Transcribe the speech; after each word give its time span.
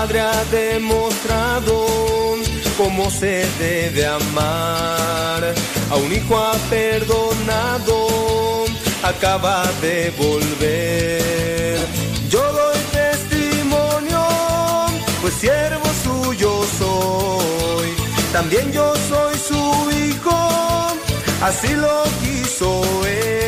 Padre 0.00 0.20
ha 0.20 0.44
demostrado 0.44 1.86
cómo 2.76 3.10
se 3.10 3.44
debe 3.58 4.06
amar. 4.06 5.42
A 5.90 5.96
un 5.96 6.12
hijo 6.12 6.38
ha 6.38 6.52
perdonado, 6.70 8.66
acaba 9.02 9.64
de 9.82 10.12
volver. 10.16 11.78
Yo 12.30 12.40
doy 12.40 12.78
testimonio, 12.92 14.24
pues 15.20 15.34
siervo 15.34 15.88
suyo 16.04 16.64
soy. 16.78 17.88
También 18.32 18.70
yo 18.70 18.94
soy 19.08 19.36
su 19.36 19.90
hijo, 19.90 20.38
así 21.42 21.74
lo 21.74 22.04
quiso 22.22 23.04
él. 23.04 23.47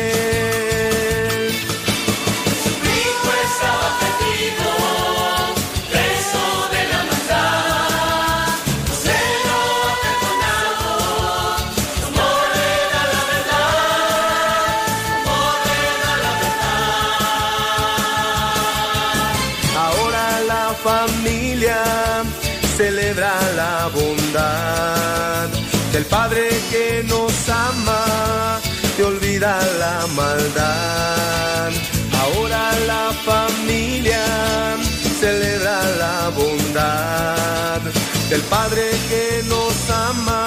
Del 38.31 38.41
Padre 38.43 38.89
que 39.09 39.43
nos 39.43 39.89
ama, 39.89 40.45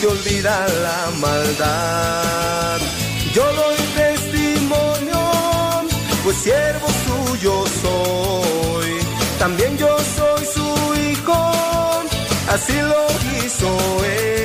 te 0.00 0.06
olvida 0.06 0.66
la 0.82 1.10
maldad. 1.18 2.78
Yo 3.34 3.44
doy 3.44 3.76
testimonio, 4.02 5.20
pues 6.24 6.36
siervo 6.38 6.88
suyo 7.06 7.64
soy. 7.82 8.92
También 9.38 9.76
yo 9.76 9.94
soy 10.16 10.42
su 10.56 10.68
hijo, 11.10 11.52
así 12.54 12.76
lo 12.80 13.04
hizo 13.44 13.68
él. 14.04 14.35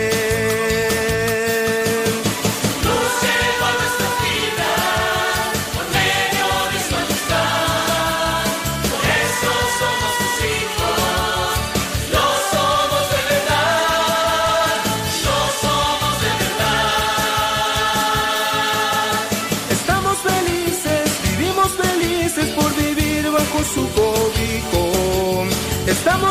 Estamos 25.91 26.30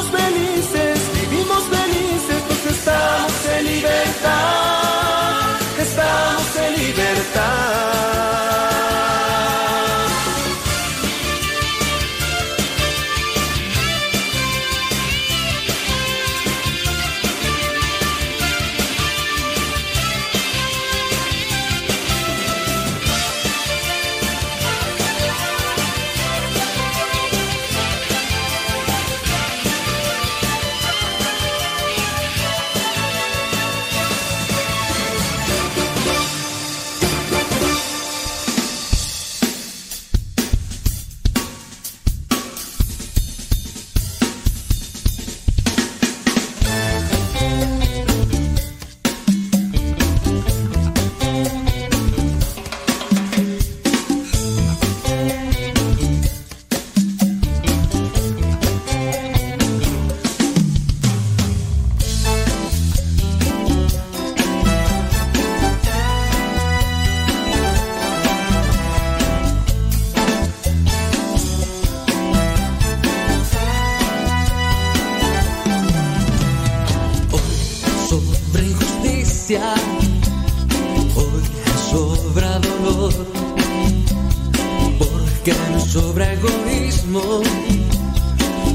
sobra 85.91 86.33
egoísmo, 86.35 87.43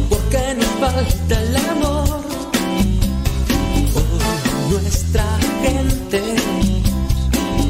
porque 0.09 0.53
nos 0.57 0.73
falta 0.81 1.41
el 1.41 1.55
amor. 1.55 2.25
Hoy 3.95 4.71
nuestra 4.71 5.25
gente 5.63 6.21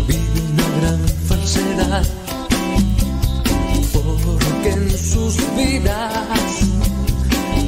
vive 0.07 0.39
una 0.51 0.67
gran 0.79 1.01
falsedad, 1.29 2.06
porque 3.94 4.69
en 4.71 4.89
sus 4.97 5.36
vidas 5.56 6.51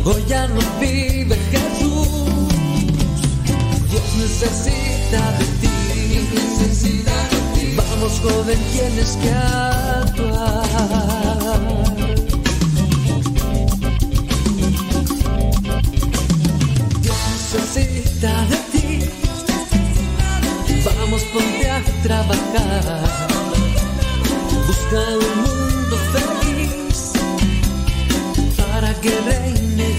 hoy 0.04 0.24
ya 0.28 0.48
no 0.48 0.62
vive 0.80 1.38
Jesús. 1.52 2.08
Dios 3.92 4.10
necesita 4.18 5.22
de 5.38 5.46
ti, 5.62 5.76
necesita 6.34 7.16
de 7.32 7.40
ti. 7.54 7.76
Vamos 7.78 8.20
joven, 8.24 8.60
tienes 8.74 9.16
que 9.22 9.30
actuar. 9.32 11.17
De 18.20 18.58
ti. 18.72 19.00
Vamos 20.84 21.22
ponte 21.26 21.70
a 21.70 21.82
trabajar. 22.02 23.28
Busca 24.66 25.02
un 25.28 25.36
mundo 25.44 25.96
feliz 26.14 27.12
para 28.58 28.94
que 29.02 29.10
reine 29.22 29.97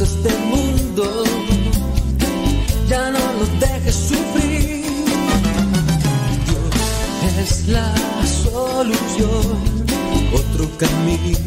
este 0.00 0.28
mundo, 0.50 1.24
ya 2.88 3.10
no 3.10 3.18
lo 3.18 3.46
dejes 3.58 3.94
sufrir. 3.94 4.84
Dios 6.46 7.38
es 7.38 7.68
la 7.68 7.94
solución, 8.26 9.56
otro 10.34 10.68
camino 10.76 11.45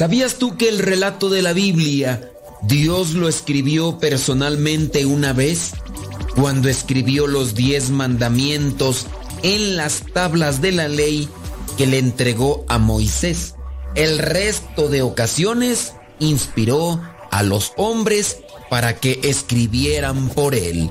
¿Sabías 0.00 0.36
tú 0.36 0.56
que 0.56 0.70
el 0.70 0.78
relato 0.78 1.28
de 1.28 1.42
la 1.42 1.52
Biblia 1.52 2.32
Dios 2.62 3.10
lo 3.10 3.28
escribió 3.28 3.98
personalmente 3.98 5.04
una 5.04 5.34
vez? 5.34 5.72
Cuando 6.34 6.70
escribió 6.70 7.26
los 7.26 7.54
diez 7.54 7.90
mandamientos 7.90 9.08
en 9.42 9.76
las 9.76 10.02
tablas 10.14 10.62
de 10.62 10.72
la 10.72 10.88
ley 10.88 11.28
que 11.76 11.86
le 11.86 11.98
entregó 11.98 12.64
a 12.66 12.78
Moisés. 12.78 13.56
El 13.94 14.18
resto 14.18 14.88
de 14.88 15.02
ocasiones 15.02 15.92
inspiró 16.18 17.02
a 17.30 17.42
los 17.42 17.74
hombres 17.76 18.38
para 18.70 18.96
que 18.96 19.20
escribieran 19.24 20.30
por 20.30 20.54
él. 20.54 20.90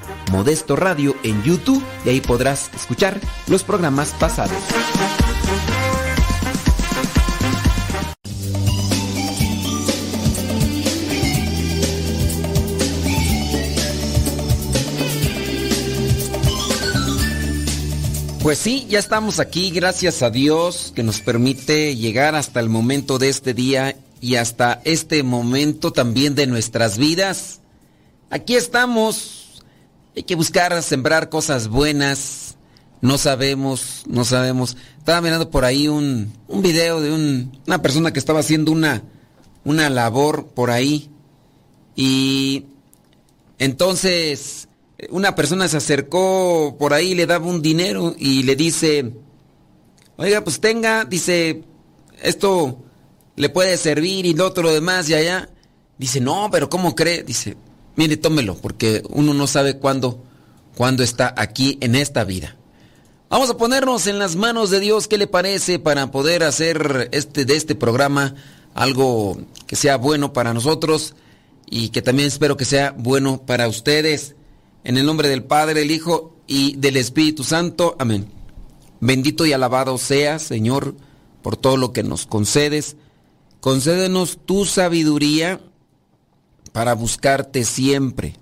Modesto 0.31 0.75
Radio 0.75 1.15
en 1.23 1.43
YouTube 1.43 1.83
y 2.05 2.09
ahí 2.09 2.21
podrás 2.21 2.71
escuchar 2.73 3.19
los 3.47 3.63
programas 3.63 4.13
pasados. 4.19 4.57
Pues 18.41 18.57
sí, 18.57 18.87
ya 18.89 18.97
estamos 18.97 19.39
aquí, 19.39 19.69
gracias 19.69 20.23
a 20.23 20.31
Dios 20.31 20.93
que 20.95 21.03
nos 21.03 21.21
permite 21.21 21.95
llegar 21.95 22.33
hasta 22.35 22.59
el 22.59 22.69
momento 22.69 23.19
de 23.19 23.29
este 23.29 23.53
día 23.53 23.95
y 24.19 24.35
hasta 24.35 24.81
este 24.83 25.21
momento 25.23 25.91
también 25.91 26.33
de 26.33 26.47
nuestras 26.47 26.97
vidas. 26.97 27.59
Aquí 28.31 28.55
estamos, 28.55 29.40
hay 30.15 30.23
que 30.23 30.35
buscar 30.35 30.81
sembrar 30.83 31.29
cosas 31.29 31.67
buenas, 31.67 32.55
no 33.01 33.17
sabemos, 33.17 34.03
no 34.07 34.25
sabemos. 34.25 34.77
Estaba 34.97 35.21
mirando 35.21 35.49
por 35.49 35.65
ahí 35.65 35.87
un, 35.87 36.33
un 36.47 36.61
video 36.61 37.01
de 37.01 37.11
un, 37.11 37.59
una 37.65 37.81
persona 37.81 38.11
que 38.13 38.19
estaba 38.19 38.41
haciendo 38.41 38.71
una, 38.71 39.03
una 39.63 39.89
labor 39.89 40.47
por 40.47 40.69
ahí 40.69 41.09
y 41.95 42.65
entonces 43.57 44.67
una 45.09 45.35
persona 45.35 45.67
se 45.67 45.77
acercó 45.77 46.75
por 46.77 46.93
ahí, 46.93 47.15
le 47.15 47.25
daba 47.25 47.47
un 47.47 47.61
dinero 47.61 48.15
y 48.17 48.43
le 48.43 48.55
dice, 48.55 49.13
oiga, 50.17 50.43
pues 50.43 50.59
tenga, 50.59 51.05
dice, 51.05 51.63
esto 52.21 52.83
le 53.35 53.49
puede 53.49 53.77
servir 53.77 54.25
y 54.25 54.33
lo 54.33 54.45
otro 54.45 54.63
lo 54.63 54.73
demás 54.73 55.09
y 55.09 55.15
allá. 55.15 55.49
Dice, 55.97 56.19
no, 56.19 56.49
pero 56.51 56.69
¿cómo 56.69 56.95
cree? 56.95 57.23
Dice, 57.23 57.55
mire, 57.95 58.17
tómelo, 58.17 58.55
porque 58.55 59.03
uno 59.09 59.33
no 59.33 59.47
sabe 59.47 59.77
cuándo, 59.77 60.23
cuándo 60.75 61.03
está 61.03 61.33
aquí 61.37 61.77
en 61.81 61.95
esta 61.95 62.23
vida. 62.23 62.55
Vamos 63.29 63.49
a 63.49 63.57
ponernos 63.57 64.07
en 64.07 64.19
las 64.19 64.35
manos 64.35 64.69
de 64.71 64.81
Dios, 64.81 65.07
¿qué 65.07 65.17
le 65.17 65.25
parece 65.25 65.79
para 65.79 66.11
poder 66.11 66.43
hacer 66.43 67.09
este, 67.13 67.45
de 67.45 67.55
este 67.55 67.75
programa 67.75 68.35
algo 68.73 69.37
que 69.67 69.77
sea 69.77 69.95
bueno 69.95 70.33
para 70.33 70.53
nosotros 70.53 71.15
y 71.65 71.89
que 71.89 72.01
también 72.01 72.27
espero 72.27 72.57
que 72.57 72.65
sea 72.65 72.93
bueno 72.97 73.45
para 73.45 73.69
ustedes? 73.69 74.35
En 74.83 74.97
el 74.97 75.05
nombre 75.05 75.29
del 75.29 75.43
Padre, 75.43 75.83
el 75.83 75.91
Hijo 75.91 76.35
y 76.45 76.75
del 76.75 76.97
Espíritu 76.97 77.45
Santo. 77.45 77.95
Amén. 77.99 78.27
Bendito 78.99 79.45
y 79.45 79.53
alabado 79.53 79.97
seas, 79.97 80.43
Señor, 80.43 80.95
por 81.41 81.55
todo 81.55 81.77
lo 81.77 81.93
que 81.93 82.03
nos 82.03 82.25
concedes. 82.25 82.97
Concédenos 83.61 84.39
tu 84.45 84.65
sabiduría 84.65 85.61
para 86.71 86.93
buscarte 86.93 87.63
siempre. 87.63 88.35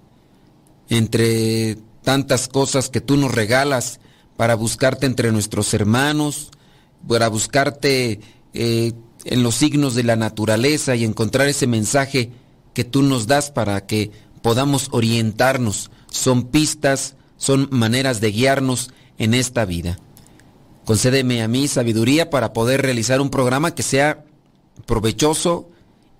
Entre 0.90 1.78
tantas 2.04 2.48
cosas 2.48 2.90
que 2.90 3.02
tú 3.02 3.18
nos 3.18 3.34
regalas, 3.34 4.00
para 4.38 4.56
buscarte 4.56 5.06
entre 5.06 5.32
nuestros 5.32 5.74
hermanos, 5.74 6.52
para 7.08 7.28
buscarte 7.28 8.22
eh, 8.54 8.94
en 9.26 9.44
los 9.44 9.56
signos 9.56 9.96
de 9.96 10.04
la 10.04 10.16
naturaleza 10.16 10.96
y 10.96 11.04
encontrar 11.04 11.48
ese 11.48 11.68
mensaje 11.68 12.32
que 12.74 12.84
tú 12.84 13.02
nos 13.04 13.28
das 13.28 13.52
para 13.52 13.86
que 13.86 14.12
podamos 14.42 14.88
orientarnos 14.92 15.92
son 16.10 16.48
pistas, 16.48 17.16
son 17.38 17.68
maneras 17.72 18.22
de 18.22 18.32
guiarnos 18.32 18.92
en 19.18 19.34
esta 19.34 19.66
vida. 19.66 20.00
Concédeme 20.86 21.44
a 21.44 21.48
mí 21.48 21.68
sabiduría 21.68 22.30
para 22.30 22.54
poder 22.54 22.82
realizar 22.82 23.22
un 23.22 23.30
programa 23.30 23.76
que 23.76 23.84
sea 23.84 24.26
provechoso 24.86 25.70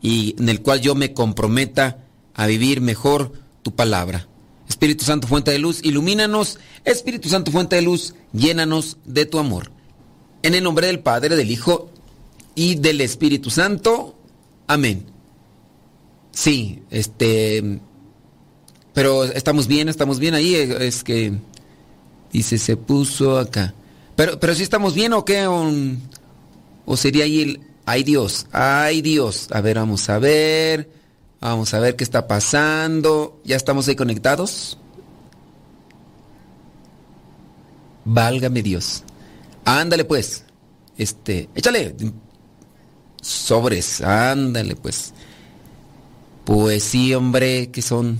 y 0.02 0.36
en 0.40 0.50
el 0.50 0.62
cual 0.62 0.82
yo 0.82 0.96
me 0.96 1.14
comprometa 1.14 2.06
a 2.34 2.48
vivir 2.48 2.82
mejor 2.82 3.34
tu 3.62 3.76
palabra. 3.76 4.28
Espíritu 4.68 5.04
Santo, 5.04 5.28
fuente 5.28 5.52
de 5.52 5.60
luz, 5.60 5.82
ilumínanos. 5.84 6.60
Espíritu 6.86 7.28
Santo, 7.30 7.52
fuente 7.52 7.76
de 7.76 7.82
luz, 7.82 8.16
llénanos 8.34 8.98
de 9.06 9.26
tu 9.26 9.40
amor. 9.40 9.72
En 10.44 10.56
el 10.56 10.64
nombre 10.64 10.88
del 10.88 11.00
Padre, 11.00 11.36
del 11.36 11.52
Hijo 11.52 11.92
y 12.56 12.76
del 12.76 13.02
Espíritu 13.02 13.50
Santo. 13.50 14.16
Amén. 14.68 15.06
Sí, 16.32 16.84
este 16.92 17.82
pero 18.94 19.24
estamos 19.24 19.68
bien, 19.68 19.88
estamos 19.88 20.20
bien 20.20 20.34
ahí. 20.34 20.56
Es 20.56 21.04
que 21.04 21.34
dice, 22.34 22.58
se 22.58 22.76
puso 22.76 23.38
acá. 23.38 23.74
Pero, 24.16 24.40
pero 24.40 24.54
si 24.54 24.64
estamos 24.64 24.94
bien 24.94 25.14
o 25.14 25.24
qué? 25.24 25.48
O, 25.48 26.98
sería 26.98 27.24
ahí 27.24 27.42
el, 27.42 27.62
ay 27.90 28.04
Dios, 28.04 28.46
ay 28.52 29.02
Dios. 29.02 29.48
A 29.52 29.62
ver, 29.62 29.78
vamos 29.78 30.10
a 30.10 30.20
ver. 30.20 30.92
Vamos 31.42 31.74
a 31.74 31.80
ver 31.80 31.96
qué 31.96 32.04
está 32.04 32.28
pasando. 32.28 33.42
¿Ya 33.44 33.56
estamos 33.56 33.88
ahí 33.88 33.96
conectados? 33.96 34.78
Válgame 38.06 38.62
Dios. 38.62 39.04
Ándale 39.66 40.06
pues. 40.06 40.44
Este, 40.98 41.50
échale. 41.56 41.96
Sobres, 43.22 44.02
ándale 44.02 44.76
pues. 44.76 45.14
Pues 46.46 46.84
sí, 46.84 47.14
hombre, 47.16 47.72
que 47.72 47.82
son 47.82 48.20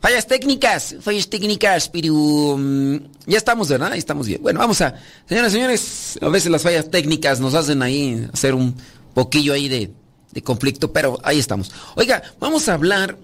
fallas 0.00 0.26
técnicas, 0.26 0.96
fallas 1.00 1.28
técnicas, 1.28 1.88
pero 1.88 2.56
mm, 2.58 2.96
ya 3.26 3.38
estamos, 3.38 3.68
¿verdad? 3.68 3.92
Ahí 3.92 3.98
estamos 3.98 4.26
bien. 4.26 4.42
Bueno, 4.42 4.60
vamos 4.60 4.80
a, 4.80 4.94
señoras 5.28 5.52
y 5.52 5.54
señores, 5.54 6.18
a 6.20 6.28
veces 6.28 6.50
las 6.50 6.62
fallas 6.62 6.90
técnicas 6.90 7.40
nos 7.40 7.54
hacen 7.54 7.82
ahí 7.82 8.26
hacer 8.32 8.54
un 8.54 8.74
poquillo 9.18 9.52
ahí 9.52 9.66
de, 9.68 9.90
de 10.30 10.42
conflicto, 10.44 10.92
pero 10.92 11.18
ahí 11.24 11.40
estamos. 11.40 11.72
Oiga, 11.96 12.22
vamos 12.38 12.68
a 12.68 12.74
hablar 12.74 13.18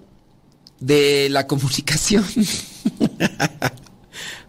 de 0.81 1.29
la 1.29 1.47
comunicación. 1.47 2.25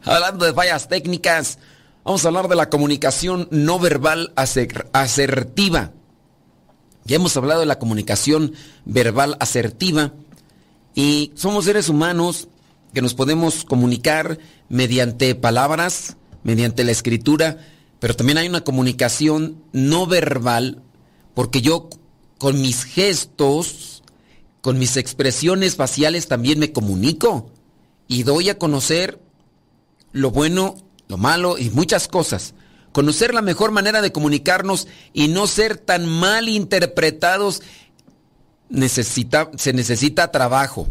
Hablando 0.05 0.45
de 0.45 0.53
fallas 0.53 0.89
técnicas, 0.89 1.59
vamos 2.05 2.25
a 2.25 2.29
hablar 2.29 2.49
de 2.49 2.57
la 2.57 2.69
comunicación 2.69 3.47
no 3.53 3.79
verbal 3.79 4.33
aser- 4.35 4.89
asertiva. 4.93 5.93
Ya 7.05 7.15
hemos 7.17 7.37
hablado 7.37 7.61
de 7.61 7.67
la 7.67 7.79
comunicación 7.79 8.53
verbal 8.85 9.37
asertiva 9.39 10.13
y 10.97 11.31
somos 11.37 11.65
seres 11.67 11.89
humanos 11.89 12.49
que 12.93 13.03
nos 13.03 13.15
podemos 13.15 13.65
comunicar 13.65 14.39
mediante 14.69 15.37
palabras, 15.37 16.17
mediante 16.43 16.83
la 16.83 16.91
escritura, 16.91 17.59
pero 18.01 18.15
también 18.17 18.39
hay 18.39 18.49
una 18.49 18.63
comunicación 18.65 19.63
no 19.73 20.07
verbal 20.07 20.83
porque 21.37 21.61
yo 21.61 21.91
con 22.39 22.63
mis 22.63 22.85
gestos, 22.85 24.03
con 24.63 24.79
mis 24.79 24.97
expresiones 24.97 25.77
faciales 25.77 26.29
también 26.29 26.59
me 26.59 26.73
comunico 26.73 27.51
y 28.09 28.23
doy 28.23 28.49
a 28.49 28.59
conocer 28.59 29.21
lo 30.13 30.31
bueno, 30.31 30.77
lo 31.09 31.19
malo 31.19 31.59
y 31.59 31.69
muchas 31.69 32.09
cosas. 32.09 32.55
Conocer 32.91 33.35
la 33.35 33.43
mejor 33.43 33.71
manera 33.71 34.01
de 34.01 34.13
comunicarnos 34.13 34.89
y 35.13 35.29
no 35.29 35.47
ser 35.47 35.77
tan 35.77 36.07
mal 36.09 36.49
interpretados 36.49 37.61
necesita, 38.71 39.51
se 39.59 39.75
necesita 39.75 40.33
trabajo. 40.33 40.89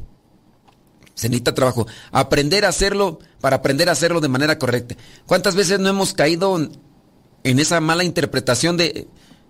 Se 1.16 1.28
necesita 1.28 1.56
trabajo. 1.56 1.88
Aprender 2.12 2.66
a 2.66 2.70
hacerlo 2.70 3.18
para 3.42 3.56
aprender 3.56 3.90
a 3.90 3.94
hacerlo 3.94 4.22
de 4.22 4.28
manera 4.28 4.60
correcta. 4.60 4.96
¿Cuántas 5.25 5.56
veces 5.56 5.80
no 5.80 5.90
hemos 5.90 6.14
caído 6.14 6.56
en, 7.44 7.60
esa 7.60 7.82
mala 7.82 8.04
interpretación 8.04 8.78
de, 8.78 9.08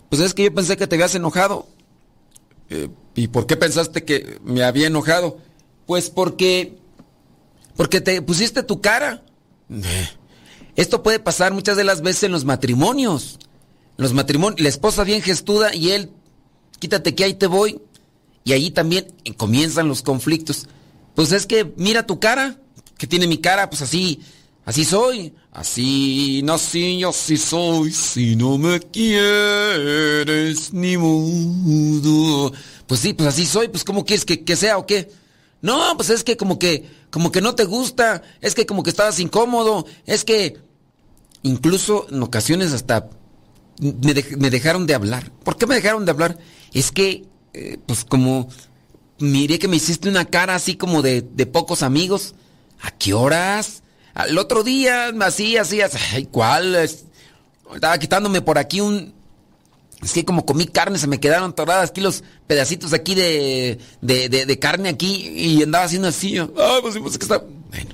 pues 0.10 0.22
es 0.22 0.34
que 0.34 0.44
yo 0.44 0.54
pensé 0.54 0.78
que 0.78 0.88
te 0.88 0.96
habías 0.96 1.16
enojado? 1.16 1.68
Eh, 2.70 2.90
¿Y 3.16 3.28
por 3.28 3.48
qué 3.48 3.56
pensaste 3.56 4.04
que 4.04 4.40
me 4.44 4.64
había 4.64 4.88
enojado? 4.88 5.38
Pues 5.86 6.10
porque, 6.10 6.78
porque 7.76 8.02
te 8.02 8.22
pusiste 8.22 8.64
tu 8.64 8.82
cara. 8.82 9.24
Esto 10.76 11.04
puede 11.04 11.20
pasar 11.20 11.54
muchas 11.54 11.78
de 11.78 11.84
las 11.84 12.02
veces 12.02 12.24
en 12.24 12.32
los 12.32 12.46
matrimonios. 12.46 13.40
En 13.98 14.04
los 14.04 14.14
matrimonios, 14.14 14.62
la 14.62 14.70
esposa 14.70 15.04
bien 15.04 15.22
gestuda 15.22 15.74
y 15.74 15.92
él, 15.92 16.12
quítate 16.80 17.16
que 17.16 17.24
ahí 17.24 17.34
te 17.34 17.48
voy. 17.48 17.82
Y 18.44 18.54
ahí 18.54 18.70
también 18.70 19.08
comienzan 19.38 19.88
los 19.88 20.02
conflictos. 20.02 20.68
Pues 21.16 21.32
es 21.32 21.46
que 21.46 21.74
mira 21.78 22.06
tu 22.06 22.20
cara, 22.20 22.58
que 22.98 23.08
tiene 23.08 23.28
mi 23.28 23.40
cara, 23.40 23.70
pues 23.70 23.82
así, 23.82 24.22
así 24.66 24.84
soy. 24.86 25.34
Así 25.56 26.42
nací, 26.44 27.02
así 27.06 27.38
soy, 27.38 27.90
si 27.94 28.36
no 28.36 28.58
me 28.58 28.82
quieres 28.82 30.74
ni 30.74 30.98
modo. 30.98 32.52
Pues 32.86 33.00
sí, 33.00 33.14
pues 33.14 33.30
así 33.30 33.46
soy, 33.46 33.70
pues 33.70 33.86
¿cómo 33.86 34.04
quieres 34.04 34.26
que, 34.26 34.44
que 34.44 34.58
sea 34.58 34.78
o 34.78 34.86
qué? 34.86 35.10
No, 35.62 35.96
pues 35.96 36.10
es 36.10 36.26
que 36.26 36.36
como 36.36 36.60
que, 36.60 36.86
como 37.10 37.32
que 37.32 37.40
no 37.40 37.56
te 37.56 37.64
gusta, 37.64 38.22
es 38.42 38.54
que 38.54 38.66
como 38.66 38.84
que 38.84 38.90
estabas 38.90 39.22
incómodo, 39.22 39.86
es 40.06 40.26
que 40.26 40.58
incluso 41.42 42.06
en 42.12 42.22
ocasiones 42.22 42.74
hasta 42.74 43.10
me 43.80 44.50
dejaron 44.50 44.86
de 44.88 44.96
hablar. 44.96 45.32
¿Por 45.46 45.56
qué 45.58 45.68
me 45.68 45.76
dejaron 45.76 46.04
de 46.04 46.12
hablar? 46.12 46.38
Es 46.74 46.92
que, 46.92 47.24
eh, 47.54 47.78
pues 47.88 48.04
como, 48.04 48.50
miré 49.20 49.58
que 49.58 49.70
me 49.70 49.78
hiciste 49.78 50.10
una 50.10 50.26
cara 50.26 50.54
así 50.56 50.76
como 50.76 51.02
de, 51.02 51.22
de 51.22 51.46
pocos 51.46 51.82
amigos. 51.82 52.36
¿A 52.82 52.92
qué 52.92 53.14
horas? 53.14 53.84
Al 54.16 54.36
otro 54.40 54.64
día, 54.64 55.10
así, 55.22 55.58
así, 55.58 55.82
así. 55.82 55.98
Ay, 56.14 56.26
¿cuál? 56.26 56.74
Es- 56.76 57.06
Estaba 57.74 57.98
quitándome 57.98 58.42
por 58.42 58.58
aquí 58.58 58.80
un, 58.82 59.14
es 60.04 60.14
que 60.14 60.24
como 60.24 60.46
comí 60.46 60.66
carne, 60.68 60.98
se 61.00 61.08
me 61.08 61.20
quedaron 61.20 61.50
atoradas 61.52 61.90
aquí 61.90 62.00
los 62.02 62.24
pedacitos 62.48 62.94
aquí 62.94 63.16
de, 63.16 63.80
de, 64.02 64.30
de- 64.30 64.46
de 64.46 64.60
carne 64.60 64.90
aquí 64.90 65.28
y 65.36 65.64
andaba 65.64 65.86
haciendo 65.86 66.08
así. 66.08 66.38
Ay, 66.38 66.48
pues, 66.82 66.98
pues, 66.98 67.14
es 67.14 67.18
que 67.18 67.26
está... 67.26 67.40
Bueno, 67.40 67.90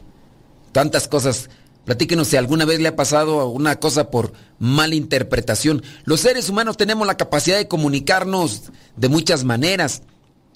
tantas 0.71 1.07
cosas. 1.07 1.49
Platíquenos 1.85 2.27
si 2.27 2.37
alguna 2.37 2.65
vez 2.65 2.79
le 2.79 2.89
ha 2.89 2.95
pasado 2.95 3.47
una 3.47 3.77
cosa 3.79 4.11
por 4.11 4.33
mala 4.59 4.93
interpretación. 4.93 5.81
Los 6.03 6.19
seres 6.19 6.47
humanos 6.49 6.77
tenemos 6.77 7.07
la 7.07 7.17
capacidad 7.17 7.57
de 7.57 7.67
comunicarnos 7.67 8.63
de 8.97 9.09
muchas 9.09 9.43
maneras. 9.43 10.03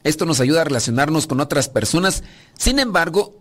Esto 0.04 0.26
nos 0.28 0.40
ayuda 0.40 0.62
a 0.62 0.66
relacionarnos 0.66 1.26
con 1.26 1.40
otras 1.40 1.68
personas. 1.70 2.24
Sin 2.58 2.78
embargo, 2.78 3.40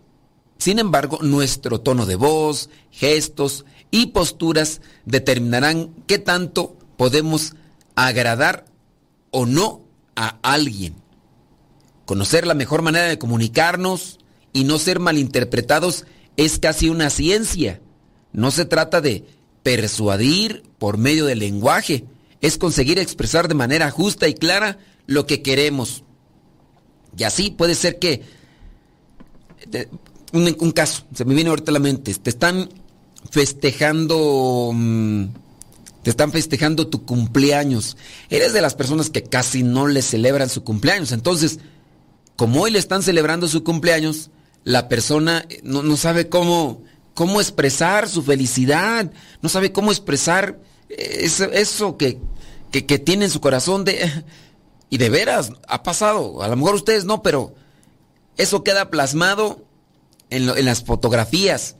sin 0.57 0.79
embargo, 0.79 1.19
nuestro 1.21 1.81
tono 1.81 2.05
de 2.05 2.15
voz, 2.15 2.69
gestos 2.91 3.65
y 3.91 4.07
posturas 4.07 4.81
determinarán 5.05 5.93
qué 6.07 6.17
tanto 6.17 6.77
podemos 6.97 7.55
agradar 7.95 8.65
o 9.31 9.45
no 9.45 9.81
a 10.15 10.39
alguien. 10.41 10.95
Conocer 12.05 12.47
la 12.47 12.53
mejor 12.53 12.81
manera 12.81 13.07
de 13.07 13.19
comunicarnos 13.19 14.19
y 14.53 14.63
no 14.63 14.79
ser 14.79 14.99
malinterpretados 14.99 16.05
es 16.37 16.59
casi 16.59 16.89
una 16.89 17.09
ciencia. 17.09 17.81
No 18.31 18.51
se 18.51 18.65
trata 18.65 19.01
de 19.01 19.25
persuadir 19.63 20.63
por 20.77 20.97
medio 20.97 21.25
del 21.25 21.39
lenguaje, 21.39 22.05
es 22.41 22.57
conseguir 22.57 22.99
expresar 22.99 23.47
de 23.47 23.55
manera 23.55 23.89
justa 23.91 24.27
y 24.27 24.35
clara 24.35 24.77
lo 25.07 25.25
que 25.25 25.41
queremos. 25.41 26.03
Y 27.17 27.23
así 27.23 27.49
puede 27.49 27.75
ser 27.75 27.97
que 27.97 28.21
te- 29.69 29.89
un, 30.35 30.55
un 30.59 30.71
caso, 30.71 31.03
se 31.13 31.25
me 31.25 31.33
viene 31.33 31.49
ahorita 31.49 31.71
a 31.71 31.73
la 31.73 31.79
mente, 31.79 32.13
te 32.13 32.29
están 32.29 32.69
festejando, 33.29 34.71
mm, 34.73 35.25
te 36.03 36.09
están 36.09 36.31
festejando 36.31 36.87
tu 36.87 37.05
cumpleaños. 37.05 37.97
Eres 38.29 38.53
de 38.53 38.61
las 38.61 38.75
personas 38.75 39.09
que 39.09 39.23
casi 39.23 39.63
no 39.63 39.87
le 39.87 40.01
celebran 40.01 40.49
su 40.49 40.63
cumpleaños. 40.63 41.11
Entonces, 41.11 41.59
como 42.35 42.61
hoy 42.61 42.71
le 42.71 42.79
están 42.79 43.03
celebrando 43.03 43.47
su 43.47 43.63
cumpleaños, 43.63 44.29
la 44.63 44.87
persona 44.87 45.45
eh, 45.49 45.61
no, 45.63 45.83
no 45.83 45.97
sabe 45.97 46.29
cómo, 46.29 46.81
cómo 47.13 47.41
expresar 47.41 48.09
su 48.09 48.23
felicidad, 48.23 49.11
no 49.41 49.49
sabe 49.49 49.71
cómo 49.71 49.91
expresar 49.91 50.59
eh, 50.89 51.19
eso, 51.21 51.45
eso 51.45 51.97
que, 51.97 52.19
que, 52.71 52.85
que 52.85 52.99
tiene 52.99 53.25
en 53.25 53.31
su 53.31 53.41
corazón 53.41 53.85
de... 53.85 54.23
Y 54.87 54.99
de 54.99 55.09
veras, 55.09 55.51
ha 55.67 55.81
pasado, 55.81 56.43
a 56.43 56.47
lo 56.47 56.55
mejor 56.55 56.75
ustedes 56.75 57.05
no, 57.05 57.23
pero 57.23 57.55
eso 58.37 58.63
queda 58.63 58.91
plasmado 58.91 59.64
en, 60.35 60.45
lo- 60.47 60.55
en 60.57 60.65
las 60.65 60.83
fotografías. 60.83 61.75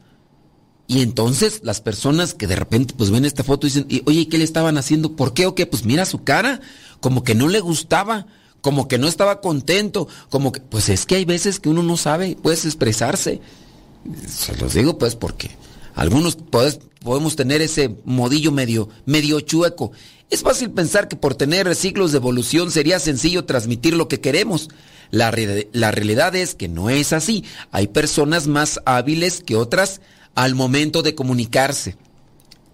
Y 0.88 1.02
entonces 1.02 1.62
las 1.64 1.82
personas 1.82 2.34
que 2.34 2.46
de 2.48 2.56
repente 2.56 2.94
pues 2.96 3.10
ven 3.10 3.26
esta 3.26 3.44
foto 3.44 3.66
y 3.66 3.70
dicen, 3.72 3.86
"Y, 3.90 4.04
oye, 4.06 4.28
¿qué 4.28 4.38
le 4.38 4.44
estaban 4.44 4.78
haciendo? 4.78 5.16
¿Por 5.16 5.34
qué 5.34 5.48
o 5.48 5.56
qué? 5.56 5.66
Pues 5.66 5.84
mira 5.84 6.06
su 6.06 6.24
cara, 6.24 6.62
como 7.00 7.24
que 7.24 7.34
no 7.34 7.48
le 7.48 7.60
gustaba, 7.60 8.28
como 8.62 8.88
que 8.88 8.98
no 9.00 9.08
estaba 9.08 9.42
contento, 9.42 10.08
como 10.30 10.52
que, 10.52 10.62
pues 10.62 10.90
es 10.90 11.06
que 11.06 11.16
hay 11.16 11.26
veces 11.26 11.60
que 11.60 11.70
uno 11.70 11.82
no 11.84 11.98
sabe, 11.98 12.38
puedes 12.42 12.66
expresarse. 12.66 13.42
Se 14.28 14.56
los 14.58 14.74
digo 14.76 14.98
pues 15.00 15.16
porque 15.16 15.50
algunos 15.96 16.36
pues, 16.36 16.80
podemos 17.04 17.36
tener 17.36 17.62
ese 17.64 17.96
modillo 18.06 18.52
medio, 18.52 18.90
medio 19.06 19.40
chueco. 19.40 19.92
Es 20.30 20.42
fácil 20.44 20.70
pensar 20.72 21.08
que 21.08 21.16
por 21.16 21.34
tener 21.36 21.74
siglos 21.76 22.12
de 22.12 22.18
evolución 22.18 22.70
sería 22.72 23.00
sencillo 23.00 23.46
transmitir 23.46 23.96
lo 23.96 24.08
que 24.08 24.20
queremos. 24.20 24.70
La, 25.12 25.34
la 25.72 25.92
realidad 25.92 26.36
es 26.36 26.56
que 26.56 26.68
no 26.68 26.90
es 26.90 27.14
así. 27.14 27.44
Hay 27.72 27.88
personas 27.88 28.48
más 28.48 28.80
hábiles 28.86 29.44
que 29.44 29.56
otras 29.56 30.02
al 30.36 30.56
momento 30.56 31.02
de 31.02 31.16
comunicarse. 31.16 31.96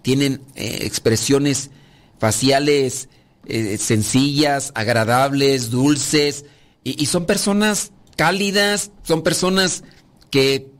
Tienen 0.02 0.42
eh, 0.54 0.78
expresiones 0.82 1.70
faciales 2.18 3.08
eh, 3.46 3.76
sencillas, 3.78 4.72
agradables, 4.74 5.70
dulces, 5.70 6.44
y, 6.84 7.02
y 7.02 7.06
son 7.06 7.26
personas 7.26 7.90
cálidas, 8.16 8.90
son 9.02 9.22
personas 9.22 9.82
que, 10.30 10.70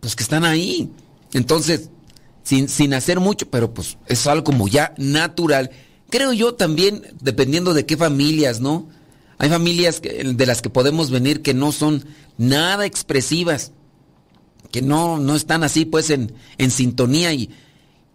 pues 0.00 0.14
que 0.14 0.22
están 0.22 0.44
ahí. 0.44 0.90
Entonces, 1.32 1.90
sin, 2.42 2.68
sin 2.68 2.94
hacer 2.94 3.18
mucho, 3.18 3.50
pero 3.50 3.74
pues 3.74 3.98
es 4.06 4.26
algo 4.26 4.44
como 4.44 4.68
ya 4.68 4.94
natural. 4.96 5.70
Creo 6.10 6.32
yo 6.32 6.54
también, 6.54 7.02
dependiendo 7.20 7.74
de 7.74 7.86
qué 7.86 7.96
familias, 7.96 8.60
¿no? 8.60 8.88
Hay 9.38 9.48
familias 9.50 10.00
de 10.02 10.46
las 10.46 10.62
que 10.62 10.70
podemos 10.70 11.10
venir 11.10 11.42
que 11.42 11.54
no 11.54 11.72
son 11.72 12.04
nada 12.38 12.86
expresivas, 12.86 13.72
que 14.72 14.82
no, 14.82 15.18
no 15.18 15.36
están 15.36 15.62
así 15.62 15.84
pues 15.84 16.10
en, 16.10 16.32
en 16.58 16.70
sintonía 16.70 17.32
y, 17.32 17.50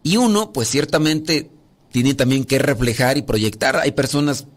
y 0.03 0.17
uno 0.17 0.51
pues 0.51 0.67
ciertamente 0.67 1.49
tiene 1.91 2.13
también 2.13 2.43
que 2.45 2.59
reflejar 2.59 3.17
y 3.17 3.21
proyectar. 3.21 3.77
Hay 3.77 3.91
personas 3.91 4.47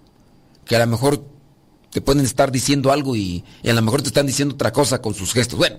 que 0.64 0.76
a 0.76 0.78
lo 0.78 0.86
mejor 0.86 1.24
te 1.90 2.00
pueden 2.00 2.24
estar 2.24 2.50
diciendo 2.50 2.90
algo 2.92 3.14
y, 3.14 3.44
y 3.62 3.68
a 3.68 3.74
lo 3.74 3.82
mejor 3.82 4.02
te 4.02 4.08
están 4.08 4.26
diciendo 4.26 4.54
otra 4.54 4.72
cosa 4.72 5.02
con 5.02 5.14
sus 5.14 5.32
gestos. 5.32 5.58
Bueno, 5.58 5.76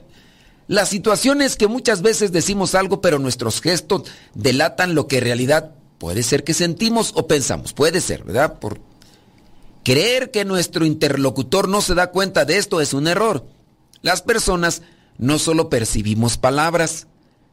La 0.68 0.86
situación 0.86 1.42
es 1.42 1.56
que 1.58 1.68
muchas 1.68 2.02
veces 2.02 2.32
decimos 2.32 2.74
algo, 2.74 3.00
pero 3.02 3.20
nuestros 3.20 3.62
gestos 3.62 4.04
delatan 4.34 4.96
lo 4.96 5.08
que 5.08 5.18
en 5.20 5.24
realidad 5.24 5.76
puede 6.00 6.24
ser 6.24 6.44
que 6.44 6.54
sentimos 6.54 7.12
o 7.16 7.28
pensamos. 7.28 7.74
Puede 7.74 8.02
ser, 8.02 8.24
¿verdad? 8.24 8.60
Por 8.60 8.80
creer 9.86 10.32
que 10.32 10.44
nuestro 10.44 10.86
interlocutor 10.86 11.70
no 11.70 11.80
se 11.80 11.96
da 11.96 12.12
cuenta 12.12 12.44
de 12.44 12.58
esto 12.58 12.82
es 12.82 12.94
un 12.94 13.08
error. 13.08 13.48
Las 14.02 14.22
personas 14.22 14.82
no 15.18 15.40
solo 15.40 15.70
percibimos 15.70 16.38
palabras, 16.38 17.08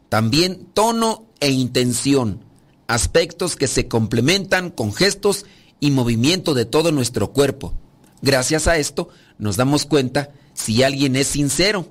también 0.09 0.67
tono 0.75 1.27
e 1.39 1.51
intención, 1.51 2.45
aspectos 2.89 3.55
que 3.55 3.69
se 3.69 3.87
complementan 3.87 4.71
con 4.71 4.93
gestos 4.93 5.47
y 5.79 5.93
movimiento 5.93 6.55
de 6.55 6.65
todo 6.65 6.91
nuestro 6.91 7.33
cuerpo. 7.33 7.75
Gracias 8.21 8.67
a 8.67 8.79
esto 8.79 9.11
nos 9.39 9.57
damos 9.57 9.87
cuenta 9.87 10.33
si 10.55 10.83
alguien 10.83 11.15
es 11.15 11.29
sincero 11.29 11.87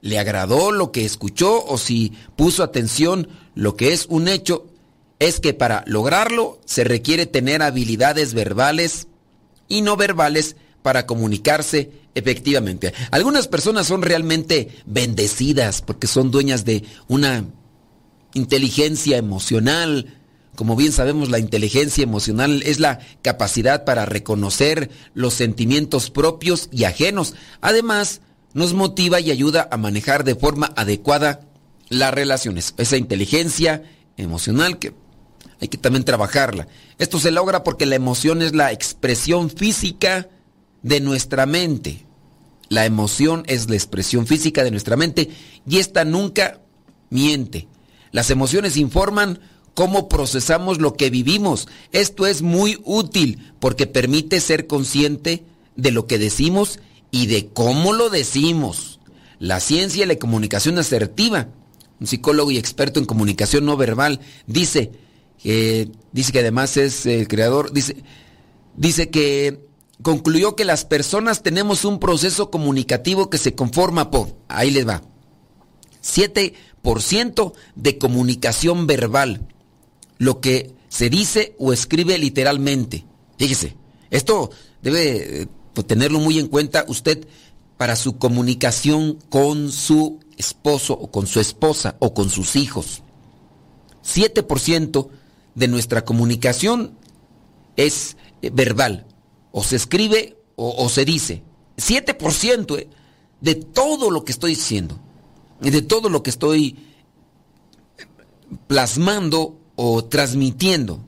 le 0.00 0.18
agradó 0.18 0.72
lo 0.72 0.92
que 0.92 1.04
escuchó 1.04 1.64
o 1.64 1.78
si 1.78 2.12
puso 2.36 2.62
atención, 2.62 3.28
lo 3.54 3.76
que 3.76 3.92
es 3.92 4.06
un 4.06 4.28
hecho 4.28 4.66
es 5.18 5.40
que 5.40 5.52
para 5.52 5.84
lograrlo 5.86 6.60
se 6.64 6.84
requiere 6.84 7.26
tener 7.26 7.62
habilidades 7.62 8.32
verbales 8.32 9.08
y 9.70 9.80
no 9.80 9.96
verbales 9.96 10.56
para 10.82 11.06
comunicarse 11.06 11.92
efectivamente. 12.14 12.92
Algunas 13.10 13.48
personas 13.48 13.86
son 13.86 14.02
realmente 14.02 14.68
bendecidas 14.84 15.80
porque 15.80 16.06
son 16.06 16.30
dueñas 16.30 16.66
de 16.66 16.84
una 17.08 17.46
inteligencia 18.34 19.16
emocional. 19.16 20.18
Como 20.56 20.76
bien 20.76 20.92
sabemos, 20.92 21.30
la 21.30 21.38
inteligencia 21.38 22.02
emocional 22.02 22.62
es 22.64 22.80
la 22.80 22.98
capacidad 23.22 23.84
para 23.84 24.04
reconocer 24.04 24.90
los 25.14 25.34
sentimientos 25.34 26.10
propios 26.10 26.68
y 26.72 26.84
ajenos. 26.84 27.34
Además, 27.60 28.20
nos 28.52 28.74
motiva 28.74 29.20
y 29.20 29.30
ayuda 29.30 29.68
a 29.70 29.76
manejar 29.76 30.24
de 30.24 30.34
forma 30.34 30.72
adecuada 30.76 31.40
las 31.88 32.12
relaciones. 32.12 32.74
Esa 32.78 32.96
inteligencia 32.96 33.84
emocional 34.16 34.78
que 34.78 34.92
hay 35.60 35.68
que 35.68 35.78
también 35.78 36.04
trabajarla. 36.04 36.68
Esto 36.98 37.20
se 37.20 37.30
logra 37.30 37.62
porque 37.62 37.86
la 37.86 37.96
emoción 37.96 38.42
es 38.42 38.54
la 38.54 38.72
expresión 38.72 39.50
física 39.50 40.28
de 40.82 41.00
nuestra 41.00 41.46
mente. 41.46 42.06
La 42.68 42.86
emoción 42.86 43.42
es 43.46 43.68
la 43.68 43.76
expresión 43.76 44.26
física 44.26 44.64
de 44.64 44.70
nuestra 44.70 44.96
mente 44.96 45.28
y 45.68 45.78
esta 45.78 46.04
nunca 46.04 46.60
miente. 47.10 47.68
Las 48.12 48.30
emociones 48.30 48.76
informan 48.76 49.40
cómo 49.74 50.08
procesamos 50.08 50.80
lo 50.80 50.94
que 50.94 51.10
vivimos. 51.10 51.68
Esto 51.92 52.26
es 52.26 52.42
muy 52.42 52.80
útil 52.84 53.52
porque 53.60 53.86
permite 53.86 54.40
ser 54.40 54.66
consciente 54.66 55.44
de 55.76 55.90
lo 55.90 56.06
que 56.06 56.18
decimos 56.18 56.80
y 57.10 57.26
de 57.26 57.48
cómo 57.48 57.92
lo 57.92 58.08
decimos. 58.08 59.00
La 59.38 59.60
ciencia 59.60 60.04
y 60.04 60.06
la 60.06 60.16
comunicación 60.16 60.78
asertiva. 60.78 61.48
Un 61.98 62.06
psicólogo 62.06 62.50
y 62.50 62.58
experto 62.58 62.98
en 62.98 63.06
comunicación 63.06 63.66
no 63.66 63.76
verbal 63.76 64.20
dice, 64.46 64.92
que 65.42 65.90
dice 66.12 66.32
que 66.32 66.40
además 66.40 66.76
es 66.76 67.06
el 67.06 67.28
creador, 67.28 67.72
dice, 67.72 67.96
dice 68.76 69.10
que 69.10 69.66
concluyó 70.02 70.56
que 70.56 70.64
las 70.64 70.84
personas 70.84 71.42
tenemos 71.42 71.84
un 71.84 71.98
proceso 71.98 72.50
comunicativo 72.50 73.30
que 73.30 73.38
se 73.38 73.54
conforma 73.54 74.10
por, 74.10 74.36
ahí 74.48 74.70
les 74.70 74.86
va, 74.86 75.02
7% 76.02 77.52
de 77.74 77.98
comunicación 77.98 78.86
verbal, 78.86 79.46
lo 80.18 80.40
que 80.40 80.74
se 80.88 81.08
dice 81.08 81.54
o 81.58 81.72
escribe 81.72 82.18
literalmente. 82.18 83.04
Fíjese, 83.38 83.76
esto 84.10 84.50
debe 84.82 85.48
pues, 85.72 85.86
tenerlo 85.86 86.18
muy 86.20 86.38
en 86.38 86.48
cuenta 86.48 86.84
usted 86.88 87.26
para 87.76 87.96
su 87.96 88.18
comunicación 88.18 89.18
con 89.30 89.72
su 89.72 90.20
esposo 90.36 90.94
o 90.94 91.10
con 91.10 91.26
su 91.26 91.40
esposa 91.40 91.96
o 92.00 92.12
con 92.12 92.28
sus 92.28 92.56
hijos. 92.56 93.02
7% 94.04 95.08
de 95.54 95.68
nuestra 95.68 96.04
comunicación 96.04 96.98
es 97.76 98.16
eh, 98.42 98.50
verbal, 98.52 99.06
o 99.52 99.62
se 99.62 99.76
escribe 99.76 100.36
o, 100.56 100.88
se 100.90 101.06
dice. 101.06 101.42
7% 101.78 102.78
eh, 102.78 102.88
de 103.40 103.54
todo 103.54 104.10
lo 104.10 104.24
que 104.24 104.32
estoy 104.32 104.50
diciendo, 104.50 105.00
de 105.60 105.80
todo 105.80 106.10
lo 106.10 106.22
que 106.22 106.30
estoy 106.30 106.76
plasmando 108.66 109.58
o 109.76 110.04
transmitiendo. 110.04 111.00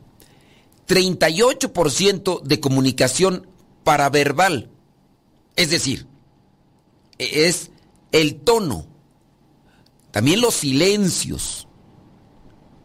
38% 0.88 2.42
de 2.42 2.60
comunicación 2.60 3.46
paraverbal. 3.84 4.70
Es 5.56 5.70
decir, 5.70 6.06
es 7.18 7.70
el 8.10 8.40
tono. 8.40 8.86
También 10.10 10.40
los 10.40 10.54
silencios. 10.54 11.68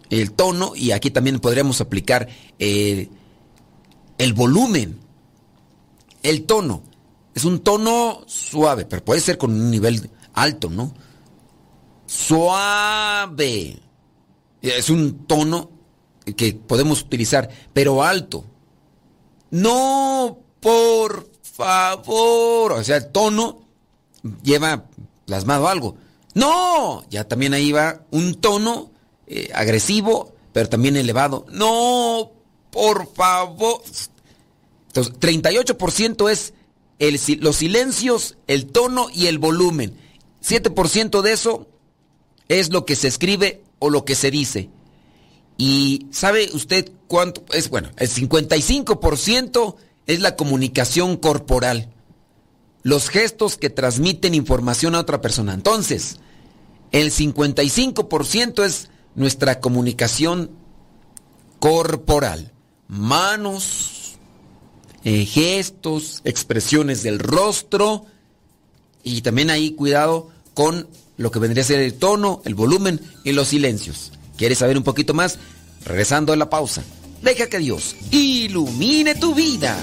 El 0.09 0.31
tono, 0.31 0.73
y 0.75 0.91
aquí 0.91 1.11
también 1.11 1.39
podríamos 1.39 1.81
aplicar 1.81 2.27
eh, 2.59 3.09
el 4.17 4.33
volumen. 4.33 4.99
El 6.23 6.43
tono. 6.45 6.83
Es 7.35 7.45
un 7.45 7.59
tono 7.59 8.23
suave, 8.25 8.85
pero 8.85 9.03
puede 9.03 9.21
ser 9.21 9.37
con 9.37 9.51
un 9.51 9.69
nivel 9.69 10.09
alto, 10.33 10.69
¿no? 10.69 10.93
Suave. 12.05 13.79
Es 14.61 14.89
un 14.89 15.25
tono 15.27 15.69
que 16.35 16.53
podemos 16.53 17.01
utilizar, 17.01 17.49
pero 17.73 18.03
alto. 18.03 18.43
No 19.51 20.39
por 20.59 21.29
favor. 21.41 22.73
O 22.73 22.83
sea, 22.83 22.97
el 22.97 23.11
tono 23.11 23.67
lleva 24.43 24.85
plasmado 25.25 25.67
algo. 25.67 25.95
No, 26.33 27.03
ya 27.09 27.23
también 27.23 27.53
ahí 27.53 27.71
va 27.71 28.01
un 28.11 28.35
tono 28.35 28.91
eh, 29.27 29.49
agresivo, 29.53 30.33
pero 30.53 30.69
también 30.69 30.95
elevado. 30.95 31.45
No, 31.51 32.31
por 32.71 33.13
favor. 33.13 33.81
Entonces, 34.87 35.13
38% 35.19 36.29
es 36.29 36.53
los 37.39 37.55
silencios, 37.55 38.37
el 38.47 38.67
tono 38.67 39.07
y 39.13 39.27
el 39.27 39.37
volumen. 39.37 39.97
7% 40.43 41.21
de 41.21 41.31
eso 41.31 41.67
es 42.47 42.71
lo 42.71 42.85
que 42.85 42.95
se 42.95 43.07
escribe 43.07 43.61
o 43.79 43.89
lo 43.89 44.05
que 44.05 44.15
se 44.15 44.31
dice. 44.31 44.69
Y 45.57 46.07
¿sabe 46.11 46.49
usted 46.53 46.91
cuánto 47.07 47.43
es? 47.51 47.69
Bueno, 47.69 47.89
el 47.97 48.09
55% 48.09 49.75
es 50.05 50.19
la 50.21 50.35
comunicación 50.35 51.17
corporal. 51.17 51.91
Los 52.83 53.09
gestos 53.09 53.57
que 53.57 53.69
transmiten 53.69 54.33
información 54.33 54.95
a 54.95 54.99
otra 54.99 55.19
persona. 55.19 55.53
Entonces, 55.53 56.17
el 56.91 57.11
55% 57.11 58.63
es 58.63 58.89
nuestra 59.17 59.59
comunicación 59.59 60.51
corporal. 61.59 62.53
Manos, 62.87 64.15
eh, 65.03 65.25
gestos, 65.25 66.21
expresiones 66.23 67.03
del 67.03 67.19
rostro. 67.19 68.05
Y 69.03 69.21
también 69.21 69.49
ahí 69.49 69.71
cuidado 69.71 70.29
con 70.53 70.87
lo 71.17 71.31
que 71.31 71.39
vendría 71.39 71.63
a 71.63 71.67
ser 71.67 71.79
el 71.79 71.95
tono, 71.95 72.41
el 72.45 72.55
volumen 72.55 73.01
y 73.25 73.33
los 73.33 73.49
silencios. 73.49 74.13
¿Quieres 74.37 74.59
saber 74.59 74.77
un 74.77 74.83
poquito 74.83 75.13
más? 75.13 75.39
Regresando 75.83 76.31
a 76.31 76.37
la 76.37 76.49
pausa. 76.49 76.83
Deja 77.21 77.47
que 77.47 77.57
Dios 77.57 77.95
ilumine 78.11 79.15
tu 79.15 79.33
vida. 79.33 79.75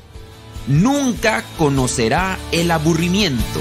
nunca 0.68 1.44
conocerá 1.58 2.38
el 2.52 2.70
aburrimiento. 2.70 3.60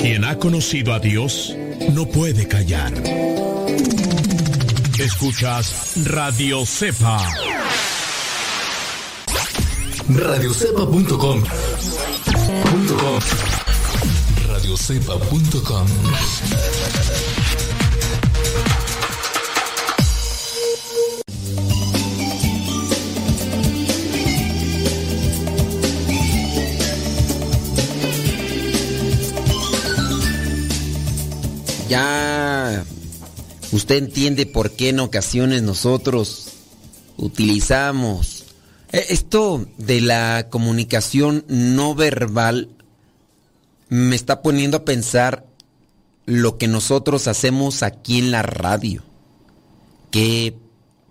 Quien 0.00 0.24
ha 0.24 0.36
conocido 0.38 0.92
a 0.92 0.98
Dios 0.98 1.56
no 1.92 2.06
puede 2.06 2.48
callar. 2.48 2.92
Escuchas 4.98 5.94
Radio 6.06 6.66
Cepa. 6.66 7.24
Radiocepa.com. 10.08 11.42
Radiocepa.com. 14.48 15.86
Ya 31.88 32.84
usted 33.70 33.96
entiende 33.96 34.46
por 34.46 34.72
qué 34.72 34.88
en 34.88 35.00
ocasiones 35.00 35.62
nosotros 35.62 36.46
utilizamos 37.16 38.41
esto 38.92 39.66
de 39.78 40.00
la 40.00 40.48
comunicación 40.50 41.44
no 41.48 41.94
verbal 41.94 42.68
me 43.88 44.16
está 44.16 44.42
poniendo 44.42 44.78
a 44.78 44.84
pensar 44.84 45.46
lo 46.26 46.58
que 46.58 46.68
nosotros 46.68 47.26
hacemos 47.26 47.82
aquí 47.82 48.18
en 48.18 48.30
la 48.30 48.42
radio. 48.42 49.02
Que 50.10 50.56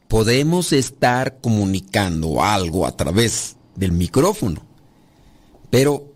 podemos 0.07 0.73
estar 0.73 1.39
comunicando 1.41 2.43
algo 2.43 2.85
a 2.85 2.95
través 2.95 3.55
del 3.75 3.91
micrófono. 3.91 4.61
Pero 5.69 6.11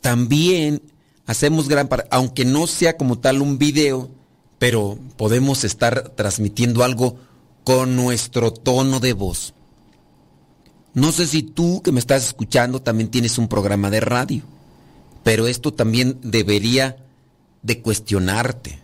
también 0.00 0.82
hacemos 1.26 1.68
gran 1.68 1.88
parte, 1.88 2.06
aunque 2.10 2.44
no 2.44 2.66
sea 2.66 2.96
como 2.96 3.18
tal 3.18 3.42
un 3.42 3.58
video, 3.58 4.10
pero 4.58 4.98
podemos 5.16 5.64
estar 5.64 6.10
transmitiendo 6.10 6.84
algo 6.84 7.16
con 7.64 7.96
nuestro 7.96 8.52
tono 8.52 9.00
de 9.00 9.12
voz. 9.12 9.54
No 10.94 11.10
sé 11.12 11.26
si 11.26 11.42
tú 11.42 11.80
que 11.82 11.92
me 11.92 12.00
estás 12.00 12.24
escuchando 12.24 12.82
también 12.82 13.10
tienes 13.10 13.38
un 13.38 13.48
programa 13.48 13.90
de 13.90 14.00
radio, 14.00 14.42
pero 15.22 15.46
esto 15.46 15.72
también 15.72 16.18
debería 16.22 16.96
de 17.62 17.80
cuestionarte. 17.80 18.78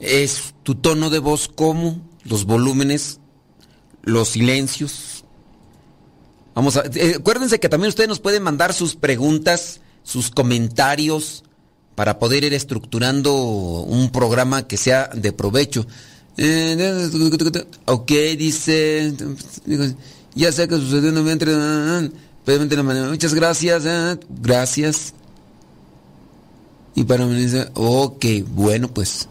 ¿Es 0.00 0.54
tu 0.62 0.74
tono 0.74 1.10
de 1.10 1.20
voz 1.20 1.48
como? 1.48 2.00
¿Los 2.24 2.44
volúmenes? 2.46 3.20
¿Los 4.02 4.30
silencios? 4.30 5.24
Vamos 6.54 6.76
a... 6.76 6.84
eh, 6.94 7.16
acuérdense 7.18 7.60
que 7.60 7.68
también 7.68 7.88
ustedes 7.88 8.08
nos 8.08 8.20
pueden 8.20 8.42
mandar 8.42 8.72
sus 8.72 8.96
preguntas, 8.96 9.80
sus 10.02 10.30
comentarios, 10.30 11.44
para 11.94 12.18
poder 12.18 12.44
ir 12.44 12.54
estructurando 12.54 13.34
un 13.34 14.10
programa 14.10 14.66
que 14.66 14.76
sea 14.76 15.08
de 15.14 15.32
provecho. 15.32 15.86
Eh, 16.36 17.10
ok, 17.86 18.10
dice... 18.36 19.14
Ya 20.34 20.52
sé 20.52 20.68
que 20.68 20.76
sucedió 20.76 21.12
no 21.12 21.22
me 21.22 21.32
entre... 21.32 21.52
Obviamente 22.46 22.76
la 22.76 22.82
manera. 22.82 23.08
Muchas 23.08 23.34
gracias. 23.34 23.84
Gracias. 24.28 25.14
Y 26.94 27.04
para 27.04 27.26
mí 27.26 27.34
dice, 27.34 27.68
ok, 27.74 28.24
bueno, 28.48 28.88
pues 28.88 29.28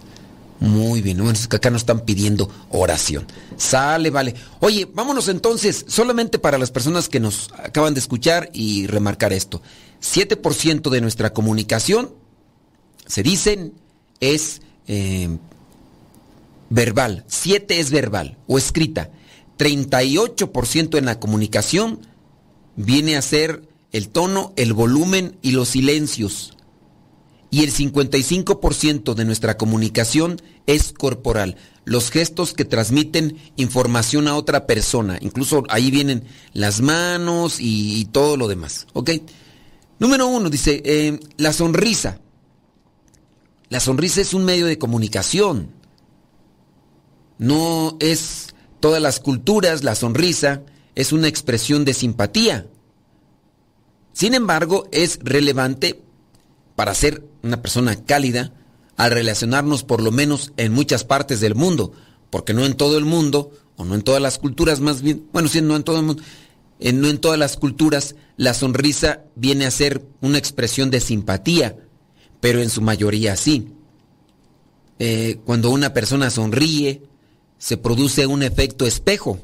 muy 0.60 1.02
bien. 1.02 1.18
Bueno, 1.18 1.38
acá 1.50 1.70
nos 1.70 1.82
están 1.82 2.02
pidiendo 2.02 2.50
oración. 2.70 3.26
Sale, 3.58 4.10
vale. 4.10 4.34
Oye, 4.60 4.88
vámonos 4.92 5.28
entonces, 5.28 5.86
solamente 5.88 6.40
para 6.40 6.58
las 6.58 6.72
personas 6.72 7.10
que 7.10 7.20
nos 7.20 7.52
acaban 7.58 7.94
de 7.94 8.00
escuchar 8.00 8.50
y 8.54 8.88
remarcar 8.88 9.34
esto. 9.34 9.62
7% 10.02 10.90
de 10.90 11.02
nuestra 11.02 11.34
comunicación, 11.34 12.12
se 13.06 13.24
dicen, 13.24 13.74
es 14.20 14.62
eh, 14.88 15.38
verbal. 16.70 17.24
7 17.28 17.80
es 17.80 17.92
verbal 17.92 18.38
o 18.48 18.58
escrita. 18.58 19.10
38% 19.58 20.98
en 20.98 21.06
la 21.06 21.20
comunicación 21.20 22.00
viene 22.76 23.16
a 23.16 23.22
ser 23.22 23.68
el 23.92 24.10
tono, 24.10 24.54
el 24.56 24.74
volumen 24.74 25.38
y 25.42 25.52
los 25.52 25.70
silencios. 25.70 26.58
Y 27.52 27.64
el 27.64 27.72
55% 27.72 29.14
de 29.14 29.26
nuestra 29.26 29.58
comunicación 29.58 30.42
es 30.66 30.92
corporal. 30.92 31.56
Los 31.86 32.10
gestos 32.10 32.54
que 32.54 32.66
transmiten 32.66 33.38
información 33.58 34.28
a 34.28 34.36
otra 34.36 34.66
persona. 34.66 35.20
Incluso 35.22 35.64
ahí 35.70 35.92
vienen 35.92 36.24
las 36.54 36.82
manos 36.82 37.58
y, 37.60 38.06
todo 38.06 38.38
lo 38.38 38.48
demás. 38.48 38.88
¿Ok? 38.94 39.12
Número 40.00 40.28
uno, 40.28 40.50
dice, 40.50 40.82
eh, 40.84 41.20
la 41.38 41.54
sonrisa. 41.54 42.20
La 43.70 43.80
sonrisa 43.80 44.22
es 44.22 44.34
un 44.34 44.46
medio 44.46 44.66
de 44.66 44.80
comunicación. 44.80 45.70
No 47.38 47.98
es 48.00 48.53
todas 48.84 49.02
las 49.02 49.22
culturas, 49.22 49.86
la 49.86 49.96
sonrisa 49.96 50.64
es 50.94 51.14
una 51.14 51.30
expresión 51.30 51.86
de 51.86 51.94
simpatía. 51.94 52.68
Sin 54.12 54.34
embargo, 54.34 54.90
es 54.92 55.20
relevante 55.24 56.02
para 56.76 56.94
ser 56.94 57.24
una 57.44 57.62
persona 57.62 58.04
cálida 58.04 58.52
al 58.98 59.12
relacionarnos 59.12 59.86
por 59.86 60.02
lo 60.02 60.12
menos 60.12 60.52
en 60.58 60.74
muchas 60.74 61.06
partes 61.06 61.40
del 61.40 61.56
mundo, 61.56 61.94
porque 62.30 62.54
no 62.54 62.66
en 62.66 62.74
todo 62.74 62.98
el 62.98 63.06
mundo, 63.06 63.52
o 63.78 63.86
no 63.86 63.96
en 63.96 64.02
todas 64.02 64.22
las 64.22 64.38
culturas 64.38 64.82
más 64.82 65.02
bien, 65.02 65.28
bueno, 65.32 65.48
sí, 65.48 65.62
no 65.62 65.78
en 65.78 65.84
todo 65.84 66.00
el 66.00 66.06
mundo, 66.06 66.22
no 66.82 67.08
en 67.08 67.20
todas 67.20 67.40
las 67.40 67.56
culturas 67.56 68.18
la 68.36 68.54
sonrisa 68.54 69.22
viene 69.38 69.66
a 69.66 69.72
ser 69.72 70.06
una 70.20 70.40
expresión 70.40 70.92
de 70.92 71.00
simpatía, 71.00 71.78
pero 72.42 72.62
en 72.62 72.70
su 72.70 72.82
mayoría 72.82 73.38
sí. 73.38 73.70
Eh, 75.00 75.40
cuando 75.46 75.70
una 75.70 75.94
persona 75.94 76.30
sonríe, 76.30 77.02
se 77.64 77.78
produce 77.78 78.28
un 78.28 78.44
efecto 78.44 78.86
espejo 78.86 79.40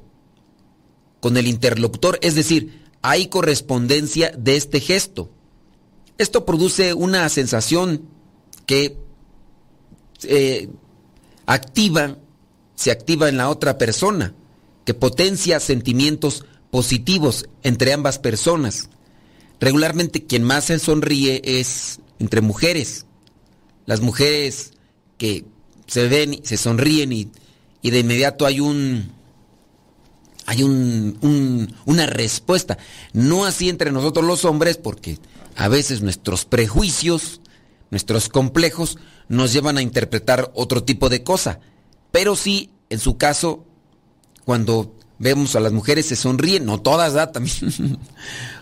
con 1.22 1.38
el 1.38 1.48
interlocutor, 1.48 2.20
es 2.22 2.36
decir, 2.36 2.84
hay 3.02 3.28
correspondencia 3.28 4.34
de 4.38 4.58
este 4.58 4.82
gesto. 4.82 5.30
Esto 6.18 6.46
produce 6.46 6.94
una 6.94 7.30
sensación 7.30 8.10
que 8.66 8.98
eh, 10.24 10.68
activa, 11.46 12.18
se 12.76 12.92
activa 12.92 13.30
en 13.30 13.38
la 13.38 13.48
otra 13.48 13.78
persona, 13.78 14.36
que 14.84 14.94
potencia 14.94 15.62
sentimientos 15.62 16.44
positivos 16.72 17.48
entre 17.64 17.94
ambas 17.94 18.20
personas. 18.20 18.90
Regularmente 19.62 20.26
quien 20.26 20.44
más 20.44 20.66
se 20.66 20.80
sonríe 20.80 21.42
es 21.46 22.02
entre 22.20 22.42
mujeres. 22.42 23.06
Las 23.86 24.02
mujeres 24.02 24.74
que 25.18 25.46
se 25.88 26.10
ven, 26.10 26.42
se 26.44 26.58
sonríen 26.58 27.14
y, 27.14 27.32
y 27.82 27.92
de 27.92 28.00
inmediato 28.00 28.46
hay 28.46 28.60
un 28.60 29.12
hay 30.46 30.64
un, 30.64 31.18
un, 31.22 31.76
una 31.86 32.08
respuesta. 32.08 32.80
No 33.14 33.46
así 33.46 33.70
entre 33.70 33.92
nosotros 33.92 34.26
los 34.26 34.46
hombres, 34.46 34.78
porque 34.78 35.20
a 35.56 35.68
veces 35.68 36.02
nuestros 36.02 36.46
prejuicios, 36.46 37.40
nuestros 37.92 38.30
complejos, 38.30 38.98
nos 39.28 39.54
llevan 39.54 39.78
a 39.78 39.84
interpretar 39.84 40.52
otro 40.56 40.84
tipo 40.84 41.08
de 41.10 41.24
cosa. 41.24 41.60
Pero 42.12 42.36
sí, 42.36 42.72
en 42.90 42.98
su 42.98 43.18
caso, 43.18 43.64
cuando 44.44 44.96
vemos 45.20 45.56
a 45.56 45.60
las 45.60 45.72
mujeres 45.72 46.08
se 46.08 46.16
sonríen, 46.16 46.66
no 46.66 46.82
todas, 46.82 47.14
¿verdad? 47.14 47.32
También 47.34 48.00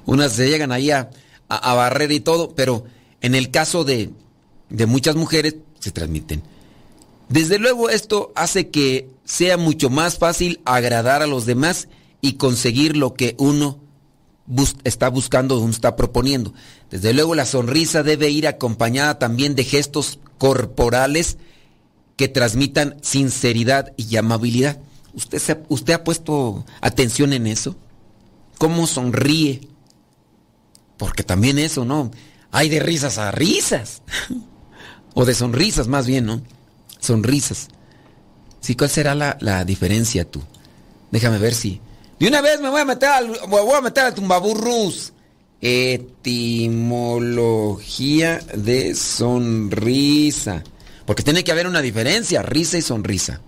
unas 0.05 0.33
se 0.33 0.49
llegan 0.49 0.73
ahí 0.73 0.91
a, 0.91 1.09
a, 1.47 1.71
a 1.71 1.73
barrer 1.73 2.11
y 2.11 2.19
todo, 2.19 2.53
pero 2.53 2.83
en 3.21 3.33
el 3.33 3.49
caso 3.49 3.85
de, 3.85 4.09
de 4.69 4.85
muchas 4.87 5.15
mujeres 5.15 5.55
se 5.79 5.91
transmiten. 5.91 6.43
Desde 7.29 7.59
luego 7.59 7.89
esto 7.89 8.31
hace 8.35 8.69
que 8.69 9.09
sea 9.25 9.57
mucho 9.57 9.89
más 9.89 10.17
fácil 10.17 10.61
agradar 10.65 11.21
a 11.21 11.27
los 11.27 11.45
demás 11.45 11.89
y 12.21 12.33
conseguir 12.33 12.95
lo 12.95 13.13
que 13.13 13.35
uno 13.37 13.79
está 14.83 15.09
buscando, 15.09 15.59
uno 15.59 15.71
está 15.71 15.95
proponiendo. 15.95 16.53
Desde 16.89 17.13
luego 17.13 17.35
la 17.35 17.45
sonrisa 17.45 18.03
debe 18.03 18.29
ir 18.29 18.47
acompañada 18.47 19.19
también 19.19 19.55
de 19.55 19.65
gestos 19.65 20.19
corporales 20.37 21.37
que 22.15 22.27
transmitan 22.27 22.97
sinceridad 23.01 23.93
y 23.97 24.15
amabilidad. 24.15 24.79
¿Usted, 25.13 25.59
¿Usted 25.67 25.93
ha 25.93 26.03
puesto 26.03 26.65
atención 26.81 27.33
en 27.33 27.47
eso? 27.47 27.75
¿Cómo 28.57 28.87
sonríe? 28.87 29.67
Porque 30.97 31.23
también 31.23 31.59
eso, 31.59 31.85
¿no? 31.85 32.11
Hay 32.51 32.69
de 32.69 32.79
risas 32.79 33.17
a 33.17 33.31
risas. 33.31 34.01
o 35.13 35.25
de 35.25 35.35
sonrisas 35.35 35.87
más 35.87 36.07
bien, 36.07 36.25
¿no? 36.25 36.41
Sonrisas. 36.99 37.67
Sí, 38.59 38.75
¿cuál 38.75 38.89
será 38.89 39.15
la, 39.15 39.37
la, 39.41 39.63
diferencia 39.63 40.29
tú? 40.29 40.41
Déjame 41.11 41.37
ver 41.37 41.53
si. 41.53 41.79
De 42.19 42.27
una 42.27 42.41
vez 42.41 42.59
me 42.59 42.69
voy 42.69 42.81
a 42.81 42.85
meter 42.85 43.09
al, 43.09 43.29
me 43.29 43.37
voy 43.47 43.75
a 43.75 43.81
meter 43.81 44.05
al 44.05 44.13
tumbaburrus. 44.13 45.13
Etimología 45.61 48.39
de 48.53 48.95
sonrisa. 48.95 50.63
Porque 51.05 51.23
tiene 51.23 51.43
que 51.43 51.51
haber 51.51 51.67
una 51.67 51.81
diferencia, 51.81 52.41
risa 52.41 52.77
y 52.77 52.81
sonrisa. 52.81 53.41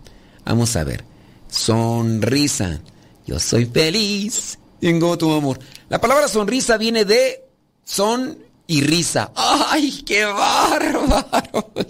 Vamos 0.45 0.75
a 0.75 0.83
ver. 0.83 1.03
Sonrisa. 1.49 2.81
Yo 3.27 3.39
soy 3.39 3.65
feliz. 3.65 4.57
Tengo 4.79 5.17
tu 5.17 5.31
amor. 5.31 5.59
La 5.89 5.99
palabra 5.99 6.27
sonrisa 6.27 6.77
viene 6.77 7.05
de 7.05 7.43
son 7.83 8.37
y 8.69 8.81
risa. 8.81 9.31
¡Ay, 9.35 10.03
qué 10.05 10.23
bárbaro! 10.25 11.73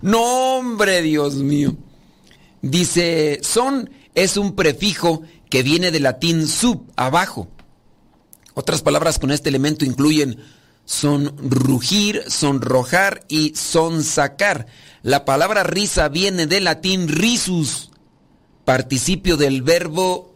No, 0.00 0.56
hombre, 0.56 1.00
Dios 1.00 1.34
mío. 1.34 1.76
Dice, 2.60 3.38
son 3.42 3.88
es 4.16 4.36
un 4.36 4.56
prefijo 4.56 5.22
que 5.48 5.62
viene 5.62 5.92
del 5.92 6.02
latín 6.02 6.48
sub, 6.48 6.90
abajo. 6.96 7.48
Otras 8.54 8.82
palabras 8.82 9.20
con 9.20 9.30
este 9.30 9.48
elemento 9.48 9.84
incluyen 9.84 10.38
sonrugir, 10.86 12.24
sonrojar 12.26 13.24
y 13.28 13.54
sonsacar. 13.54 14.66
La 15.02 15.24
palabra 15.24 15.62
risa 15.62 16.08
viene 16.08 16.48
del 16.48 16.64
latín 16.64 17.06
risus, 17.06 17.92
participio 18.64 19.36
del 19.36 19.62
verbo 19.62 20.34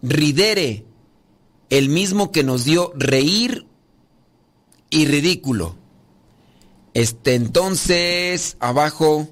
ridere, 0.00 0.86
el 1.68 1.90
mismo 1.90 2.32
que 2.32 2.44
nos 2.44 2.64
dio 2.64 2.92
reír 2.96 3.66
y 4.90 5.06
ridículo. 5.06 5.76
Este, 6.92 7.34
entonces, 7.34 8.56
abajo, 8.60 9.28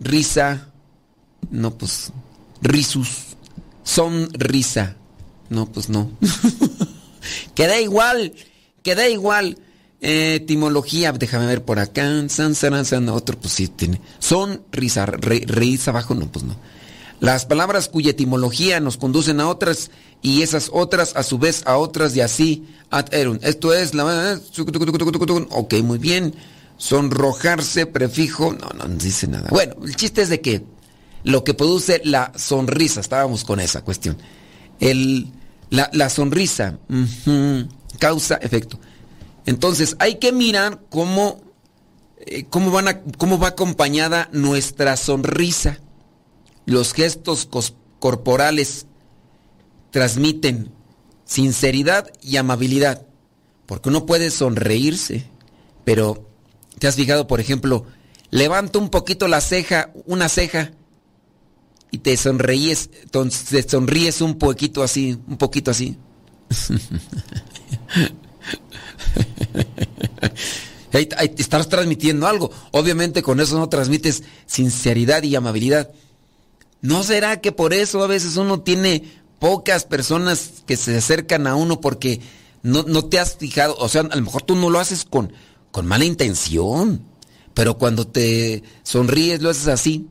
risa, 0.00 0.72
no, 1.50 1.76
pues, 1.76 2.12
risus, 2.62 3.36
sonrisa, 3.82 4.96
no, 5.50 5.66
pues 5.66 5.88
no. 5.88 6.10
queda 7.54 7.80
igual, 7.80 8.32
queda 8.82 9.08
igual. 9.08 9.58
Eh, 10.06 10.34
etimología, 10.34 11.12
déjame 11.12 11.46
ver 11.46 11.64
por 11.64 11.78
acá, 11.78 12.28
san, 12.28 12.54
san, 12.54 12.84
san, 12.84 13.08
otro, 13.08 13.38
pues 13.40 13.54
sí 13.54 13.68
tiene. 13.68 14.02
Son 14.18 14.62
risa, 14.70 15.06
risa 15.06 15.92
abajo, 15.92 16.14
no, 16.14 16.30
pues 16.30 16.44
no. 16.44 16.56
Las 17.20 17.46
palabras 17.46 17.88
cuya 17.88 18.10
etimología 18.10 18.80
nos 18.80 18.98
conducen 18.98 19.40
a 19.40 19.48
otras 19.48 19.90
y 20.24 20.40
esas 20.40 20.70
otras 20.72 21.14
a 21.16 21.22
su 21.22 21.38
vez 21.38 21.62
a 21.66 21.76
otras 21.76 22.16
y 22.16 22.22
así 22.22 22.66
ad 22.88 23.12
erum. 23.12 23.38
Esto 23.42 23.74
es 23.74 23.92
la... 23.92 24.40
Ok, 25.50 25.74
muy 25.82 25.98
bien. 25.98 26.34
Sonrojarse, 26.78 27.84
prefijo... 27.84 28.54
No, 28.54 28.70
no 28.70 28.94
dice 28.94 29.26
nada. 29.28 29.48
Bueno, 29.50 29.74
el 29.84 29.94
chiste 29.94 30.22
es 30.22 30.30
de 30.30 30.40
que 30.40 30.64
lo 31.24 31.44
que 31.44 31.52
produce 31.52 32.00
la 32.04 32.32
sonrisa, 32.36 33.00
estábamos 33.00 33.44
con 33.44 33.60
esa 33.60 33.82
cuestión. 33.82 34.16
El, 34.80 35.30
la, 35.68 36.08
sonrisa, 36.08 36.78
causa 37.98 38.36
efecto. 38.36 38.80
Entonces, 39.44 39.94
hay 39.98 40.14
que 40.14 40.32
mirar 40.32 40.80
cómo, 40.88 41.42
eh, 42.24 42.46
cómo, 42.48 42.70
van 42.70 42.88
a, 42.88 43.02
cómo 43.18 43.38
va 43.38 43.48
acompañada 43.48 44.30
nuestra 44.32 44.96
sonrisa 44.96 45.80
los 46.64 46.94
gestos 46.94 47.46
corporales 47.98 48.86
transmiten 49.94 50.70
sinceridad 51.24 52.10
y 52.20 52.36
amabilidad. 52.36 53.06
Porque 53.64 53.90
uno 53.90 54.06
puede 54.06 54.32
sonreírse, 54.32 55.24
pero 55.84 56.28
¿te 56.80 56.88
has 56.88 56.96
fijado, 56.96 57.28
por 57.28 57.38
ejemplo, 57.38 57.86
levanta 58.32 58.80
un 58.80 58.90
poquito 58.90 59.28
la 59.28 59.40
ceja, 59.40 59.92
una 60.04 60.28
ceja, 60.28 60.72
y 61.92 61.98
te 61.98 62.16
sonríes, 62.16 62.90
te 62.90 63.68
sonríes 63.68 64.20
un 64.20 64.36
poquito 64.36 64.82
así, 64.82 65.16
un 65.28 65.36
poquito 65.36 65.70
así. 65.70 65.96
estás 71.38 71.68
transmitiendo 71.68 72.26
algo. 72.26 72.50
Obviamente 72.72 73.22
con 73.22 73.38
eso 73.38 73.56
no 73.60 73.68
transmites 73.68 74.24
sinceridad 74.46 75.22
y 75.22 75.36
amabilidad. 75.36 75.92
¿No 76.80 77.04
será 77.04 77.40
que 77.40 77.52
por 77.52 77.72
eso 77.72 78.02
a 78.02 78.08
veces 78.08 78.36
uno 78.36 78.62
tiene 78.62 79.22
pocas 79.44 79.84
personas 79.84 80.62
que 80.66 80.74
se 80.74 80.96
acercan 80.96 81.46
a 81.46 81.54
uno 81.54 81.78
porque 81.78 82.22
no, 82.62 83.04
te 83.04 83.18
has 83.18 83.36
fijado? 83.36 83.76
O 83.76 83.90
sea, 83.90 84.00
a 84.00 84.16
lo 84.16 84.22
mejor 84.22 84.40
tú 84.40 84.56
no 84.56 84.70
lo 84.70 84.80
haces 84.80 85.04
con, 85.04 85.34
con 85.70 85.84
mala 85.84 86.06
intención, 86.06 87.02
pero 87.52 87.76
cuando 87.76 88.06
te 88.06 88.62
sonríes 88.84 89.42
lo 89.42 89.50
haces 89.50 89.68
así. 89.68 90.08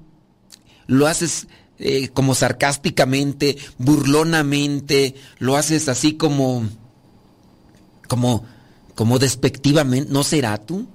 Lo 0.86 1.08
haces 1.08 1.48
eh, 1.80 2.10
como 2.10 2.36
sarcásticamente, 2.36 3.58
burlonamente, 3.80 5.16
lo 5.40 5.58
haces 5.58 5.90
así 5.90 6.14
como, 6.14 6.70
como, 8.08 8.46
como 8.94 9.18
despectivamente. 9.18 10.14
¿No 10.14 10.24
será 10.24 10.60
tú? 10.60 10.86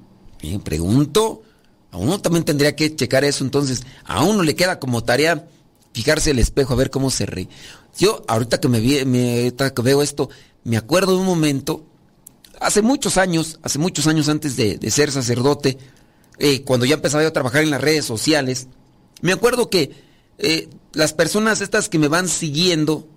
Me 0.44 0.61
pregunto. 0.61 1.42
A 1.90 1.96
uno 1.96 2.20
también 2.20 2.44
tendría 2.44 2.77
que 2.77 2.94
checar 2.94 3.24
eso, 3.24 3.42
entonces 3.42 3.83
a 4.05 4.22
uno 4.22 4.44
le 4.44 4.55
queda 4.55 4.79
como 4.79 5.03
tarea 5.03 5.48
fijarse 5.92 6.31
el 6.31 6.38
espejo, 6.38 6.74
a 6.74 6.77
ver 6.77 6.90
cómo 6.90 7.11
se 7.11 7.27
ríe. 7.27 7.48
Yo, 7.98 8.22
ahorita 8.28 8.61
que 8.61 8.68
me, 8.68 8.80
me 9.04 9.52
que 9.52 9.82
veo 9.82 10.02
esto, 10.02 10.30
me 10.62 10.76
acuerdo 10.76 11.12
de 11.12 11.18
un 11.18 11.26
momento, 11.26 11.84
hace 12.61 12.80
muchos 12.80 13.16
años, 13.16 13.58
hace 13.62 13.80
muchos 13.80 14.06
años 14.06 14.28
antes 14.28 14.56
de, 14.56 14.78
ser 14.90 15.11
sacerdote, 15.11 15.78
eh, 16.38 16.62
cuando 16.62 16.87
ya 16.87 16.94
empezaba 16.94 17.24
yo 17.24 17.30
a 17.30 17.32
trabajar 17.32 17.62
en 17.62 17.70
las 17.70 17.80
redes 17.80 18.04
sociales, 18.04 18.68
me 19.20 19.32
acuerdo 19.32 19.68
que 19.68 19.90
eh, 20.38 20.68
las 20.92 21.12
personas 21.12 21.61
estas 21.61 21.88
que 21.88 21.98
me 21.98 22.06
van 22.06 22.28
siguiendo, 22.28 23.08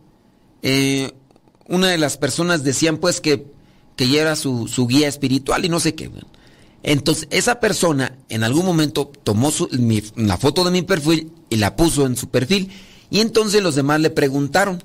eh, 0.64 1.12
una 1.68 1.90
de 1.90 2.00
las 2.00 2.18
personas 2.18 2.64
decían 2.64 2.98
pues 2.98 3.22
que, 3.22 3.46
que 3.96 4.10
ya 4.10 4.22
era 4.22 4.36
su, 4.36 4.68
guía 4.90 5.08
espiritual 5.08 5.64
y 5.64 5.70
no 5.70 5.80
sé 5.80 5.94
qué. 5.94 6.10
Entonces, 6.82 7.28
esa 7.30 7.60
persona 7.60 8.18
en 8.30 8.44
algún 8.44 8.66
momento 8.66 9.12
tomó 9.24 9.54
la 10.16 10.38
foto 10.38 10.64
de 10.64 10.72
mi 10.72 10.82
perfil 10.82 11.32
y 11.52 11.58
la 11.58 11.76
puso 11.76 12.08
en 12.08 12.18
su 12.18 12.30
perfil. 12.30 12.72
Y 13.12 13.20
entonces 13.20 13.62
los 13.62 13.76
demás 13.76 14.00
le 14.00 14.10
preguntaron. 14.10 14.84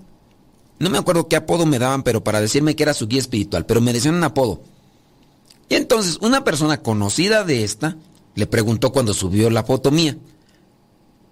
No 0.79 0.91
me 0.91 0.99
acuerdo 0.99 1.29
qué 1.29 1.37
apodo 1.37 1.65
me 1.65 1.79
daban, 1.79 2.03
pero 2.03 2.23
para 2.23 2.43
decirme 2.43 2.77
que 2.77 2.83
era 2.83 2.93
su 2.93 3.09
guía 3.09 3.21
espiritual, 3.21 3.65
pero 3.65 3.81
me 3.81 3.95
decían 3.95 4.17
un 4.17 4.25
apodo. 4.25 4.61
Y 5.71 5.77
entonces 5.77 6.19
una 6.21 6.45
persona 6.45 6.83
conocida 6.83 7.45
de 7.45 7.65
esta 7.65 7.97
le 8.35 8.47
preguntó 8.47 8.93
cuando 8.93 9.15
subió 9.15 9.49
la 9.49 9.65
foto 9.65 9.91
mía. 9.91 10.19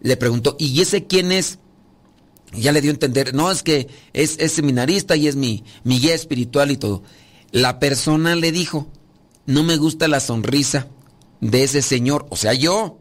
Le 0.01 0.17
preguntó, 0.17 0.57
¿y 0.59 0.81
ese 0.81 1.07
quién 1.07 1.31
es? 1.31 1.59
ya 2.57 2.73
le 2.73 2.81
dio 2.81 2.91
a 2.91 2.95
entender, 2.95 3.35
no, 3.35 3.51
es 3.51 3.63
que 3.63 3.89
es, 4.13 4.37
es 4.39 4.53
seminarista 4.53 5.17
y 5.17 5.29
es 5.29 5.37
mi, 5.37 5.65
mi 5.83 5.99
guía 5.99 6.15
espiritual 6.15 6.71
y 6.71 6.77
todo. 6.77 7.03
La 7.51 7.79
persona 7.79 8.35
le 8.37 8.53
dijo, 8.53 8.89
no 9.47 9.63
me 9.63 9.77
gusta 9.77 10.09
la 10.09 10.21
sonrisa 10.21 10.89
de 11.41 11.65
ese 11.65 11.83
señor, 11.83 12.27
o 12.31 12.37
sea, 12.37 12.55
yo. 12.55 12.99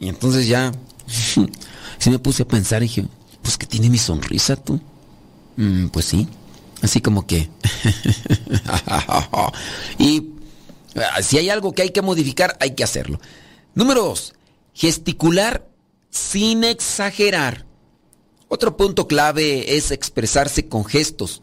Y 0.00 0.08
entonces 0.08 0.46
ya, 0.46 0.72
sí 1.98 2.10
me 2.10 2.18
puse 2.18 2.42
a 2.42 2.48
pensar 2.48 2.82
y 2.82 2.86
dije, 2.86 3.06
pues 3.42 3.56
que 3.56 3.66
tiene 3.66 3.90
mi 3.90 3.98
sonrisa 3.98 4.56
tú. 4.56 4.80
Mm, 5.56 5.88
pues 5.88 6.06
sí, 6.06 6.28
así 6.82 7.00
como 7.00 7.26
que... 7.26 7.48
y 9.98 10.30
ah, 10.96 11.22
si 11.22 11.38
hay 11.38 11.50
algo 11.50 11.72
que 11.72 11.82
hay 11.82 11.90
que 11.90 12.02
modificar, 12.02 12.56
hay 12.60 12.74
que 12.74 12.84
hacerlo. 12.84 13.20
Número 13.74 14.02
dos, 14.02 14.34
gesticular 14.74 15.68
sin 16.10 16.64
exagerar. 16.64 17.66
Otro 18.48 18.76
punto 18.76 19.08
clave 19.08 19.76
es 19.76 19.90
expresarse 19.90 20.68
con 20.68 20.84
gestos, 20.84 21.42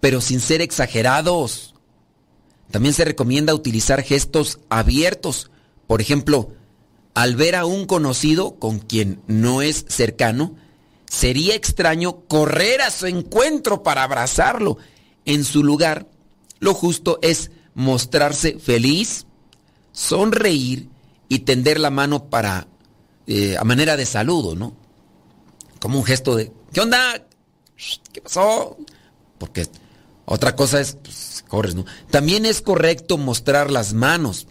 pero 0.00 0.20
sin 0.20 0.40
ser 0.40 0.60
exagerados. 0.60 1.74
También 2.70 2.94
se 2.94 3.04
recomienda 3.04 3.54
utilizar 3.54 4.02
gestos 4.02 4.60
abiertos. 4.68 5.50
Por 5.86 6.00
ejemplo, 6.00 6.52
al 7.18 7.34
ver 7.34 7.56
a 7.56 7.66
un 7.66 7.86
conocido 7.86 8.60
con 8.60 8.78
quien 8.78 9.20
no 9.26 9.60
es 9.60 9.84
cercano, 9.88 10.54
sería 11.10 11.56
extraño 11.56 12.20
correr 12.28 12.80
a 12.80 12.92
su 12.92 13.06
encuentro 13.06 13.82
para 13.82 14.04
abrazarlo. 14.04 14.78
En 15.24 15.42
su 15.42 15.64
lugar, 15.64 16.06
lo 16.60 16.74
justo 16.74 17.18
es 17.20 17.50
mostrarse 17.74 18.60
feliz, 18.60 19.26
sonreír 19.90 20.90
y 21.28 21.40
tender 21.40 21.80
la 21.80 21.90
mano 21.90 22.26
para 22.26 22.68
eh, 23.26 23.56
a 23.58 23.64
manera 23.64 23.96
de 23.96 24.06
saludo, 24.06 24.54
¿no? 24.54 24.76
Como 25.80 25.98
un 25.98 26.04
gesto 26.04 26.36
de 26.36 26.52
¿qué 26.72 26.80
onda? 26.82 27.26
¿Qué 28.12 28.20
pasó? 28.20 28.76
Porque 29.38 29.66
otra 30.24 30.54
cosa 30.54 30.80
es 30.80 30.96
pues, 31.02 31.44
corres, 31.48 31.74
¿no? 31.74 31.84
También 32.12 32.46
es 32.46 32.62
correcto 32.62 33.18
mostrar 33.18 33.72
las 33.72 33.92
manos, 33.92 34.46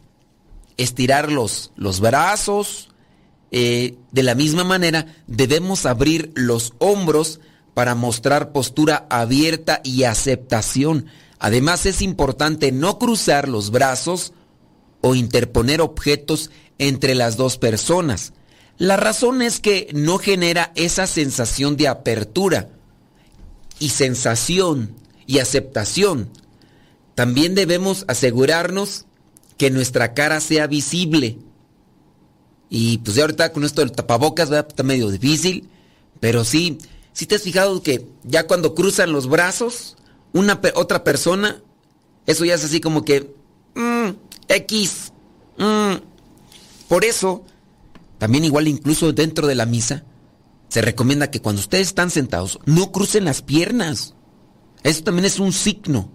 estirar 0.77 1.31
los, 1.31 1.71
los 1.75 1.99
brazos. 1.99 2.89
Eh, 3.51 3.95
de 4.11 4.23
la 4.23 4.35
misma 4.35 4.63
manera, 4.63 5.07
debemos 5.27 5.85
abrir 5.85 6.31
los 6.35 6.73
hombros 6.79 7.39
para 7.73 7.95
mostrar 7.95 8.51
postura 8.51 9.05
abierta 9.09 9.81
y 9.83 10.03
aceptación. 10.03 11.07
Además, 11.39 11.85
es 11.85 12.01
importante 12.01 12.71
no 12.71 12.97
cruzar 12.97 13.47
los 13.47 13.71
brazos 13.71 14.33
o 15.01 15.15
interponer 15.15 15.81
objetos 15.81 16.49
entre 16.79 17.15
las 17.15 17.37
dos 17.37 17.57
personas. 17.57 18.33
La 18.77 18.97
razón 18.97 19.41
es 19.41 19.59
que 19.59 19.89
no 19.93 20.19
genera 20.19 20.71
esa 20.75 21.07
sensación 21.07 21.77
de 21.77 21.87
apertura 21.87 22.69
y 23.79 23.89
sensación 23.89 24.95
y 25.25 25.39
aceptación. 25.39 26.29
También 27.15 27.55
debemos 27.55 28.05
asegurarnos 28.07 29.06
que 29.57 29.71
nuestra 29.71 30.13
cara 30.13 30.39
sea 30.39 30.67
visible. 30.67 31.37
Y 32.69 32.99
pues 32.99 33.15
ya 33.15 33.23
ahorita 33.23 33.53
con 33.53 33.63
esto 33.63 33.81
del 33.81 33.91
tapabocas 33.91 34.49
¿verdad? 34.49 34.67
está 34.69 34.83
medio 34.83 35.09
difícil, 35.09 35.69
pero 36.19 36.43
sí, 36.43 36.77
si 37.13 37.25
te 37.25 37.35
has 37.35 37.41
fijado 37.41 37.81
que 37.81 38.07
ya 38.23 38.45
cuando 38.45 38.75
cruzan 38.75 39.11
los 39.11 39.27
brazos, 39.27 39.95
una 40.33 40.59
otra 40.75 41.03
persona, 41.03 41.61
eso 42.25 42.45
ya 42.45 42.55
es 42.55 42.63
así 42.63 42.81
como 42.81 43.05
que 43.05 43.33
mm, 43.75 44.09
X. 44.49 45.13
Mm. 45.57 45.95
Por 46.87 47.05
eso, 47.05 47.43
también 48.17 48.45
igual 48.45 48.67
incluso 48.67 49.13
dentro 49.13 49.47
de 49.47 49.55
la 49.55 49.65
misa, 49.65 50.03
se 50.69 50.81
recomienda 50.81 51.31
que 51.31 51.41
cuando 51.41 51.61
ustedes 51.61 51.87
están 51.87 52.09
sentados, 52.09 52.59
no 52.65 52.91
crucen 52.91 53.25
las 53.25 53.41
piernas. 53.41 54.13
Eso 54.83 55.03
también 55.03 55.25
es 55.25 55.39
un 55.39 55.53
signo. 55.53 56.11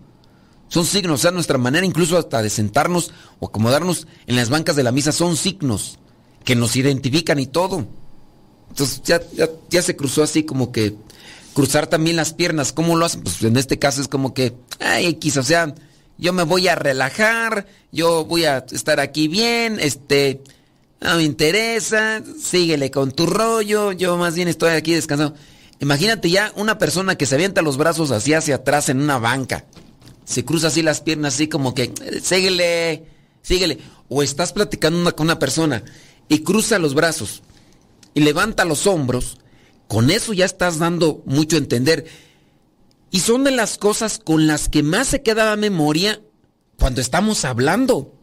Son 0.73 0.87
signos, 0.87 1.21
o 1.21 1.23
sea, 1.23 1.33
nuestra 1.33 1.59
manera 1.59 1.85
incluso 1.85 2.17
hasta 2.17 2.41
de 2.41 2.49
sentarnos 2.49 3.13
o 3.41 3.49
acomodarnos 3.49 4.07
en 4.27 4.37
las 4.37 4.49
bancas 4.49 4.75
de 4.75 4.83
la 4.83 4.91
misa 4.91 5.13
son 5.13 5.37
signos 5.37 5.99
que 6.47 6.57
nos 6.57 6.77
identifican 6.77 7.39
y 7.39 7.47
todo. 7.47 7.87
Entonces 8.71 9.03
ya, 9.05 9.21
ya, 9.69 9.83
se 9.83 9.97
cruzó 9.97 10.23
así 10.23 10.45
como 10.45 10.73
que 10.73 10.95
cruzar 11.53 11.89
también 11.89 12.17
las 12.17 12.33
piernas. 12.33 12.73
¿Cómo 12.73 12.97
lo 12.97 13.05
hacen? 13.05 13.21
Pues 13.21 13.43
en 13.43 13.59
este 13.59 13.79
caso 13.79 14.01
es 14.01 14.09
como 14.09 14.33
que, 14.33 14.55
ay, 14.81 15.09
X, 15.09 15.37
o 15.37 15.43
sea, 15.43 15.75
yo 16.17 16.33
me 16.33 16.43
voy 16.43 16.69
a 16.69 16.75
relajar, 16.75 17.67
yo 17.93 18.25
voy 18.25 18.47
a 18.47 18.65
estar 18.73 18.99
aquí 18.99 19.29
bien, 19.29 19.79
este, 19.79 20.41
no 21.03 21.17
me 21.17 21.23
interesa, 21.23 22.23
síguele 22.43 22.91
con 22.91 23.13
tu 23.13 23.27
rollo, 23.27 23.93
yo 23.93 24.17
más 24.17 24.37
bien 24.37 24.49
estoy 24.49 24.71
aquí 24.71 24.95
descansando. 24.95 25.37
Imagínate 25.81 26.31
ya 26.31 26.51
una 26.57 26.79
persona 26.79 27.17
que 27.17 27.27
se 27.27 27.35
avienta 27.35 27.61
los 27.61 27.77
brazos 27.77 28.11
así 28.11 28.33
hacia 28.33 28.55
atrás 28.55 28.89
en 28.89 29.03
una 29.03 29.19
banca. 29.19 29.67
Se 30.25 30.45
cruza 30.45 30.69
así 30.69 30.83
las 30.83 31.01
piernas 31.01 31.35
así 31.35 31.49
como 31.49 31.75
que, 31.75 31.93
síguele, 32.23 33.07
síguele. 33.43 33.79
O 34.09 34.23
estás 34.23 34.53
platicando 34.53 35.15
con 35.17 35.27
una 35.27 35.39
persona 35.39 35.83
y 36.29 36.41
cruza 36.41 36.79
los 36.79 36.95
brazos 36.95 37.43
y 38.15 38.21
levanta 38.21 38.65
los 38.65 38.87
hombros. 38.87 39.39
Con 39.89 40.11
eso 40.11 40.33
ya 40.33 40.45
estás 40.45 40.79
dando 40.79 41.23
mucho 41.27 41.57
a 41.57 41.61
entender. 41.61 42.07
Y 43.11 43.21
son 43.21 43.45
de 43.45 43.51
las 43.51 43.79
cosas 43.79 44.19
con 44.19 44.47
las 44.47 44.69
que 44.69 44.83
más 44.83 45.09
se 45.09 45.23
queda 45.23 45.45
la 45.45 45.57
memoria 45.57 46.21
cuando 46.79 47.01
estamos 47.01 47.45
hablando. 47.45 48.15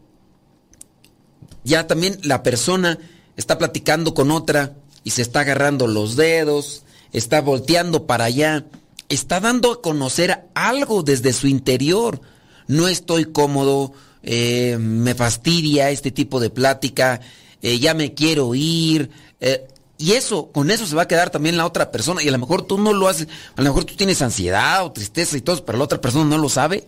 Ya 1.64 1.86
también 1.86 2.18
la 2.22 2.42
persona 2.42 2.98
está 3.36 3.58
platicando 3.58 4.14
con 4.14 4.30
otra 4.30 4.76
y 5.04 5.10
se 5.10 5.22
está 5.22 5.40
agarrando 5.40 5.86
los 5.86 6.16
dedos, 6.16 6.82
está 7.12 7.40
volteando 7.40 8.06
para 8.06 8.24
allá, 8.24 8.66
está 9.10 9.40
dando 9.40 9.72
a 9.72 9.82
conocer 9.82 10.48
algo 10.54 11.02
desde 11.02 11.34
su 11.34 11.46
interior. 11.46 12.22
No 12.66 12.88
estoy 12.88 13.26
cómodo, 13.26 13.92
eh, 14.22 14.78
me 14.80 15.14
fastidia 15.14 15.90
este 15.90 16.10
tipo 16.10 16.40
de 16.40 16.48
plática, 16.48 17.20
eh, 17.60 17.78
ya 17.78 17.92
me 17.92 18.14
quiero 18.14 18.54
ir. 18.54 19.10
Eh, 19.40 19.66
y 19.98 20.12
eso, 20.12 20.50
con 20.50 20.70
eso 20.70 20.86
se 20.86 20.96
va 20.96 21.02
a 21.02 21.08
quedar 21.08 21.28
también 21.28 21.58
la 21.58 21.66
otra 21.66 21.90
persona. 21.90 22.22
Y 22.22 22.28
a 22.28 22.32
lo 22.32 22.38
mejor 22.38 22.62
tú 22.62 22.78
no 22.78 22.94
lo 22.94 23.08
haces, 23.08 23.28
a 23.56 23.60
lo 23.60 23.68
mejor 23.68 23.84
tú 23.84 23.96
tienes 23.96 24.22
ansiedad 24.22 24.84
o 24.84 24.92
tristeza 24.92 25.36
y 25.36 25.42
todo, 25.42 25.62
pero 25.64 25.76
la 25.76 25.84
otra 25.84 26.00
persona 26.00 26.24
no 26.24 26.38
lo 26.38 26.48
sabe. 26.48 26.86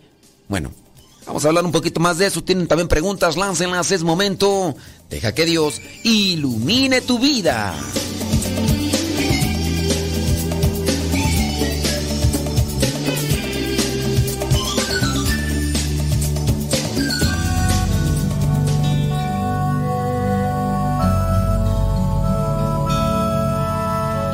Bueno, 0.48 0.72
vamos 1.26 1.44
a 1.44 1.48
hablar 1.48 1.64
un 1.64 1.72
poquito 1.72 2.00
más 2.00 2.18
de 2.18 2.26
eso. 2.26 2.42
Tienen 2.42 2.68
también 2.68 2.88
preguntas, 2.88 3.36
láncenlas, 3.36 3.90
es 3.90 4.02
momento. 4.02 4.76
Deja 5.10 5.34
que 5.34 5.44
Dios 5.44 5.82
ilumine 6.04 7.00
tu 7.00 7.18
vida. 7.18 7.74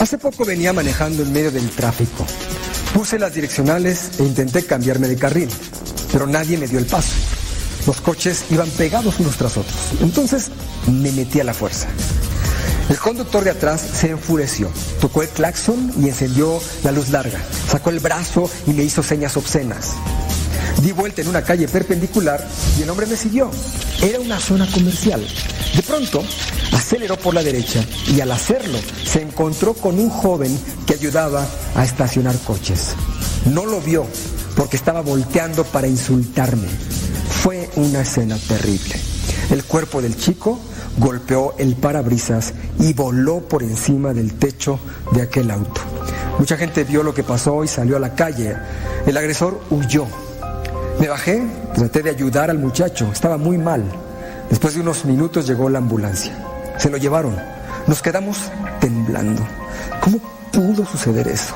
Hace 0.00 0.18
poco 0.18 0.44
venía 0.44 0.72
manejando 0.72 1.22
en 1.22 1.32
medio 1.32 1.50
del 1.50 1.70
tráfico. 1.70 2.26
Puse 2.92 3.18
las 3.18 3.34
direccionales 3.34 4.18
e 4.18 4.24
intenté 4.24 4.64
cambiarme 4.64 5.08
de 5.08 5.16
carril, 5.16 5.48
pero 6.12 6.26
nadie 6.26 6.58
me 6.58 6.66
dio 6.66 6.78
el 6.78 6.86
paso. 6.86 7.14
Los 7.86 8.00
coches 8.00 8.46
iban 8.50 8.68
pegados 8.70 9.20
unos 9.20 9.36
tras 9.36 9.56
otros. 9.56 9.76
Entonces 10.00 10.50
me 10.86 11.12
metí 11.12 11.40
a 11.40 11.44
la 11.44 11.54
fuerza. 11.54 11.88
El 12.88 12.98
conductor 12.98 13.44
de 13.44 13.50
atrás 13.50 13.80
se 13.80 14.10
enfureció, 14.10 14.70
tocó 15.00 15.22
el 15.22 15.28
claxon 15.28 15.92
y 15.98 16.08
encendió 16.08 16.60
la 16.82 16.92
luz 16.92 17.08
larga. 17.08 17.40
Sacó 17.68 17.90
el 17.90 18.00
brazo 18.00 18.50
y 18.66 18.72
me 18.72 18.82
hizo 18.82 19.02
señas 19.02 19.36
obscenas. 19.36 19.92
Di 20.82 20.92
vuelta 20.92 21.22
en 21.22 21.28
una 21.28 21.42
calle 21.42 21.68
perpendicular 21.68 22.46
y 22.78 22.82
el 22.82 22.90
hombre 22.90 23.06
me 23.06 23.16
siguió. 23.16 23.50
Era 24.02 24.20
una 24.20 24.38
zona 24.38 24.66
comercial. 24.70 25.26
De 25.74 25.82
pronto, 25.82 26.22
aceleró 26.72 27.16
por 27.16 27.34
la 27.34 27.42
derecha 27.42 27.84
y 28.06 28.20
al 28.20 28.32
hacerlo 28.32 28.78
se 29.04 29.22
encontró 29.22 29.74
con 29.74 29.98
un 29.98 30.10
joven 30.10 30.58
que 30.86 30.94
ayudaba 30.94 31.46
a 31.74 31.84
estacionar 31.84 32.36
coches. 32.40 32.94
No 33.46 33.66
lo 33.66 33.80
vio 33.80 34.06
porque 34.56 34.76
estaba 34.76 35.00
volteando 35.00 35.64
para 35.64 35.86
insultarme. 35.86 36.68
Fue 37.42 37.68
una 37.76 38.02
escena 38.02 38.36
terrible. 38.36 38.94
El 39.50 39.64
cuerpo 39.64 40.00
del 40.00 40.16
chico 40.16 40.58
golpeó 40.98 41.54
el 41.58 41.76
parabrisas 41.76 42.54
y 42.78 42.92
voló 42.92 43.40
por 43.40 43.62
encima 43.62 44.12
del 44.12 44.34
techo 44.34 44.78
de 45.12 45.22
aquel 45.22 45.50
auto. 45.50 45.80
Mucha 46.38 46.56
gente 46.56 46.84
vio 46.84 47.02
lo 47.02 47.14
que 47.14 47.22
pasó 47.22 47.64
y 47.64 47.68
salió 47.68 47.96
a 47.96 48.00
la 48.00 48.14
calle. 48.14 48.56
El 49.06 49.16
agresor 49.16 49.60
huyó. 49.70 50.06
Me 51.04 51.10
bajé, 51.10 51.42
traté 51.74 52.02
de 52.02 52.08
ayudar 52.08 52.48
al 52.48 52.58
muchacho, 52.58 53.10
estaba 53.12 53.36
muy 53.36 53.58
mal. 53.58 53.84
Después 54.48 54.72
de 54.72 54.80
unos 54.80 55.04
minutos 55.04 55.46
llegó 55.46 55.68
la 55.68 55.76
ambulancia. 55.76 56.32
Se 56.78 56.88
lo 56.88 56.96
llevaron. 56.96 57.36
Nos 57.86 58.00
quedamos 58.00 58.38
temblando. 58.80 59.46
¿Cómo 60.00 60.18
pudo 60.50 60.86
suceder 60.86 61.28
eso? 61.28 61.54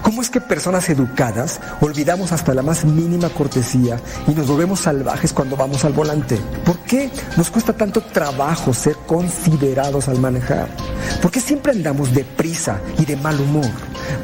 ¿Cómo 0.00 0.22
es 0.22 0.30
que 0.30 0.40
personas 0.40 0.88
educadas 0.88 1.60
olvidamos 1.82 2.32
hasta 2.32 2.54
la 2.54 2.62
más 2.62 2.86
mínima 2.86 3.28
cortesía 3.28 4.00
y 4.26 4.30
nos 4.30 4.46
volvemos 4.46 4.80
salvajes 4.80 5.34
cuando 5.34 5.56
vamos 5.56 5.84
al 5.84 5.92
volante? 5.92 6.38
¿Por 6.64 6.78
qué 6.78 7.10
nos 7.36 7.50
cuesta 7.50 7.74
tanto 7.74 8.00
trabajo 8.00 8.72
ser 8.72 8.96
considerados 9.06 10.08
al 10.08 10.20
manejar? 10.20 10.68
¿Por 11.20 11.30
qué 11.30 11.40
siempre 11.40 11.72
andamos 11.72 12.14
deprisa 12.14 12.80
y 12.98 13.04
de 13.04 13.16
mal 13.16 13.38
humor? 13.38 13.68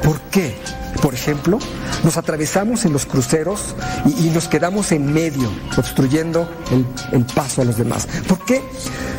¿Por 0.01 0.19
qué? 0.31 0.55
Por 1.03 1.13
ejemplo, 1.13 1.59
nos 2.05 2.15
atravesamos 2.15 2.85
en 2.85 2.93
los 2.93 3.05
cruceros 3.05 3.75
y, 4.05 4.29
nos 4.29 4.47
quedamos 4.47 4.93
en 4.93 5.11
medio, 5.11 5.51
obstruyendo 5.77 6.49
el, 6.71 6.85
el 7.11 7.25
paso 7.25 7.61
a 7.61 7.65
los 7.65 7.75
demás. 7.75 8.07
¿Por 8.25 8.39
qué 8.45 8.61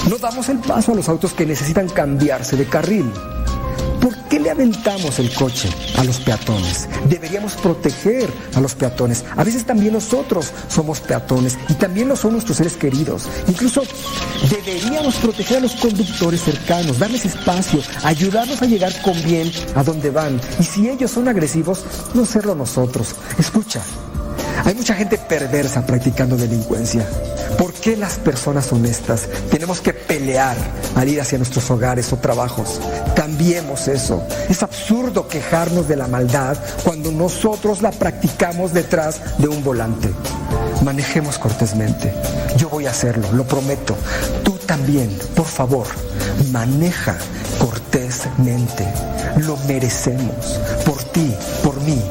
no 0.09 0.17
damos 0.17 0.49
el 0.49 0.61
paso 0.61 0.93
a 0.93 0.95
los 0.95 1.11
autos 1.11 1.35
que 1.35 1.45
necesitan 1.45 1.91
cambiarse 1.91 2.57
de 2.57 2.65
carril? 2.65 3.13
¿Por 4.05 4.15
qué 4.29 4.39
le 4.39 4.51
aventamos 4.51 5.19
el 5.19 5.33
coche 5.33 5.71
a 5.97 6.05
los 6.05 6.19
peatones? 6.21 6.87
Deberíamos 7.09 7.55
proteger 7.55 8.31
a 8.55 8.61
los 8.61 8.75
peatones. 8.75 9.25
A 9.35 9.43
veces 9.43 9.65
también 9.65 9.95
nosotros 9.95 10.53
somos 10.69 11.01
peatones 11.01 11.57
y 11.71 11.73
también 11.73 12.09
lo 12.09 12.15
son 12.15 12.33
nuestros 12.33 12.59
seres 12.59 12.77
queridos. 12.77 13.27
Incluso 13.49 13.83
deberíamos 14.51 15.15
proteger 15.15 15.57
a 15.57 15.61
los 15.61 15.75
conductores 15.77 16.43
cercanos, 16.43 16.99
darles 16.99 17.25
espacio, 17.25 17.81
ayudarlos 18.03 18.61
a 18.61 18.67
llegar 18.67 18.93
con 19.01 19.15
bien 19.23 19.51
a 19.75 19.83
donde 19.83 20.11
van. 20.11 20.39
Y 20.61 20.65
si 20.65 20.91
ellos 20.91 21.11
son 21.11 21.27
agresivos, 21.27 21.83
no 22.13 22.27
serlo 22.27 22.55
nosotros. 22.55 23.15
Escucha, 23.39 23.81
hay 24.67 24.75
mucha 24.75 24.93
gente 24.93 25.17
perversa 25.17 25.87
practicando 25.87 26.37
delincuencia. 26.37 27.09
¿Por 27.59 27.73
qué 27.73 27.97
las 27.97 28.15
personas 28.15 28.73
honestas 28.73 29.29
tenemos 29.51 29.81
que 29.81 29.93
pelear 29.93 30.57
al 30.97 31.09
ir 31.09 31.21
hacia 31.21 31.39
nuestros 31.39 31.71
hogares 31.71 32.13
o 32.13 32.17
trabajos? 32.17 32.81
Cambiemos 33.15 33.89
eso. 33.89 34.23
Es 34.49 34.63
absurdo 34.63 35.29
quejarnos 35.29 35.89
de 35.89 35.97
la 35.97 36.09
maldad 36.09 36.57
cuando 36.83 37.13
nosotros 37.13 37.83
la 37.83 37.91
practicamos 37.91 38.73
detrás 38.73 39.39
de 39.39 39.49
un 39.49 39.63
volante. 39.63 40.11
Manejemos 40.83 41.39
cortésmente. 41.39 42.13
Yo 42.57 42.69
voy 42.69 42.87
a 42.87 42.91
hacerlo, 42.91 43.31
lo 43.33 43.45
prometo. 43.45 43.97
Tú 44.43 44.59
también, 44.67 45.17
por 45.35 45.47
favor, 45.47 45.87
maneja 46.51 47.17
cortésmente. 47.59 48.87
Lo 49.39 49.57
merecemos. 49.69 50.61
Por 50.85 51.03
ti, 51.05 51.35
por 51.63 51.81
mí. 51.83 52.03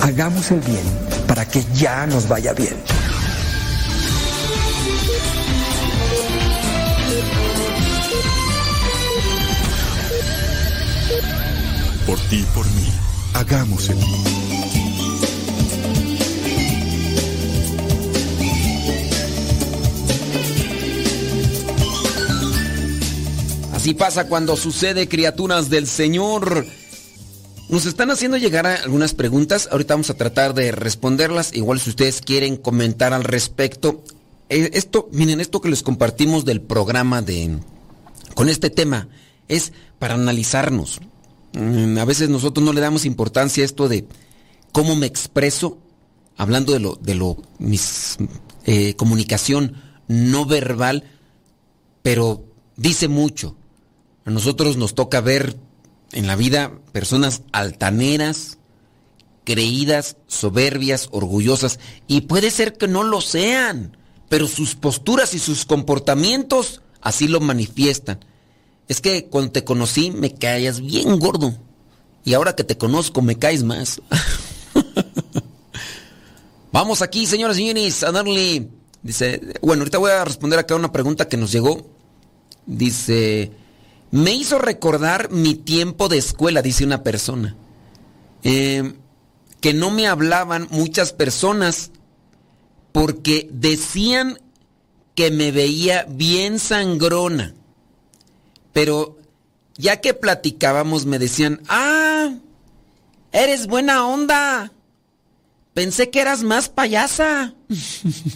Hagamos 0.00 0.50
el 0.50 0.60
bien 0.60 0.84
para 1.26 1.44
que 1.46 1.64
ya 1.74 2.06
nos 2.06 2.28
vaya 2.28 2.52
bien. 2.52 2.95
Por 12.06 12.20
ti 12.28 12.36
y 12.36 12.42
por 12.54 12.64
mí, 12.66 12.88
hagamos 13.34 13.88
el. 13.88 13.98
Así 23.72 23.94
pasa 23.94 24.28
cuando 24.28 24.56
sucede, 24.56 25.08
criaturas 25.08 25.68
del 25.68 25.88
Señor. 25.88 26.64
Nos 27.68 27.86
están 27.86 28.12
haciendo 28.12 28.36
llegar 28.36 28.66
algunas 28.66 29.12
preguntas. 29.12 29.68
Ahorita 29.72 29.94
vamos 29.94 30.10
a 30.10 30.14
tratar 30.14 30.54
de 30.54 30.70
responderlas. 30.70 31.52
Igual 31.54 31.80
si 31.80 31.90
ustedes 31.90 32.20
quieren 32.20 32.56
comentar 32.56 33.12
al 33.12 33.24
respecto. 33.24 34.04
Eh, 34.48 34.70
esto, 34.74 35.08
miren, 35.10 35.40
esto 35.40 35.60
que 35.60 35.68
les 35.70 35.82
compartimos 35.82 36.44
del 36.44 36.60
programa 36.60 37.20
de 37.20 37.58
con 38.34 38.48
este 38.48 38.70
tema 38.70 39.08
es 39.48 39.72
para 39.98 40.14
analizarnos. 40.14 41.00
Mm, 41.56 41.96
A 41.98 42.04
veces 42.04 42.28
nosotros 42.28 42.64
no 42.64 42.72
le 42.72 42.82
damos 42.82 43.06
importancia 43.06 43.62
a 43.62 43.66
esto 43.66 43.88
de 43.88 44.06
cómo 44.72 44.94
me 44.94 45.06
expreso, 45.06 45.78
hablando 46.36 46.74
de 46.74 46.80
lo, 46.80 46.96
de 46.96 47.14
lo, 47.14 47.38
mis 47.58 48.18
eh, 48.66 48.94
comunicación 48.94 49.82
no 50.06 50.44
verbal, 50.44 51.04
pero 52.02 52.44
dice 52.76 53.08
mucho. 53.08 53.56
A 54.26 54.30
nosotros 54.30 54.76
nos 54.76 54.94
toca 54.94 55.20
ver 55.22 55.56
en 56.12 56.26
la 56.26 56.36
vida 56.36 56.72
personas 56.92 57.42
altaneras, 57.52 58.58
creídas, 59.44 60.18
soberbias, 60.26 61.08
orgullosas, 61.10 61.78
y 62.06 62.22
puede 62.22 62.50
ser 62.50 62.76
que 62.76 62.86
no 62.86 63.02
lo 63.02 63.22
sean, 63.22 63.96
pero 64.28 64.46
sus 64.46 64.74
posturas 64.74 65.32
y 65.32 65.38
sus 65.38 65.64
comportamientos 65.64 66.82
así 67.00 67.28
lo 67.28 67.40
manifiestan. 67.40 68.18
Es 68.88 69.00
que 69.00 69.26
cuando 69.26 69.52
te 69.52 69.64
conocí 69.64 70.10
me 70.10 70.34
caías 70.34 70.80
bien 70.80 71.18
gordo, 71.18 71.54
y 72.24 72.34
ahora 72.34 72.54
que 72.54 72.64
te 72.64 72.76
conozco 72.76 73.22
me 73.22 73.38
caes 73.38 73.62
más. 73.62 74.00
Vamos 76.72 77.00
aquí, 77.00 77.26
señoras 77.26 77.56
y 77.56 77.60
señores, 77.60 78.02
a 78.02 78.12
darle... 78.12 78.68
Dice, 79.02 79.40
bueno, 79.62 79.82
ahorita 79.82 79.98
voy 79.98 80.10
a 80.10 80.24
responder 80.24 80.58
acá 80.58 80.74
una 80.74 80.90
pregunta 80.90 81.28
que 81.28 81.36
nos 81.36 81.52
llegó. 81.52 81.86
Dice, 82.66 83.52
me 84.10 84.32
hizo 84.32 84.58
recordar 84.58 85.30
mi 85.30 85.54
tiempo 85.54 86.08
de 86.08 86.18
escuela, 86.18 86.62
dice 86.62 86.84
una 86.84 87.04
persona. 87.04 87.56
Eh, 88.42 88.94
que 89.60 89.74
no 89.74 89.90
me 89.90 90.08
hablaban 90.08 90.66
muchas 90.70 91.12
personas 91.12 91.92
porque 92.92 93.48
decían 93.52 94.40
que 95.14 95.30
me 95.30 95.52
veía 95.52 96.04
bien 96.08 96.58
sangrona. 96.58 97.54
Pero 98.76 99.16
ya 99.78 100.02
que 100.02 100.12
platicábamos 100.12 101.06
me 101.06 101.18
decían, 101.18 101.62
ah, 101.66 102.34
eres 103.32 103.68
buena 103.68 104.06
onda. 104.06 104.70
Pensé 105.72 106.10
que 106.10 106.20
eras 106.20 106.42
más 106.42 106.68
payasa. 106.68 107.54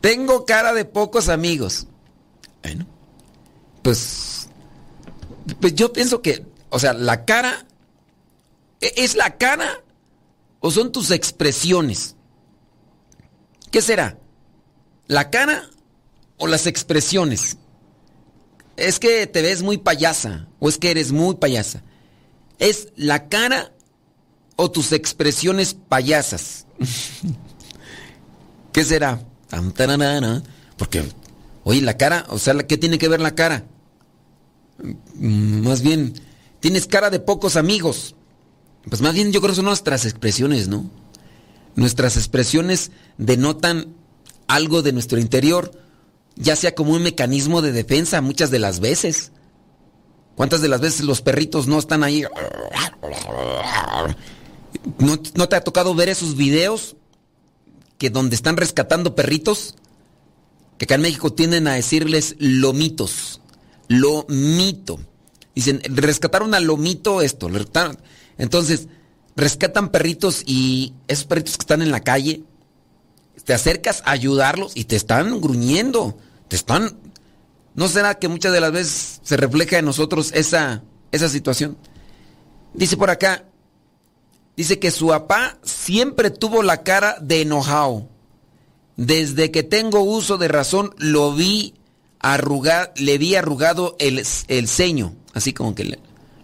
Tengo 0.00 0.46
cara 0.46 0.72
de 0.72 0.84
pocos 0.84 1.28
amigos. 1.28 1.88
Bueno, 2.62 2.86
pues, 3.82 4.46
pues 5.60 5.74
yo 5.74 5.92
pienso 5.92 6.22
que, 6.22 6.46
o 6.70 6.78
sea, 6.78 6.92
la 6.92 7.24
cara, 7.24 7.66
¿e- 8.80 8.92
¿es 8.98 9.16
la 9.16 9.36
cara 9.36 9.82
o 10.60 10.70
son 10.70 10.92
tus 10.92 11.10
expresiones? 11.10 12.14
¿Qué 13.72 13.82
será? 13.82 14.16
¿La 15.08 15.28
cara 15.28 15.68
o 16.38 16.46
las 16.46 16.68
expresiones? 16.68 17.56
Es 18.76 18.98
que 18.98 19.26
te 19.26 19.42
ves 19.42 19.62
muy 19.62 19.78
payasa 19.78 20.48
o 20.58 20.68
es 20.68 20.78
que 20.78 20.90
eres 20.90 21.12
muy 21.12 21.36
payasa. 21.36 21.82
¿Es 22.58 22.88
la 22.96 23.28
cara 23.28 23.72
o 24.56 24.70
tus 24.70 24.92
expresiones 24.92 25.74
payasas? 25.74 26.66
¿Qué 28.72 28.84
será? 28.84 29.22
Porque, 30.76 31.04
oye, 31.64 31.82
la 31.82 31.96
cara, 31.96 32.24
o 32.28 32.38
sea, 32.38 32.54
¿qué 32.54 32.78
tiene 32.78 32.98
que 32.98 33.08
ver 33.08 33.20
la 33.20 33.34
cara? 33.34 33.64
Mm, 35.14 35.66
Más 35.66 35.82
bien, 35.82 36.14
tienes 36.60 36.86
cara 36.86 37.10
de 37.10 37.20
pocos 37.20 37.56
amigos. 37.56 38.14
Pues 38.88 39.00
más 39.00 39.14
bien 39.14 39.30
yo 39.32 39.40
creo 39.40 39.50
que 39.52 39.56
son 39.56 39.66
nuestras 39.66 40.04
expresiones, 40.06 40.68
¿no? 40.68 40.90
Nuestras 41.76 42.16
expresiones 42.16 42.90
denotan 43.18 43.94
algo 44.48 44.82
de 44.82 44.92
nuestro 44.92 45.18
interior, 45.18 45.72
ya 46.42 46.56
sea 46.56 46.74
como 46.74 46.92
un 46.92 47.02
mecanismo 47.02 47.62
de 47.62 47.72
defensa 47.72 48.20
muchas 48.20 48.50
de 48.50 48.58
las 48.58 48.80
veces. 48.80 49.32
¿Cuántas 50.34 50.62
de 50.62 50.68
las 50.68 50.80
veces 50.80 51.02
los 51.02 51.22
perritos 51.22 51.66
no 51.66 51.78
están 51.78 52.02
ahí? 52.02 52.24
¿No, 54.98 55.18
no 55.34 55.48
te 55.48 55.56
ha 55.56 55.60
tocado 55.62 55.94
ver 55.94 56.08
esos 56.08 56.36
videos 56.36 56.96
que 57.98 58.10
donde 58.10 58.34
están 58.34 58.56
rescatando 58.56 59.14
perritos? 59.14 59.74
Que 60.78 60.86
acá 60.86 60.96
en 60.96 61.02
México 61.02 61.32
tienden 61.32 61.68
a 61.68 61.74
decirles 61.74 62.34
lomitos. 62.38 63.40
Lomito. 63.88 64.98
Dicen, 65.54 65.82
rescataron 65.84 66.54
a 66.54 66.60
lomito 66.60 67.20
esto. 67.20 67.50
Entonces, 68.38 68.88
rescatan 69.36 69.90
perritos 69.90 70.42
y 70.46 70.94
esos 71.08 71.26
perritos 71.26 71.56
que 71.56 71.62
están 71.62 71.82
en 71.82 71.90
la 71.90 72.00
calle, 72.00 72.42
te 73.44 73.54
acercas 73.54 74.02
a 74.04 74.12
ayudarlos 74.12 74.72
y 74.74 74.84
te 74.84 74.96
están 74.96 75.40
gruñendo. 75.40 76.18
Están... 76.52 76.98
¿No 77.74 77.88
será 77.88 78.18
que 78.18 78.28
muchas 78.28 78.52
de 78.52 78.60
las 78.60 78.70
veces 78.70 79.20
se 79.22 79.36
refleja 79.38 79.78
en 79.78 79.86
nosotros 79.86 80.30
esa, 80.34 80.82
esa 81.10 81.30
situación? 81.30 81.78
Dice 82.74 82.98
por 82.98 83.08
acá, 83.08 83.46
dice 84.56 84.78
que 84.78 84.90
su 84.90 85.08
papá 85.08 85.58
siempre 85.62 86.30
tuvo 86.30 86.62
la 86.62 86.82
cara 86.82 87.16
de 87.20 87.40
enojado. 87.40 88.08
Desde 88.96 89.50
que 89.50 89.62
tengo 89.62 90.00
uso 90.00 90.36
de 90.36 90.48
razón 90.48 90.94
lo 90.98 91.32
vi 91.34 91.72
arrugar, 92.18 92.92
le 92.96 93.16
vi 93.16 93.36
arrugado 93.36 93.96
el, 93.98 94.22
el 94.48 94.68
ceño, 94.68 95.16
así 95.32 95.54
como 95.54 95.74
que 95.74 95.84
le, 95.84 95.98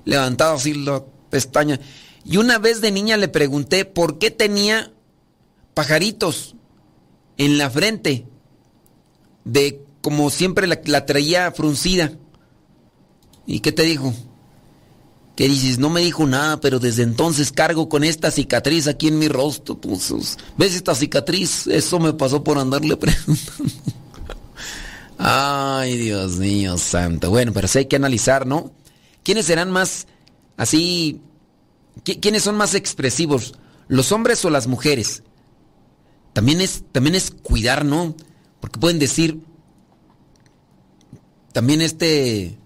levantado 0.07 0.55
así 0.55 0.73
la 0.73 1.05
pestaña. 1.29 1.79
Y 2.25 2.39
una 2.39 2.59
vez 2.59 2.81
de 2.81 2.91
niña 2.91 3.19
le 3.19 3.29
pregunté 3.29 3.85
por 3.85 4.19
qué 4.19 4.31
tenía 4.31 4.93
pajaritos 5.75 6.57
en 7.37 7.59
la 7.59 7.71
frente, 7.71 8.27
de 9.45 9.83
como 10.01 10.30
siempre 10.30 10.66
la, 10.66 11.07
traía 11.07 11.51
fruncida. 11.53 12.12
¿Y 13.46 13.61
qué 13.61 13.72
te 13.72 13.82
dijo? 13.82 14.12
¿Qué 15.36 15.49
dices? 15.49 15.78
No 15.78 15.88
me 15.88 16.01
dijo 16.01 16.26
nada, 16.26 16.61
pero 16.61 16.78
desde 16.80 17.03
entonces 17.05 17.53
cargo 17.53 17.88
con 17.88 18.03
esta 18.05 18.30
cicatriz 18.30 18.88
aquí 18.88 19.09
en 19.09 19.18
mi 19.18 19.28
rostro. 19.28 19.78
Pues, 19.80 20.12
¿Ves 20.57 20.74
esta 20.74 20.94
cicatriz? 20.94 21.66
Eso 21.68 21.99
me 22.01 22.12
pasó 22.12 22.42
por 22.42 22.59
andarle 22.59 22.96
preguntando. 22.99 23.72
Ay, 25.18 25.96
Dios 25.96 26.36
mío, 26.36 26.78
santo. 26.78 27.30
Bueno, 27.30 27.53
pero 27.53 27.66
sí 27.68 27.78
hay 27.78 27.86
que 27.86 27.96
analizar, 27.96 28.46
¿no? 28.46 28.72
¿Quiénes 29.24 29.46
serán 29.46 29.70
más 29.70 30.07
así 30.57 31.20
¿qui- 32.05 32.20
¿quiénes 32.20 32.42
son 32.44 32.57
más 32.57 32.74
expresivos? 32.74 33.55
¿Los 33.88 34.12
hombres 34.12 34.44
o 34.44 34.51
las 34.51 34.66
mujeres? 34.66 35.22
También 36.32 36.61
es, 36.61 36.84
también 36.92 37.14
es 37.14 37.30
cuidar, 37.30 37.84
¿no? 37.84 38.14
Porque 38.61 38.78
pueden 38.78 38.99
decir, 38.99 39.40
también 41.59 41.83
este, 41.83 42.57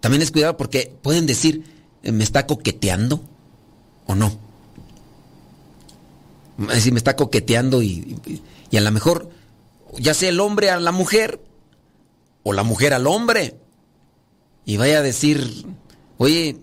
también 0.00 0.20
es 0.20 0.32
cuidado 0.32 0.56
porque 0.56 0.92
pueden 1.02 1.24
decir, 1.24 1.62
eh, 2.02 2.10
¿me 2.10 2.24
está 2.24 2.44
coqueteando 2.44 3.22
o 4.06 4.16
no? 4.16 4.36
Es 6.62 6.74
decir, 6.74 6.92
me 6.92 6.98
está 6.98 7.14
coqueteando 7.14 7.82
y, 7.82 8.18
y- 8.26 8.76
a 8.76 8.80
lo 8.80 8.90
mejor, 8.90 9.30
ya 9.98 10.14
sea 10.14 10.30
el 10.30 10.40
hombre 10.40 10.68
a 10.70 10.80
la 10.80 10.90
mujer 10.90 11.40
o 12.42 12.52
la 12.52 12.64
mujer 12.64 12.92
al 12.92 13.06
hombre. 13.06 13.54
Y 14.64 14.76
vaya 14.78 14.98
a 14.98 15.02
decir, 15.02 15.64
oye, 16.18 16.56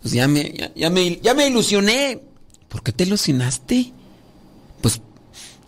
pues 0.00 0.14
ya 0.14 0.28
me, 0.28 0.70
ya, 0.76 0.90
me, 0.90 1.16
ya 1.20 1.34
me 1.34 1.48
ilusioné. 1.48 2.22
¿Por 2.68 2.84
qué 2.84 2.92
te 2.92 3.02
ilusionaste? 3.02 3.92
Pues 4.80 5.00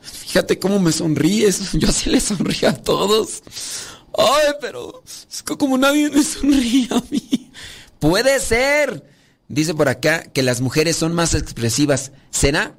fíjate 0.01 0.61
cómo 0.61 0.79
me 0.79 0.93
sonríes. 0.93 1.73
Yo 1.75 1.89
así 1.89 2.11
le 2.11 2.21
sonrío 2.21 2.69
a 2.69 2.75
todos. 2.75 3.43
Ay, 4.17 4.55
pero 4.61 5.03
es 5.07 5.43
que 5.43 5.57
como 5.57 5.79
nadie 5.79 6.11
me 6.11 6.23
sonríe 6.23 6.89
a 6.91 7.03
mí. 7.11 7.51
Puede 7.99 8.39
ser. 8.41 9.05
Dice 9.49 9.75
por 9.75 9.89
acá 9.89 10.23
que 10.25 10.43
las 10.43 10.61
mujeres 10.61 10.97
son 10.97 11.15
más 11.15 11.35
expresivas. 11.35 12.13
¿Será? 12.31 12.75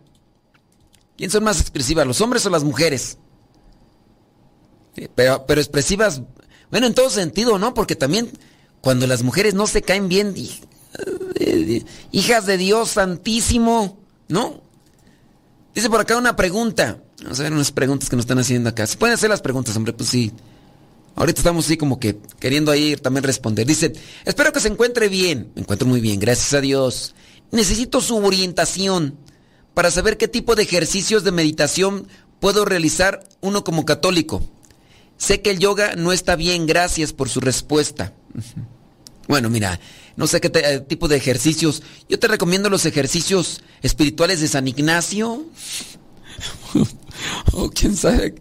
¿Quién 1.18 1.30
son 1.30 1.44
más 1.44 1.62
expresivas, 1.62 2.08
los 2.08 2.22
hombres 2.22 2.46
o 2.46 2.50
las 2.50 2.64
mujeres? 2.64 3.18
Pero, 5.16 5.46
pero 5.48 5.62
expresivas, 5.62 6.22
bueno, 6.70 6.88
en 6.88 6.94
todo 6.94 7.10
sentido, 7.10 7.58
¿no? 7.60 7.74
Porque 7.74 7.96
también 7.96 8.32
cuando 8.82 9.08
las 9.08 9.24
mujeres 9.24 9.54
no 9.54 9.68
se 9.68 9.82
caen 9.82 10.10
bien, 10.10 10.36
eh, 11.40 11.84
hijas 12.12 12.46
de 12.46 12.58
Dios 12.58 12.90
santísimo, 12.90 13.98
¿no? 14.28 14.62
Dice 15.74 15.90
por 15.90 16.02
acá 16.02 16.18
una 16.18 16.36
pregunta. 16.36 17.00
Vamos 17.22 17.40
a 17.40 17.44
ver 17.44 17.54
unas 17.54 17.72
preguntas 17.72 18.10
que 18.10 18.16
nos 18.16 18.24
están 18.24 18.40
haciendo 18.40 18.70
acá. 18.70 18.86
¿Se 18.86 18.98
pueden 18.98 19.14
hacer 19.14 19.30
las 19.30 19.42
preguntas, 19.42 19.76
hombre? 19.76 19.94
Pues 19.94 20.10
sí. 20.10 20.32
Ahorita 21.16 21.42
estamos 21.42 21.66
así 21.66 21.78
como 21.78 22.00
que 22.00 22.18
queriendo 22.40 22.72
ahí 22.72 22.96
también 22.96 23.24
responder. 23.24 23.68
Dice, 23.68 23.94
espero 24.26 24.52
que 24.52 24.60
se 24.60 24.68
encuentre 24.68 25.10
bien. 25.10 25.52
Me 25.56 25.62
encuentro 25.62 25.88
muy 25.88 26.02
bien, 26.02 26.20
gracias 26.20 26.54
a 26.54 26.62
Dios. 26.62 27.14
Necesito 27.52 28.02
su 28.02 28.18
orientación 28.18 29.18
para 29.74 29.92
saber 29.92 30.18
qué 30.18 30.28
tipo 30.28 30.56
de 30.56 30.64
ejercicios 30.64 31.24
de 31.24 31.32
meditación 31.32 32.08
puedo 32.40 32.66
realizar 32.66 33.24
uno 33.42 33.64
como 33.64 33.86
católico. 33.86 34.42
Sé 35.18 35.42
que 35.42 35.52
el 35.52 35.60
yoga 35.60 35.96
no 35.96 36.12
está 36.12 36.36
bien, 36.36 36.66
gracias 36.66 37.14
por 37.14 37.30
su 37.30 37.40
respuesta. 37.40 38.14
Bueno, 39.26 39.50
mira, 39.50 39.80
no 40.18 40.28
sé 40.28 40.42
qué 40.42 40.52
eh, 40.54 40.82
tipo 40.82 41.08
de 41.08 41.16
ejercicios. 41.16 41.82
Yo 42.10 42.20
te 42.20 42.28
recomiendo 42.28 42.70
los 42.70 42.86
ejercicios 42.86 43.62
espirituales 43.82 44.42
de 44.42 44.50
San 44.50 44.68
Ignacio. 44.68 45.46
o 47.54 47.70
quién 47.70 47.96
sabe, 47.96 48.36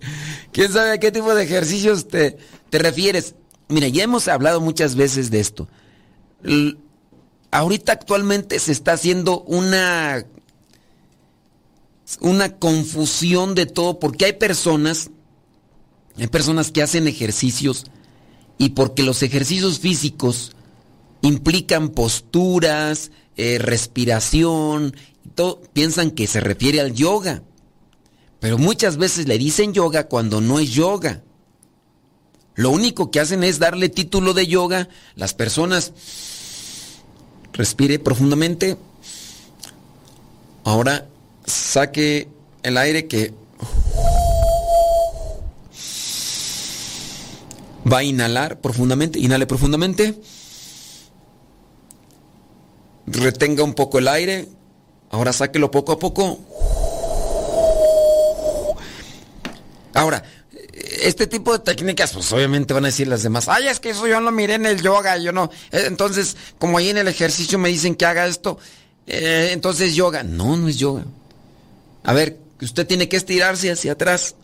quién 0.50 0.72
sabe 0.72 0.90
a 0.90 0.98
qué 0.98 1.12
tipo 1.12 1.34
de 1.36 1.44
ejercicios 1.44 2.08
te, 2.08 2.36
te 2.72 2.78
refieres. 2.78 3.34
Mira, 3.68 3.86
ya 3.88 4.02
hemos 4.02 4.28
hablado 4.28 4.58
muchas 4.62 4.94
veces 4.94 5.30
de 5.30 5.40
esto. 5.40 5.68
Ahorita 7.50 7.92
actualmente 7.92 8.58
se 8.58 8.72
está 8.72 8.94
haciendo 8.94 9.42
una 9.42 10.24
una 12.20 12.56
confusión 12.56 13.54
de 13.54 13.66
todo 13.66 13.98
porque 13.98 14.24
hay 14.24 14.32
personas 14.32 15.10
hay 16.16 16.28
personas 16.28 16.70
que 16.70 16.82
hacen 16.82 17.06
ejercicios 17.06 17.84
y 18.56 18.70
porque 18.70 19.02
los 19.02 19.22
ejercicios 19.22 19.78
físicos 19.78 20.52
implican 21.20 21.90
posturas, 21.90 23.10
eh, 23.36 23.58
respiración, 23.58 24.96
todo, 25.34 25.60
piensan 25.74 26.10
que 26.10 26.26
se 26.26 26.40
refiere 26.40 26.80
al 26.80 26.94
yoga. 26.94 27.42
Pero 28.40 28.56
muchas 28.56 28.96
veces 28.96 29.28
le 29.28 29.36
dicen 29.36 29.74
yoga 29.74 30.08
cuando 30.08 30.40
no 30.40 30.58
es 30.58 30.70
yoga. 30.70 31.22
Lo 32.55 32.70
único 32.70 33.11
que 33.11 33.20
hacen 33.20 33.44
es 33.44 33.59
darle 33.59 33.88
título 33.88 34.34
de 34.34 34.46
yoga. 34.46 34.88
Las 35.16 35.34
personas 35.34 35.92
respire 37.53 37.98
profundamente. 37.98 38.76
Ahora 40.64 41.07
saque 41.46 42.28
el 42.62 42.76
aire 42.76 43.07
que 43.07 43.34
va 47.90 47.98
a 47.98 48.05
inhalar 48.05 48.61
profundamente. 48.61 49.18
Inhale 49.18 49.46
profundamente. 49.46 50.20
Retenga 53.07 53.64
un 53.64 53.74
poco 53.74 53.98
el 53.98 54.09
aire. 54.09 54.48
Ahora 55.11 55.32
sáquelo 55.32 55.70
poco 55.70 55.92
a 55.92 55.98
poco. 55.98 56.38
Ahora, 59.94 60.22
este 61.01 61.26
tipo 61.26 61.53
de 61.53 61.59
técnicas, 61.61 62.12
pues 62.12 62.30
obviamente 62.32 62.74
van 62.74 62.84
a 62.84 62.88
decir 62.88 63.09
las 63.09 63.22
demás, 63.22 63.49
ay, 63.49 63.68
es 63.68 63.80
que 63.80 63.90
eso 63.90 64.07
yo 64.07 64.20
lo 64.20 64.30
miré 64.30 64.55
en 64.55 64.66
el 64.66 64.82
yoga, 64.82 65.16
yo 65.18 65.32
no. 65.32 65.51
Eh, 65.70 65.84
Entonces, 65.86 66.36
como 66.59 66.78
ahí 66.78 66.90
en 66.90 66.99
el 66.99 67.09
ejercicio 67.09 67.59
me 67.59 67.68
dicen 67.68 67.95
que 67.95 68.07
haga 68.07 68.26
esto, 68.26 68.59
eh, 69.07 69.51
entonces 69.53 69.95
yoga. 69.95 70.22
No, 70.22 70.57
no 70.57 70.68
es 70.68 70.78
yoga. 70.78 71.05
A 72.05 72.12
ver, 72.12 72.38
usted 72.61 72.86
tiene 72.86 73.09
que 73.09 73.16
estirarse 73.16 73.70
hacia 73.70 73.93
atrás. 73.93 74.34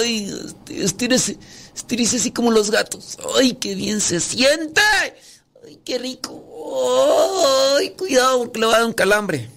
Ay, 0.00 0.32
estírese, 0.68 1.38
estírese 1.74 2.16
así 2.16 2.30
como 2.30 2.50
los 2.50 2.70
gatos. 2.70 3.18
Ay, 3.36 3.54
qué 3.54 3.74
bien 3.74 4.00
se 4.00 4.20
siente. 4.20 4.80
Ay, 5.64 5.78
qué 5.84 5.98
rico. 5.98 6.42
Ay, 7.78 7.90
cuidado 7.90 8.38
porque 8.38 8.60
le 8.60 8.66
va 8.66 8.74
a 8.74 8.78
dar 8.78 8.86
un 8.86 8.92
calambre. 8.92 9.50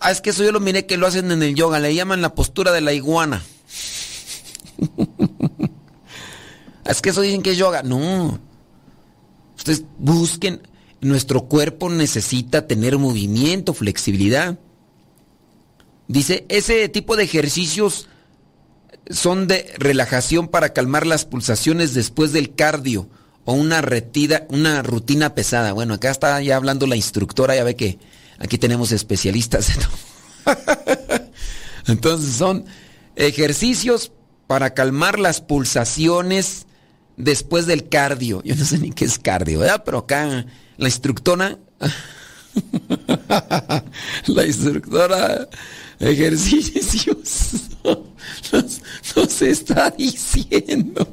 Ah, 0.00 0.10
es 0.10 0.20
que 0.20 0.30
eso 0.30 0.42
yo 0.42 0.50
lo 0.50 0.58
miré 0.58 0.84
que 0.86 0.96
lo 0.96 1.06
hacen 1.06 1.30
en 1.30 1.42
el 1.42 1.54
yoga, 1.54 1.78
le 1.78 1.94
llaman 1.94 2.22
la 2.22 2.34
postura 2.34 2.72
de 2.72 2.80
la 2.80 2.92
iguana. 2.92 3.42
es 6.84 7.00
que 7.00 7.10
eso 7.10 7.20
dicen 7.20 7.42
que 7.42 7.52
es 7.52 7.58
yoga. 7.58 7.82
No. 7.82 8.38
Ustedes 9.56 9.84
busquen. 9.98 10.62
Nuestro 11.00 11.46
cuerpo 11.46 11.90
necesita 11.90 12.66
tener 12.68 12.96
movimiento, 12.96 13.74
flexibilidad. 13.74 14.58
Dice, 16.06 16.46
ese 16.48 16.88
tipo 16.88 17.16
de 17.16 17.24
ejercicios 17.24 18.08
son 19.10 19.48
de 19.48 19.72
relajación 19.78 20.48
para 20.48 20.72
calmar 20.72 21.06
las 21.06 21.24
pulsaciones 21.24 21.94
después 21.94 22.32
del 22.32 22.54
cardio 22.54 23.08
o 23.44 23.54
una 23.54 23.80
retida, 23.80 24.46
una 24.48 24.82
rutina 24.82 25.34
pesada. 25.34 25.72
Bueno, 25.72 25.94
acá 25.94 26.10
está 26.10 26.40
ya 26.40 26.56
hablando 26.56 26.86
la 26.86 26.96
instructora, 26.96 27.56
ya 27.56 27.64
ve 27.64 27.76
que 27.76 27.98
aquí 28.38 28.58
tenemos 28.58 28.92
especialistas. 28.92 29.70
Entonces 31.86 32.34
son 32.34 32.64
ejercicios 33.16 34.12
para 34.52 34.74
calmar 34.74 35.18
las 35.18 35.40
pulsaciones 35.40 36.66
después 37.16 37.64
del 37.64 37.88
cardio. 37.88 38.42
Yo 38.44 38.54
no 38.54 38.66
sé 38.66 38.76
ni 38.76 38.90
qué 38.90 39.06
es 39.06 39.18
cardio, 39.18 39.60
¿verdad? 39.60 39.82
Pero 39.82 39.96
acá 39.96 40.44
la 40.76 40.88
instructora 40.88 41.58
la 44.26 44.46
instructora 44.46 45.48
ejercicios 45.98 47.16
nos, 48.52 49.40
está 49.40 49.88
diciendo. 49.96 51.08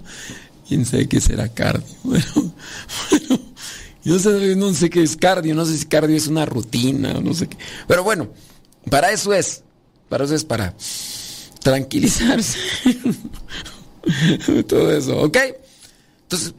¿Quién 0.67 0.85
sabe 0.85 1.07
qué 1.07 1.21
será 1.21 1.47
cardio? 1.47 1.87
Bueno, 2.03 2.53
bueno, 3.09 3.39
yo 4.03 4.19
sé- 4.19 4.57
no 4.57 4.73
sé 4.73 4.89
qué 4.89 5.01
es 5.01 5.15
cardio, 5.15 5.55
no 5.55 5.65
sé 5.65 5.77
si 5.77 5.85
cardio 5.85 6.17
es 6.17 6.27
una 6.27 6.45
rutina 6.45 7.13
no 7.13 7.33
sé 7.33 7.47
qué. 7.47 7.55
Pero 7.87 8.03
bueno, 8.03 8.33
para 8.89 9.11
eso 9.11 9.33
es. 9.33 9.63
Para 10.09 10.25
eso 10.25 10.35
es 10.35 10.43
para 10.43 10.75
tranquilizarse. 11.61 12.57
Todo 14.67 14.91
eso, 14.95 15.17
¿ok? 15.21 15.37
Entonces, 16.23 16.53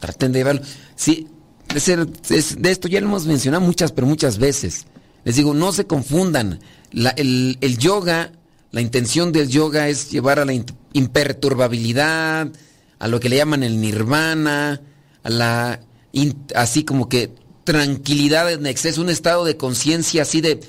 traten 0.00 0.32
de 0.32 0.38
llevarlo. 0.40 0.62
Sí, 0.94 1.28
de, 1.72 1.80
ser- 1.80 2.08
esto 2.30 2.88
ya 2.88 3.00
lo 3.00 3.06
hemos 3.08 3.26
mencionado 3.26 3.64
muchas, 3.64 3.92
pero 3.92 4.06
muchas 4.06 4.38
veces. 4.38 4.86
Les 5.24 5.36
digo, 5.36 5.54
no 5.54 5.72
se 5.72 5.86
confundan. 5.86 6.60
La- 6.92 7.10
el, 7.10 7.58
el 7.60 7.78
yoga, 7.78 8.32
la 8.72 8.80
intención 8.80 9.32
del 9.32 9.48
yoga 9.48 9.88
es 9.88 10.10
llevar 10.10 10.38
a 10.38 10.44
la 10.44 10.54
imperturbabilidad, 10.92 12.48
a 12.98 13.08
lo 13.08 13.20
que 13.20 13.28
le 13.28 13.36
llaman 13.36 13.62
el 13.62 13.80
nirvana, 13.80 14.80
a 15.22 15.30
la 15.30 15.80
así 16.54 16.84
como 16.84 17.10
que 17.10 17.30
tranquilidad 17.64 18.50
en 18.50 18.64
exceso, 18.66 19.02
un 19.02 19.10
estado 19.10 19.44
de 19.44 19.58
conciencia 19.58 20.22
así 20.22 20.40
de 20.40 20.60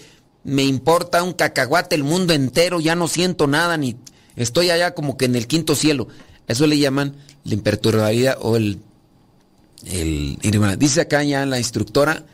me 0.48 0.64
importa 0.64 1.24
un 1.24 1.34
cacahuate 1.34 1.93
el 1.93 2.06
mundo 2.06 2.34
entero, 2.34 2.80
ya 2.80 2.95
no 2.95 3.10
siento 3.10 3.48
nada 3.48 3.76
ni 3.76 3.98
estoy 4.38 4.70
allá 4.70 4.93
como 4.93 5.18
que 5.18 5.26
en 5.26 5.36
el 5.36 5.45
quinto 5.45 5.76
cielo. 5.76 6.08
Eso 6.48 6.66
le 6.68 6.80
llaman 6.80 7.18
la 7.43 7.54
imperturbabilidad 7.54 8.38
o 8.39 8.56
el 8.56 8.80
el, 9.86 10.39
dice 10.78 11.02
acá 11.02 11.22
ya 11.24 11.45
la 11.45 11.58
instructora, 11.58 12.26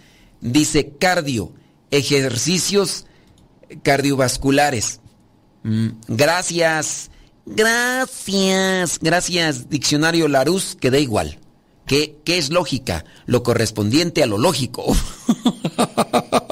dice 0.41 0.93
cardio, 0.99 1.51
ejercicios 1.89 3.05
cardiovasculares. 3.82 4.99
Mm, 5.64 5.88
gracias, 6.07 7.09
gracias, 7.47 8.99
gracias, 9.01 9.70
diccionario 9.70 10.28
Larus, 10.28 10.78
que 10.80 10.91
da 10.91 10.99
igual. 10.99 11.39
¿Qué, 11.88 12.18
¿Qué 12.24 12.38
es 12.38 12.51
lógica? 12.51 13.05
Lo 13.26 13.41
correspondiente 13.41 14.22
a 14.22 14.28
lo 14.28 14.38
lógico. 14.38 14.86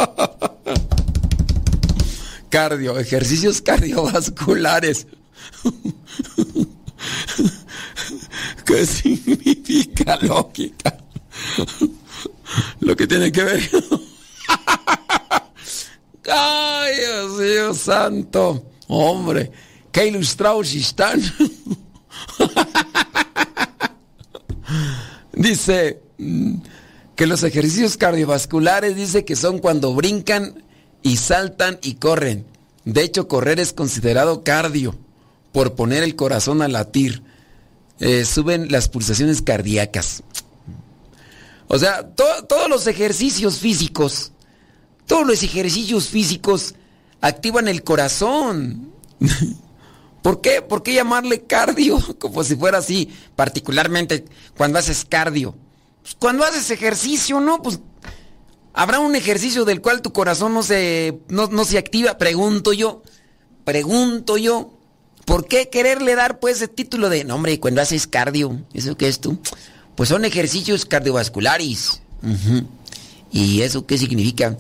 Cardio, 2.52 2.99
ejercicios 2.99 3.62
cardiovasculares. 3.62 5.08
¿Qué 8.66 8.86
significa 8.86 10.18
lógica? 10.22 10.97
Lo 12.82 12.95
que 12.95 13.08
tiene 13.08 13.32
que 13.32 13.43
ver. 13.43 13.70
Ay, 16.30 16.93
Dios 16.97 17.32
mío 17.39 17.74
santo. 17.74 18.72
Hombre, 18.88 19.49
qué 19.91 20.08
ilustrados 20.08 20.74
están. 20.74 21.22
dice 25.34 26.02
mm, 26.18 26.56
que 27.16 27.28
los 27.28 27.43
ejercicios 27.43 27.95
cardiovasculares 27.95 28.97
dice 28.97 29.24
que 29.24 29.38
son 29.38 29.60
cuando 29.60 29.93
brincan 29.93 30.64
y 31.04 31.18
saltan 31.18 31.80
y 31.82 31.95
corren. 31.95 32.45
De 32.86 33.04
hecho, 33.04 33.28
correr 33.28 33.60
es 33.60 33.74
considerado 33.74 34.43
cardio 34.43 34.95
por 35.52 35.76
poner 35.76 36.04
el 36.04 36.16
corazón 36.16 36.62
a 36.62 36.68
latir. 36.68 37.24
Eh, 37.99 38.26
suben 38.26 38.72
las 38.72 38.89
pulsaciones 38.89 39.41
cardíacas. 39.41 40.24
O 41.68 41.78
sea, 41.80 42.10
todos 42.10 42.70
los 42.70 42.88
ejercicios 42.88 43.60
físicos, 43.60 44.32
todos 45.06 45.26
los 45.26 45.41
ejercicios 45.43 46.08
físicos 46.08 46.76
activan 47.22 47.68
el 47.68 47.84
corazón. 47.84 48.91
¿Por 50.22 50.41
qué? 50.41 50.62
¿Por 50.62 50.84
qué 50.84 50.93
llamarle 50.93 51.43
cardio? 51.43 51.99
Como 52.20 52.43
si 52.43 52.56
fuera 52.56 52.80
así, 52.80 53.10
particularmente 53.36 54.26
cuando 54.58 54.80
haces 54.80 55.06
cardio. 55.06 55.56
Pues 56.02 56.16
cuando 56.16 56.43
haces 56.43 56.70
ejercicio, 56.72 57.39
¿no? 57.39 57.62
Pues 57.62 57.80
habrá 58.74 58.99
un 58.99 59.15
ejercicio 59.15 59.65
del 59.65 59.82
cual 59.82 60.01
tu 60.01 60.13
corazón 60.13 60.53
no 60.53 60.63
se, 60.63 61.19
no, 61.30 61.65
se 61.65 61.78
activa. 61.78 62.17
Pregunto 62.17 62.74
yo, 62.74 63.03
pregunto 63.63 64.38
yo, 64.38 64.78
¿por 65.26 65.47
qué 65.47 65.69
quererle 65.69 66.15
dar 66.15 66.39
pues 66.39 66.57
ese 66.57 66.67
título 66.67 67.09
de, 67.09 67.24
no 67.24 67.36
hombre, 67.36 67.59
cuando 67.59 67.82
haces 67.82 68.07
cardio? 68.07 68.61
¿Eso 68.74 68.95
qué 68.95 69.07
es 69.07 69.19
tú? 69.19 69.39
Pues 69.95 70.09
son 70.09 70.26
ejercicios 70.26 70.86
cardiovasculares. 70.86 72.01
¿Y 73.32 73.61
eso 73.61 73.86
qué 73.86 73.97
significa? 73.97 74.57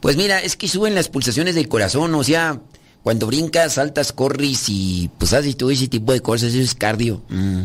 Pues 0.00 0.16
mira, 0.16 0.38
es 0.38 0.56
que 0.56 0.68
suben 0.68 0.94
las 0.94 1.08
pulsaciones 1.08 1.54
del 1.54 1.68
corazón, 1.68 2.14
o 2.14 2.24
sea, 2.24 2.60
cuando 3.02 3.26
brincas, 3.26 3.74
saltas, 3.74 4.12
corres 4.12 4.68
y 4.68 5.10
pues 5.18 5.32
haces 5.32 5.56
todo 5.56 5.70
ese 5.70 5.88
tipo 5.88 6.12
de 6.12 6.20
cosas, 6.20 6.50
eso 6.50 6.60
es 6.60 6.74
cardio. 6.74 7.22
Mm. 7.28 7.62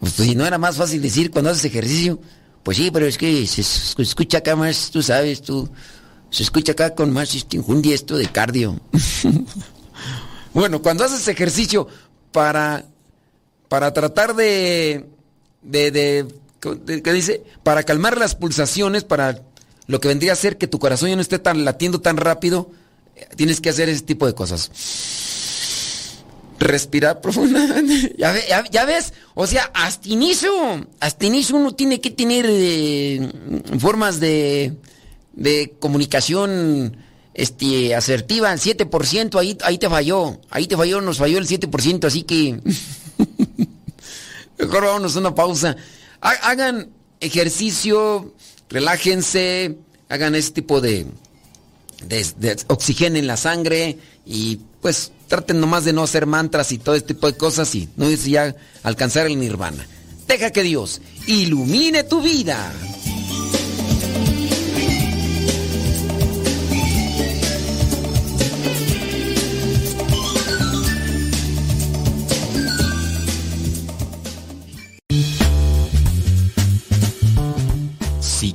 Pues, 0.00 0.12
si 0.12 0.34
no 0.34 0.44
era 0.46 0.58
más 0.58 0.76
fácil 0.76 1.00
decir 1.00 1.30
cuando 1.30 1.50
haces 1.50 1.64
ejercicio, 1.64 2.20
pues 2.64 2.78
sí, 2.78 2.90
pero 2.90 3.06
es 3.06 3.18
que 3.18 3.46
se 3.46 3.60
escucha 4.02 4.38
acá 4.38 4.56
más, 4.56 4.90
tú 4.90 5.02
sabes, 5.02 5.42
tú, 5.42 5.68
se 6.30 6.42
escucha 6.42 6.72
acá 6.72 6.94
con 6.94 7.12
más 7.12 7.32
injundia 7.52 7.94
esto 7.94 8.16
de 8.16 8.26
cardio. 8.26 8.80
bueno, 10.54 10.82
cuando 10.82 11.04
haces 11.04 11.28
ejercicio 11.28 11.86
para, 12.32 12.86
para 13.68 13.92
tratar 13.92 14.34
de, 14.34 15.06
de, 15.62 15.90
de, 15.90 17.02
¿qué 17.02 17.12
dice? 17.12 17.44
Para 17.62 17.82
calmar 17.82 18.16
las 18.16 18.34
pulsaciones, 18.34 19.04
para 19.04 19.42
lo 19.86 20.00
que 20.00 20.08
vendría 20.08 20.32
a 20.32 20.36
ser 20.36 20.56
que 20.56 20.66
tu 20.66 20.78
corazón 20.78 21.10
ya 21.10 21.16
no 21.16 21.22
esté 21.22 21.38
tan 21.38 21.66
latiendo 21.66 22.00
tan 22.00 22.16
rápido, 22.16 22.70
tienes 23.36 23.60
que 23.60 23.68
hacer 23.68 23.90
ese 23.90 24.02
tipo 24.02 24.26
de 24.26 24.34
cosas. 24.34 24.70
Respirar 26.58 27.20
profundamente. 27.22 28.14
Ya, 28.16 28.84
ves, 28.84 29.12
o 29.34 29.46
sea, 29.46 29.70
hasta 29.74 30.08
inicio, 30.08 30.52
hasta 31.00 31.26
inicio 31.26 31.56
uno 31.56 31.74
tiene 31.74 32.00
que 32.00 32.10
tener 32.10 32.46
eh, 32.48 33.30
formas 33.78 34.20
de, 34.20 34.74
de 35.32 35.74
comunicación 35.78 36.96
este, 37.34 37.94
asertiva. 37.94 38.52
El 38.52 38.60
7%, 38.60 39.38
ahí, 39.38 39.58
ahí 39.62 39.78
te 39.78 39.88
falló. 39.88 40.40
Ahí 40.50 40.66
te 40.66 40.76
falló, 40.76 41.00
nos 41.00 41.18
falló 41.18 41.38
el 41.38 41.46
7%, 41.46 42.04
así 42.04 42.22
que... 42.22 42.60
Mejor 44.58 44.84
vámonos 44.84 45.16
a 45.16 45.18
una 45.18 45.34
pausa. 45.34 45.76
Hagan 46.20 46.90
ejercicio, 47.20 48.32
relájense, 48.68 49.76
hagan 50.08 50.34
ese 50.34 50.52
tipo 50.52 50.80
de, 50.80 51.06
de, 52.06 52.56
oxigenen 52.68 53.26
la 53.26 53.36
sangre 53.36 53.98
y 54.26 54.60
pues 54.80 55.12
traten 55.28 55.60
nomás 55.60 55.84
de 55.84 55.92
no 55.92 56.02
hacer 56.02 56.26
mantras 56.26 56.72
y 56.72 56.78
todo 56.78 56.94
este 56.94 57.14
tipo 57.14 57.26
de 57.26 57.36
cosas 57.36 57.74
y 57.74 57.88
no 57.96 58.08
dice 58.08 58.30
ya 58.30 58.54
alcanzar 58.82 59.26
el 59.26 59.38
nirvana. 59.38 59.86
Deja 60.26 60.50
que 60.50 60.62
Dios 60.62 61.00
ilumine 61.26 62.04
tu 62.04 62.22
vida. 62.22 62.72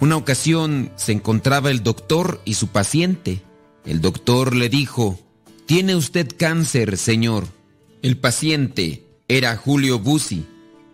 Una 0.00 0.16
ocasión 0.16 0.90
se 0.96 1.12
encontraba 1.12 1.70
el 1.70 1.82
doctor 1.82 2.40
y 2.46 2.54
su 2.54 2.68
paciente. 2.68 3.42
El 3.84 4.00
doctor 4.00 4.56
le 4.56 4.70
dijo, 4.70 5.20
Tiene 5.66 5.96
usted 5.96 6.28
cáncer, 6.34 6.96
señor. 6.96 7.46
El 8.00 8.16
paciente 8.16 9.04
era 9.28 9.54
Julio 9.58 9.98
Bussi. 9.98 10.46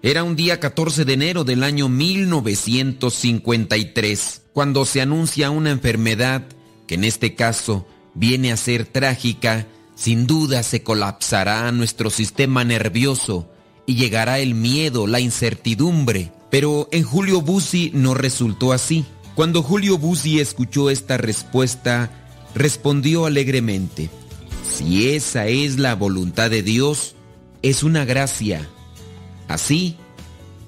Era 0.02 0.24
un 0.24 0.34
día 0.34 0.58
14 0.58 1.04
de 1.04 1.12
enero 1.12 1.44
del 1.44 1.62
año 1.62 1.88
1953, 1.88 4.42
cuando 4.52 4.84
se 4.84 5.00
anuncia 5.00 5.50
una 5.50 5.70
enfermedad 5.70 6.42
que 6.88 6.96
en 6.96 7.04
este 7.04 7.36
caso 7.36 7.86
viene 8.14 8.50
a 8.50 8.56
ser 8.56 8.84
trágica 8.84 9.68
sin 9.96 10.26
duda 10.26 10.62
se 10.62 10.82
colapsará 10.82 11.72
nuestro 11.72 12.10
sistema 12.10 12.62
nervioso 12.64 13.50
y 13.86 13.96
llegará 13.96 14.38
el 14.38 14.54
miedo, 14.54 15.06
la 15.06 15.20
incertidumbre. 15.20 16.30
Pero 16.50 16.88
en 16.92 17.02
Julio 17.02 17.40
Bussi 17.40 17.90
no 17.94 18.14
resultó 18.14 18.72
así. 18.72 19.04
Cuando 19.34 19.62
Julio 19.62 19.98
Bussi 19.98 20.38
escuchó 20.38 20.90
esta 20.90 21.16
respuesta, 21.16 22.10
respondió 22.54 23.26
alegremente, 23.26 24.10
si 24.70 25.08
esa 25.10 25.46
es 25.46 25.78
la 25.78 25.94
voluntad 25.94 26.50
de 26.50 26.62
Dios, 26.62 27.14
es 27.62 27.82
una 27.82 28.04
gracia. 28.04 28.68
Así, 29.48 29.96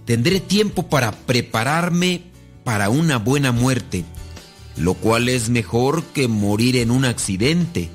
tendré 0.04 0.40
tiempo 0.40 0.88
para 0.88 1.12
prepararme 1.12 2.22
para 2.64 2.88
una 2.88 3.18
buena 3.18 3.52
muerte, 3.52 4.04
lo 4.76 4.94
cual 4.94 5.28
es 5.28 5.48
mejor 5.48 6.02
que 6.04 6.28
morir 6.28 6.76
en 6.76 6.90
un 6.90 7.04
accidente 7.04 7.90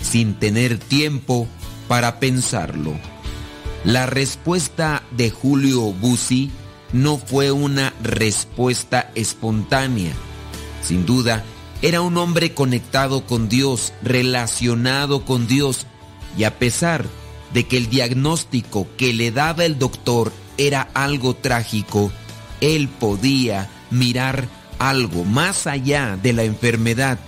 sin 0.00 0.34
tener 0.34 0.78
tiempo 0.78 1.46
para 1.88 2.18
pensarlo. 2.20 2.94
La 3.84 4.06
respuesta 4.06 5.02
de 5.12 5.30
Julio 5.30 5.92
Bussi 5.92 6.50
no 6.92 7.18
fue 7.18 7.52
una 7.52 7.92
respuesta 8.02 9.10
espontánea. 9.14 10.12
Sin 10.82 11.06
duda, 11.06 11.44
era 11.82 12.00
un 12.00 12.16
hombre 12.16 12.54
conectado 12.54 13.26
con 13.26 13.48
Dios, 13.48 13.92
relacionado 14.02 15.24
con 15.24 15.46
Dios, 15.46 15.86
y 16.38 16.44
a 16.44 16.58
pesar 16.58 17.04
de 17.52 17.66
que 17.66 17.76
el 17.76 17.88
diagnóstico 17.88 18.86
que 18.96 19.12
le 19.12 19.30
daba 19.30 19.64
el 19.64 19.78
doctor 19.78 20.32
era 20.58 20.88
algo 20.94 21.34
trágico, 21.34 22.10
él 22.60 22.88
podía 22.88 23.70
mirar 23.90 24.48
algo 24.78 25.24
más 25.24 25.66
allá 25.66 26.18
de 26.20 26.32
la 26.32 26.44
enfermedad, 26.44 27.18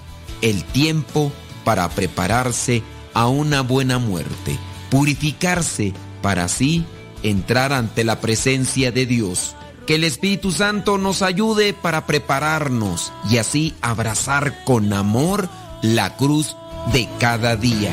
el 0.42 0.64
tiempo 0.64 1.32
para 1.68 1.90
prepararse 1.90 2.82
a 3.12 3.28
una 3.28 3.60
buena 3.60 3.98
muerte, 3.98 4.58
purificarse 4.90 5.92
para 6.22 6.44
así 6.44 6.86
entrar 7.22 7.74
ante 7.74 8.04
la 8.04 8.22
presencia 8.22 8.90
de 8.90 9.04
Dios. 9.04 9.54
Que 9.86 9.96
el 9.96 10.04
Espíritu 10.04 10.50
Santo 10.50 10.96
nos 10.96 11.20
ayude 11.20 11.74
para 11.74 12.06
prepararnos 12.06 13.12
y 13.28 13.36
así 13.36 13.74
abrazar 13.82 14.64
con 14.64 14.94
amor 14.94 15.50
la 15.82 16.16
cruz 16.16 16.56
de 16.90 17.06
cada 17.18 17.54
día. 17.54 17.92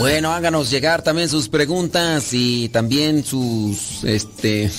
Bueno, 0.00 0.32
háganos 0.32 0.70
llegar 0.70 1.02
también 1.02 1.28
sus 1.28 1.50
preguntas 1.50 2.32
y 2.32 2.70
también 2.70 3.22
sus 3.22 4.02
este 4.02 4.70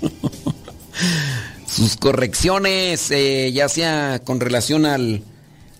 sus 1.66 1.98
correcciones, 1.98 3.10
eh, 3.10 3.52
ya 3.52 3.68
sea 3.68 4.22
con 4.24 4.40
relación 4.40 4.86
al, 4.86 5.22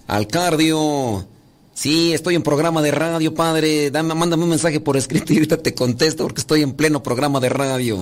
al 0.07 0.27
cardio. 0.27 1.27
Sí, 1.73 2.13
estoy 2.13 2.35
en 2.35 2.43
programa 2.43 2.83
de 2.83 2.91
radio, 2.91 3.33
padre. 3.35 3.91
Dame, 3.91 4.13
mándame 4.13 4.43
un 4.43 4.51
mensaje 4.51 4.81
por 4.81 4.99
escrito 4.99 5.33
y 5.33 5.37
ahorita 5.37 5.57
te 5.57 5.73
contesto 5.73 6.25
porque 6.25 6.43
estoy 6.43 6.61
en 6.61 6.75
pleno 6.75 7.03
programa 7.03 7.41
de 7.41 7.49
radio. 7.49 7.97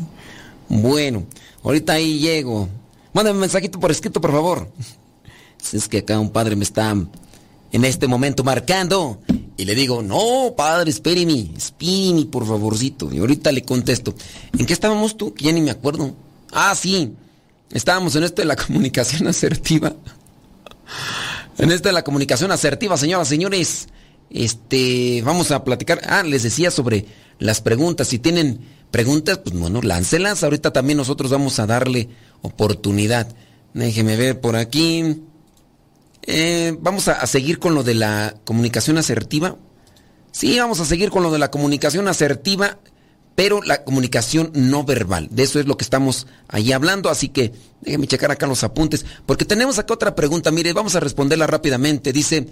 bueno, 0.70 1.24
ahorita 1.62 1.92
ahí 1.92 2.18
llego. 2.18 2.66
Mándame 3.12 3.34
un 3.34 3.40
mensajito 3.42 3.78
por 3.78 3.90
escrito, 3.90 4.22
por 4.22 4.32
favor. 4.32 4.70
Si 5.58 5.76
es 5.76 5.86
que 5.86 5.98
acá 5.98 6.18
un 6.18 6.30
padre 6.30 6.56
me 6.56 6.64
está 6.64 6.96
en 7.74 7.84
este 7.84 8.06
momento 8.06 8.44
marcando. 8.44 9.18
Y 9.56 9.64
le 9.64 9.74
digo, 9.74 10.02
no, 10.02 10.54
padre, 10.56 10.90
espéreme, 10.90 11.50
espéreme, 11.56 12.26
por 12.26 12.46
favorcito. 12.46 13.12
Y 13.12 13.18
ahorita 13.18 13.52
le 13.52 13.62
contesto. 13.62 14.14
¿En 14.58 14.66
qué 14.66 14.72
estábamos 14.72 15.16
tú? 15.16 15.32
Que 15.32 15.44
ya 15.44 15.52
ni 15.52 15.60
me 15.60 15.70
acuerdo. 15.70 16.14
Ah, 16.52 16.74
sí. 16.74 17.12
Estábamos 17.70 18.16
en 18.16 18.24
esto 18.24 18.42
de 18.42 18.46
la 18.46 18.56
comunicación 18.66 19.26
asertiva. 19.26 19.94
En 21.56 21.70
esto 21.70 21.88
de 21.88 21.92
la 21.92 22.02
comunicación 22.02 22.50
asertiva, 22.50 22.96
señoras, 22.96 23.28
señores. 23.28 23.86
Este, 24.28 25.22
vamos 25.24 25.52
a 25.52 25.62
platicar. 25.62 26.00
Ah, 26.04 26.24
les 26.24 26.42
decía 26.42 26.72
sobre 26.72 27.06
las 27.38 27.60
preguntas. 27.60 28.08
Si 28.08 28.18
tienen 28.18 28.58
preguntas, 28.90 29.38
pues 29.38 29.56
bueno, 29.56 29.80
láncelas. 29.80 30.42
Ahorita 30.42 30.72
también 30.72 30.96
nosotros 30.96 31.30
vamos 31.30 31.60
a 31.60 31.66
darle 31.66 32.08
oportunidad. 32.42 33.32
Déjeme 33.72 34.16
ver 34.16 34.40
por 34.40 34.56
aquí. 34.56 35.22
Eh, 36.26 36.76
vamos 36.80 37.08
a, 37.08 37.26
seguir 37.26 37.58
con 37.58 37.74
lo 37.74 37.82
de 37.82 37.94
la 37.94 38.34
comunicación 38.44 38.96
asertiva. 38.96 39.56
Sí, 40.32 40.58
vamos 40.58 40.80
a 40.80 40.84
seguir 40.84 41.10
con 41.10 41.22
lo 41.22 41.30
de 41.30 41.38
la 41.38 41.50
comunicación 41.50 42.08
asertiva, 42.08 42.78
pero 43.34 43.62
la 43.62 43.84
comunicación 43.84 44.50
no 44.54 44.84
verbal. 44.84 45.28
De 45.30 45.42
eso 45.42 45.60
es 45.60 45.66
lo 45.66 45.76
que 45.76 45.84
estamos 45.84 46.26
ahí 46.48 46.72
hablando, 46.72 47.10
así 47.10 47.28
que 47.28 47.52
déjenme 47.82 48.06
checar 48.06 48.30
acá 48.30 48.46
los 48.46 48.64
apuntes, 48.64 49.04
porque 49.26 49.44
tenemos 49.44 49.78
acá 49.78 49.94
otra 49.94 50.14
pregunta. 50.14 50.50
Mire, 50.50 50.72
vamos 50.72 50.94
a 50.96 51.00
responderla 51.00 51.46
rápidamente. 51.46 52.12
Dice, 52.12 52.46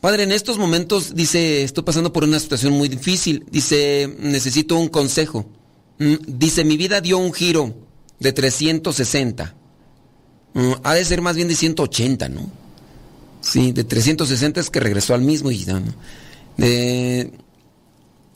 padre, 0.00 0.24
en 0.24 0.32
estos 0.32 0.58
momentos, 0.58 1.14
dice, 1.14 1.62
estoy 1.62 1.84
pasando 1.84 2.12
por 2.12 2.24
una 2.24 2.40
situación 2.40 2.72
muy 2.72 2.88
difícil. 2.88 3.46
Dice, 3.50 4.12
necesito 4.18 4.76
un 4.76 4.88
consejo. 4.88 5.46
Mm, 5.98 6.14
Dice, 6.26 6.64
mi 6.64 6.76
vida 6.76 7.00
dio 7.00 7.18
un 7.18 7.32
giro 7.32 7.74
de 8.18 8.32
360. 8.32 9.54
Mm, 10.54 10.72
Ha 10.82 10.94
de 10.94 11.04
ser 11.04 11.20
más 11.20 11.36
bien 11.36 11.48
de 11.48 11.54
180, 11.54 12.28
¿no? 12.28 12.50
Sí, 13.40 13.72
de 13.72 13.84
360 13.84 14.60
es 14.60 14.70
que 14.70 14.80
regresó 14.80 15.14
al 15.14 15.22
mismo 15.22 15.50
y 15.50 15.64
¿no? 15.64 15.80
De, 16.56 17.32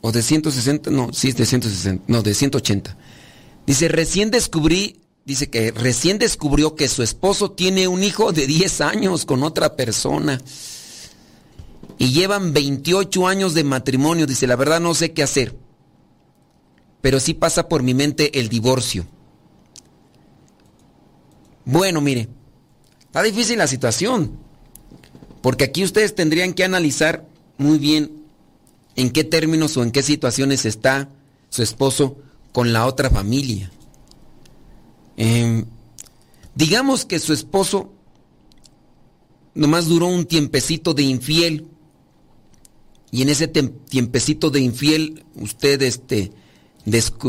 o 0.01 0.11
de 0.11 0.21
160, 0.21 0.89
no, 0.89 1.13
sí, 1.13 1.29
es 1.29 1.37
de 1.37 1.45
160, 1.45 2.03
no, 2.07 2.23
de 2.23 2.33
180. 2.33 2.97
Dice, 3.67 3.87
recién 3.87 4.31
descubrí, 4.31 5.01
dice 5.25 5.49
que 5.49 5.71
recién 5.71 6.17
descubrió 6.17 6.75
que 6.75 6.87
su 6.87 7.03
esposo 7.03 7.51
tiene 7.51 7.87
un 7.87 8.03
hijo 8.03 8.31
de 8.31 8.47
10 8.47 8.81
años 8.81 9.25
con 9.25 9.43
otra 9.43 9.75
persona. 9.75 10.41
Y 11.97 12.11
llevan 12.11 12.53
28 12.53 13.27
años 13.27 13.53
de 13.53 13.63
matrimonio. 13.63 14.25
Dice, 14.25 14.47
la 14.47 14.55
verdad 14.55 14.81
no 14.81 14.93
sé 14.93 15.13
qué 15.13 15.23
hacer. 15.23 15.55
Pero 17.01 17.19
sí 17.19 17.33
pasa 17.33 17.69
por 17.69 17.83
mi 17.83 17.93
mente 17.93 18.39
el 18.39 18.49
divorcio. 18.49 19.05
Bueno, 21.65 21.99
mire, 21.99 22.29
está 23.05 23.23
difícil 23.23 23.57
la 23.57 23.67
situación. 23.67 24.37
Porque 25.41 25.65
aquí 25.65 25.83
ustedes 25.83 26.15
tendrían 26.15 26.53
que 26.53 26.63
analizar 26.63 27.27
muy 27.57 27.77
bien 27.77 28.23
en 28.95 29.11
qué 29.11 29.23
términos 29.23 29.77
o 29.77 29.83
en 29.83 29.91
qué 29.91 30.01
situaciones 30.01 30.65
está 30.65 31.09
su 31.49 31.61
esposo 31.61 32.17
con 32.51 32.73
la 32.73 32.85
otra 32.85 33.09
familia. 33.09 33.71
Eh, 35.17 35.63
digamos 36.55 37.05
que 37.05 37.19
su 37.19 37.33
esposo 37.33 37.93
nomás 39.53 39.87
duró 39.87 40.07
un 40.07 40.25
tiempecito 40.25 40.93
de 40.93 41.03
infiel. 41.03 41.67
Y 43.11 43.21
en 43.21 43.29
ese 43.29 43.47
tiempecito 43.47 44.49
de 44.49 44.59
infiel 44.59 45.25
usted 45.35 45.81
este, 45.83 46.31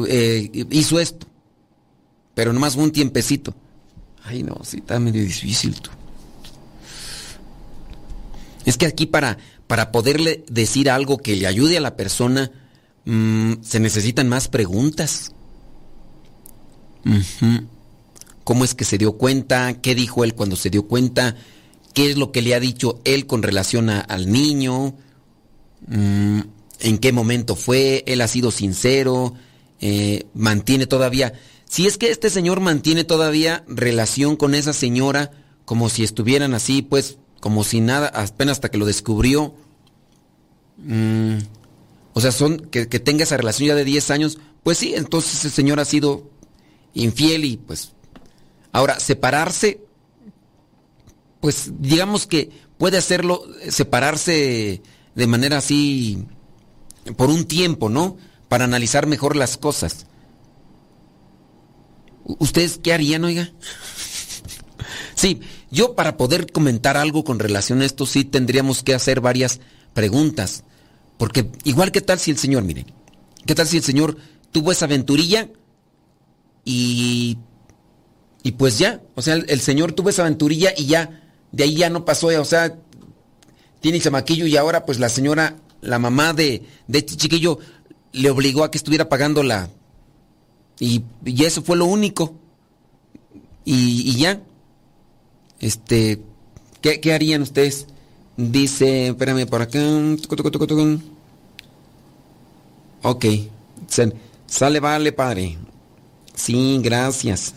eh, 0.09 0.66
hizo 0.70 1.01
esto. 1.01 1.26
Pero 2.34 2.53
nomás 2.53 2.76
un 2.76 2.93
tiempecito. 2.93 3.55
Ay, 4.27 4.43
no, 4.43 4.61
sí, 4.64 4.79
está 4.79 4.99
medio 4.99 5.22
difícil 5.22 5.81
tú. 5.81 5.91
Es 8.64 8.77
que 8.77 8.87
aquí 8.87 9.07
para, 9.07 9.39
para 9.68 9.93
poderle 9.93 10.45
decir 10.49 10.91
algo 10.91 11.18
que 11.18 11.37
le 11.37 11.47
ayude 11.47 11.77
a 11.77 11.81
la 11.81 11.97
persona, 11.97 12.51
mm, 13.05 13.55
se 13.62 13.79
necesitan 13.79 14.29
más 14.29 14.49
preguntas. 14.49 15.33
¿Cómo 18.43 18.64
es 18.64 18.74
que 18.74 18.85
se 18.85 18.99
dio 18.99 19.12
cuenta? 19.12 19.81
¿Qué 19.81 19.95
dijo 19.95 20.24
él 20.24 20.35
cuando 20.35 20.57
se 20.57 20.70
dio 20.70 20.89
cuenta? 20.89 21.37
¿Qué 21.95 22.11
es 22.11 22.16
lo 22.16 22.33
que 22.33 22.43
le 22.43 22.55
ha 22.57 22.61
dicho 22.61 23.01
él 23.05 23.27
con 23.27 23.45
relación 23.45 23.89
al 23.91 24.31
niño? 24.31 24.97
Mm, 25.87 26.41
¿En 26.81 26.99
qué 26.99 27.12
momento 27.12 27.55
fue? 27.55 28.03
¿Él 28.09 28.20
ha 28.20 28.29
sido 28.29 28.51
sincero? 28.51 29.35
Eh, 29.81 30.27
¿Mantiene 30.35 30.87
todavía... 30.87 31.33
Si 31.69 31.87
es 31.87 31.99
que 31.99 32.11
este 32.11 32.31
señor 32.31 32.61
mantiene 32.61 33.05
todavía 33.05 33.64
relación 33.67 34.37
con 34.37 34.55
esa 34.55 34.73
señora 34.73 35.33
como 35.64 35.89
si 35.89 36.05
estuvieran 36.05 36.55
así, 36.55 36.83
pues 36.83 37.19
como 37.41 37.64
si 37.64 37.81
nada, 37.81 38.09
apenas 38.09 38.53
hasta 38.53 38.71
que 38.71 38.79
lo 38.79 38.87
descubrió. 38.87 39.55
Mm, 40.79 41.39
o 42.12 42.21
sea, 42.21 42.33
son 42.33 42.59
que, 42.59 42.89
que 42.89 43.01
tenga 43.01 43.25
esa 43.25 43.37
relación 43.37 43.69
ya 43.69 43.75
de 43.75 43.85
10 43.85 44.11
años, 44.11 44.39
pues 44.62 44.79
sí, 44.79 44.95
entonces 44.95 45.35
ese 45.35 45.51
señor 45.51 45.81
ha 45.81 45.85
sido 45.85 46.31
infiel 46.95 47.45
y 47.45 47.57
pues... 47.57 47.93
Ahora, 48.73 49.01
separarse, 49.01 49.81
pues 51.41 51.71
digamos 51.79 52.27
que 52.27 52.51
puede 52.77 52.99
hacerlo, 52.99 53.43
eh, 53.62 53.71
separarse 53.71 54.83
de 55.14 55.27
manera 55.27 55.59
así 55.59 56.27
por 57.17 57.31
un 57.31 57.47
tiempo, 57.47 57.89
¿no? 57.89 58.19
Para 58.49 58.64
analizar 58.64 59.07
mejor 59.07 59.35
las 59.35 59.57
cosas. 59.57 60.07
¿Ustedes 62.27 62.79
qué 62.83 62.93
harían, 62.93 63.24
oiga? 63.24 63.51
Sí, 65.14 65.41
yo 65.70 65.95
para 65.95 66.16
poder 66.16 66.51
comentar 66.53 66.97
algo 66.97 67.24
con 67.24 67.39
relación 67.39 67.81
a 67.81 67.87
esto 67.87 68.05
sí 68.07 68.24
tendríamos 68.24 68.83
que 68.83 68.95
hacer 68.95 69.20
varias 69.20 69.61
preguntas. 69.95 70.64
Porque 71.18 71.51
igual 71.64 71.93
qué 71.93 72.03
tal 72.03 72.18
si 72.18 72.31
el 72.31 72.39
Señor, 72.39 72.64
miren, 72.64 72.93
qué 73.47 73.55
tal 73.55 73.66
si 73.66 73.79
el 73.79 73.83
Señor 73.83 74.16
tuvo 74.53 74.72
esa 74.72 74.85
aventurilla 74.85 75.49
y 76.64 77.39
y 78.47 78.53
pues 78.53 78.79
ya, 78.79 79.01
o 79.16 79.22
sea, 79.22 79.35
el, 79.35 79.61
Señor 79.61 79.91
tuvo 79.91 80.09
esa 80.09 80.22
aventurilla 80.22 80.72
y 80.77 80.87
ya, 80.87 81.20
de 81.51 81.64
ahí 81.64 81.74
ya 81.74 81.91
no 81.91 82.05
pasó, 82.05 82.29
o 82.29 82.45
sea, 82.45 82.79
tiene 83.81 83.99
el 83.99 84.05
chamaquillo 84.05 84.47
y 84.47 84.57
ahora 84.57 84.87
pues 84.87 85.01
la 85.01 85.09
señora, 85.09 85.57
la 85.81 85.99
mamá 85.99 86.33
de, 86.33 86.62
de 86.87 86.99
este 86.99 87.16
chiquillo 87.16 87.59
le 88.12 88.31
obligó 88.31 88.62
a 88.62 88.70
que 88.70 88.79
estuviera 88.79 89.09
pagando 89.09 89.43
la... 89.43 89.68
Y, 90.79 91.03
y 91.24 91.45
eso 91.45 91.62
fue 91.62 91.77
lo 91.77 91.87
único. 91.87 92.35
Y, 93.64 94.11
y 94.11 94.16
ya. 94.16 94.43
Este, 95.61 96.20
¿qué, 96.81 97.01
qué 97.01 97.12
harían 97.12 97.43
ustedes? 97.43 97.87
Dice, 98.37 99.09
espérame 99.09 99.47
por 99.47 99.62
acá. 99.62 99.81
Ok. 103.03 103.24
Sale, 104.47 104.81
vale, 104.81 105.12
padre. 105.12 105.57
Sí, 106.35 106.79
gracias. 106.83 107.55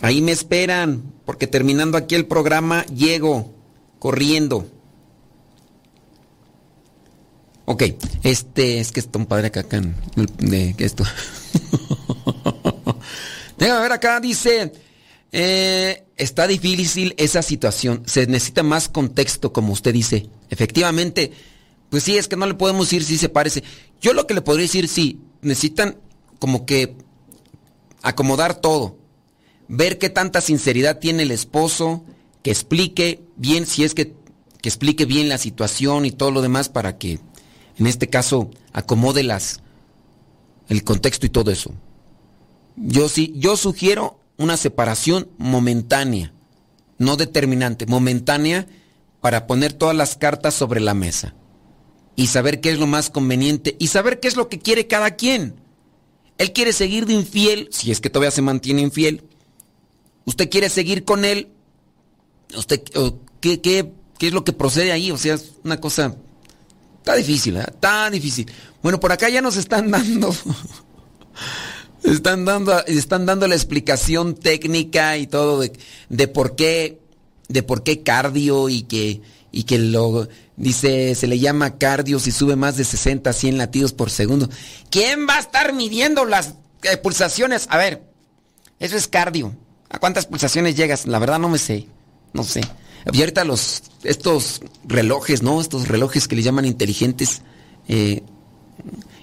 Ahí 0.00 0.22
me 0.22 0.32
esperan, 0.32 1.02
porque 1.24 1.46
terminando 1.46 1.98
aquí 1.98 2.14
el 2.14 2.26
programa 2.26 2.84
llego 2.86 3.52
corriendo. 3.98 4.66
Ok, 7.66 7.82
este, 8.22 8.80
es 8.80 8.92
que 8.92 9.00
está 9.00 9.18
un 9.18 9.26
padre 9.26 9.48
acá, 9.48 9.60
acá 9.60 9.82
de 10.38 10.74
esto. 10.78 11.04
Déjame 13.58 13.80
ver 13.80 13.92
acá, 13.92 14.20
dice, 14.20 14.72
eh, 15.32 16.04
está 16.16 16.46
difícil 16.46 17.14
esa 17.16 17.42
situación, 17.42 18.02
se 18.06 18.26
necesita 18.26 18.62
más 18.62 18.88
contexto, 18.88 19.52
como 19.52 19.72
usted 19.72 19.92
dice. 19.92 20.28
Efectivamente, 20.50 21.32
pues 21.90 22.02
sí, 22.02 22.16
es 22.16 22.28
que 22.28 22.36
no 22.36 22.46
le 22.46 22.54
podemos 22.54 22.86
decir 22.86 23.04
si 23.04 23.18
se 23.18 23.28
parece. 23.28 23.62
Yo 24.00 24.12
lo 24.12 24.26
que 24.26 24.34
le 24.34 24.42
podría 24.42 24.64
decir, 24.64 24.88
sí, 24.88 25.20
necesitan 25.40 25.96
como 26.38 26.66
que 26.66 26.96
acomodar 28.02 28.60
todo, 28.60 28.98
ver 29.68 29.98
qué 29.98 30.10
tanta 30.10 30.40
sinceridad 30.40 30.98
tiene 30.98 31.22
el 31.22 31.30
esposo, 31.30 32.04
que 32.42 32.50
explique 32.50 33.22
bien, 33.36 33.66
si 33.66 33.84
es 33.84 33.94
que, 33.94 34.14
que 34.60 34.68
explique 34.68 35.06
bien 35.06 35.28
la 35.28 35.38
situación 35.38 36.04
y 36.04 36.10
todo 36.10 36.30
lo 36.30 36.42
demás 36.42 36.68
para 36.68 36.98
que, 36.98 37.18
en 37.78 37.86
este 37.86 38.08
caso, 38.08 38.50
acomode 38.72 39.22
las, 39.22 39.60
el 40.68 40.84
contexto 40.84 41.26
y 41.26 41.30
todo 41.30 41.50
eso. 41.50 41.72
Yo 42.76 43.08
sí, 43.08 43.32
yo 43.36 43.56
sugiero 43.56 44.18
una 44.36 44.56
separación 44.56 45.28
momentánea, 45.38 46.32
no 46.98 47.16
determinante, 47.16 47.86
momentánea 47.86 48.66
para 49.20 49.46
poner 49.46 49.72
todas 49.72 49.96
las 49.96 50.16
cartas 50.16 50.54
sobre 50.54 50.80
la 50.80 50.94
mesa 50.94 51.34
y 52.16 52.28
saber 52.28 52.60
qué 52.60 52.70
es 52.70 52.78
lo 52.78 52.86
más 52.86 53.10
conveniente 53.10 53.76
y 53.78 53.88
saber 53.88 54.20
qué 54.20 54.28
es 54.28 54.36
lo 54.36 54.48
que 54.48 54.58
quiere 54.58 54.86
cada 54.86 55.12
quien. 55.16 55.54
Él 56.38 56.52
quiere 56.52 56.72
seguir 56.72 57.06
de 57.06 57.14
infiel, 57.14 57.68
si 57.70 57.90
es 57.90 58.00
que 58.00 58.10
todavía 58.10 58.30
se 58.30 58.42
mantiene 58.42 58.82
infiel. 58.82 59.22
Usted 60.24 60.50
quiere 60.50 60.68
seguir 60.68 61.04
con 61.04 61.24
él. 61.24 61.48
Usted, 62.56 62.82
¿qué, 63.40 63.60
qué, 63.60 63.92
qué 64.18 64.26
es 64.26 64.32
lo 64.32 64.44
que 64.44 64.52
procede 64.52 64.92
ahí? 64.92 65.10
O 65.10 65.18
sea, 65.18 65.34
es 65.34 65.52
una 65.64 65.80
cosa... 65.80 66.16
Está 67.04 67.16
difícil, 67.16 67.58
¿eh? 67.58 67.64
Está 67.68 68.08
difícil. 68.08 68.50
Bueno, 68.82 68.98
por 68.98 69.12
acá 69.12 69.28
ya 69.28 69.42
nos 69.42 69.58
están 69.58 69.90
dando... 69.90 70.34
Están 72.02 72.44
dando, 72.44 72.84
están 72.84 73.24
dando 73.24 73.48
la 73.48 73.54
explicación 73.54 74.34
técnica 74.34 75.16
y 75.16 75.26
todo 75.26 75.60
de, 75.60 75.72
de 76.10 76.28
por 76.28 76.54
qué, 76.54 77.00
de 77.48 77.62
por 77.62 77.82
qué 77.82 78.02
cardio 78.02 78.68
y 78.68 78.82
que, 78.82 79.22
y 79.50 79.64
que 79.64 79.78
lo, 79.78 80.28
dice, 80.56 81.14
se 81.14 81.26
le 81.26 81.38
llama 81.38 81.78
cardio 81.78 82.18
si 82.18 82.30
sube 82.30 82.56
más 82.56 82.76
de 82.76 82.84
60 82.84 83.30
a 83.30 83.32
100 83.32 83.56
latidos 83.56 83.94
por 83.94 84.10
segundo. 84.10 84.50
¿Quién 84.90 85.26
va 85.26 85.36
a 85.36 85.40
estar 85.40 85.72
midiendo 85.72 86.26
las 86.26 86.56
eh, 86.82 86.98
pulsaciones? 86.98 87.66
A 87.70 87.78
ver, 87.78 88.02
eso 88.80 88.98
es 88.98 89.08
cardio. 89.08 89.56
¿A 89.88 89.98
cuántas 89.98 90.26
pulsaciones 90.26 90.76
llegas? 90.76 91.06
La 91.06 91.18
verdad 91.18 91.38
no 91.38 91.48
me 91.48 91.56
sé, 91.58 91.86
no 92.34 92.44
sé. 92.44 92.60
Y 93.12 93.20
ahorita 93.20 93.44
los, 93.44 93.82
estos 94.02 94.62
relojes, 94.84 95.42
¿no? 95.42 95.60
Estos 95.60 95.88
relojes 95.88 96.26
que 96.26 96.36
le 96.36 96.42
llaman 96.42 96.64
inteligentes, 96.64 97.42
eh, 97.88 98.22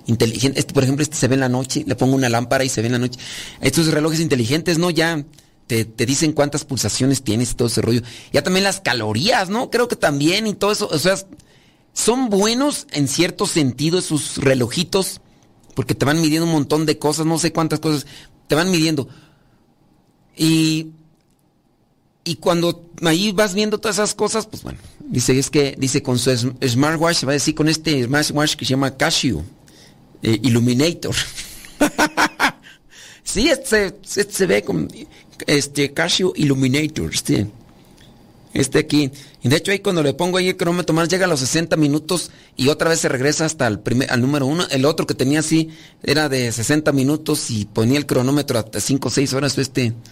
inteligente. 0.05 0.59
Este, 0.59 0.73
por 0.73 0.83
ejemplo, 0.83 1.03
este 1.03 1.17
se 1.17 1.27
ve 1.27 1.35
en 1.35 1.41
la 1.41 1.49
noche, 1.49 1.83
le 1.85 1.95
pongo 1.95 2.15
una 2.15 2.29
lámpara 2.29 2.63
y 2.63 2.69
se 2.69 2.81
ve 2.81 2.87
en 2.87 2.93
la 2.93 2.99
noche. 2.99 3.19
Estos 3.59 3.87
relojes 3.87 4.19
inteligentes, 4.19 4.77
¿no? 4.77 4.91
Ya 4.91 5.25
te, 5.67 5.85
te 5.85 6.05
dicen 6.05 6.33
cuántas 6.33 6.63
pulsaciones 6.63 7.23
tienes 7.23 7.51
y 7.51 7.55
todo 7.55 7.67
ese 7.67 7.81
rollo. 7.81 8.01
Ya 8.31 8.43
también 8.43 8.63
las 8.63 8.81
calorías, 8.81 9.49
¿no? 9.49 9.71
Creo 9.71 9.87
que 9.87 9.95
también 9.95 10.45
y 10.45 10.53
todo 10.53 10.71
eso. 10.71 10.87
O 10.91 10.99
sea, 10.99 11.15
son 11.93 12.29
buenos 12.29 12.87
en 12.91 13.07
cierto 13.07 13.45
sentido 13.45 13.99
esos 13.99 14.37
relojitos, 14.37 15.21
porque 15.75 15.95
te 15.95 16.05
van 16.05 16.21
midiendo 16.21 16.45
un 16.45 16.53
montón 16.53 16.85
de 16.85 16.97
cosas, 16.97 17.25
no 17.25 17.37
sé 17.39 17.51
cuántas 17.51 17.79
cosas, 17.79 18.05
te 18.47 18.55
van 18.55 18.71
midiendo. 18.71 19.07
Y, 20.37 20.91
y 22.23 22.35
cuando 22.35 22.85
ahí 23.03 23.31
vas 23.31 23.53
viendo 23.53 23.79
todas 23.79 23.97
esas 23.97 24.13
cosas, 24.13 24.45
pues 24.45 24.63
bueno, 24.63 24.79
dice, 24.99 25.37
es 25.37 25.49
que, 25.49 25.75
dice 25.77 26.03
con 26.03 26.19
su 26.19 26.29
sm- 26.31 26.55
smartwatch, 26.67 27.25
va 27.25 27.31
a 27.31 27.33
decir 27.33 27.55
con 27.55 27.67
este 27.67 28.03
smartwatch 28.03 28.55
que 28.55 28.65
se 28.65 28.69
llama 28.71 28.95
Casio 28.95 29.43
eh, 30.21 30.39
Illuminator. 30.43 31.15
sí, 33.23 33.49
este, 33.49 33.87
este 34.03 34.31
se 34.31 34.45
ve 34.45 34.63
con 34.63 34.87
este 35.47 35.93
Casio 35.93 36.33
Illuminator, 36.35 37.11
este. 37.13 37.47
Este 38.53 38.79
aquí. 38.79 39.09
Y 39.41 39.47
de 39.47 39.55
hecho 39.55 39.71
ahí 39.71 39.79
cuando 39.79 40.03
le 40.03 40.13
pongo 40.13 40.37
ahí 40.37 40.49
el 40.49 40.57
cronómetro 40.57 40.93
más 40.93 41.07
llega 41.07 41.23
a 41.23 41.29
los 41.29 41.39
60 41.39 41.77
minutos 41.77 42.31
y 42.57 42.67
otra 42.67 42.89
vez 42.89 42.99
se 42.99 43.07
regresa 43.07 43.45
hasta 43.45 43.65
el 43.65 43.79
primer, 43.79 44.11
al 44.11 44.19
número 44.21 44.45
uno. 44.45 44.67
El 44.69 44.83
otro 44.83 45.07
que 45.07 45.13
tenía 45.13 45.39
así 45.39 45.69
era 46.03 46.27
de 46.27 46.51
60 46.51 46.91
minutos 46.91 47.49
y 47.49 47.63
ponía 47.63 47.97
el 47.97 48.05
cronómetro 48.05 48.59
hasta 48.59 48.81
5 48.81 49.07
o 49.07 49.11
6 49.11 49.33
horas. 49.33 49.57
Este. 49.57 49.93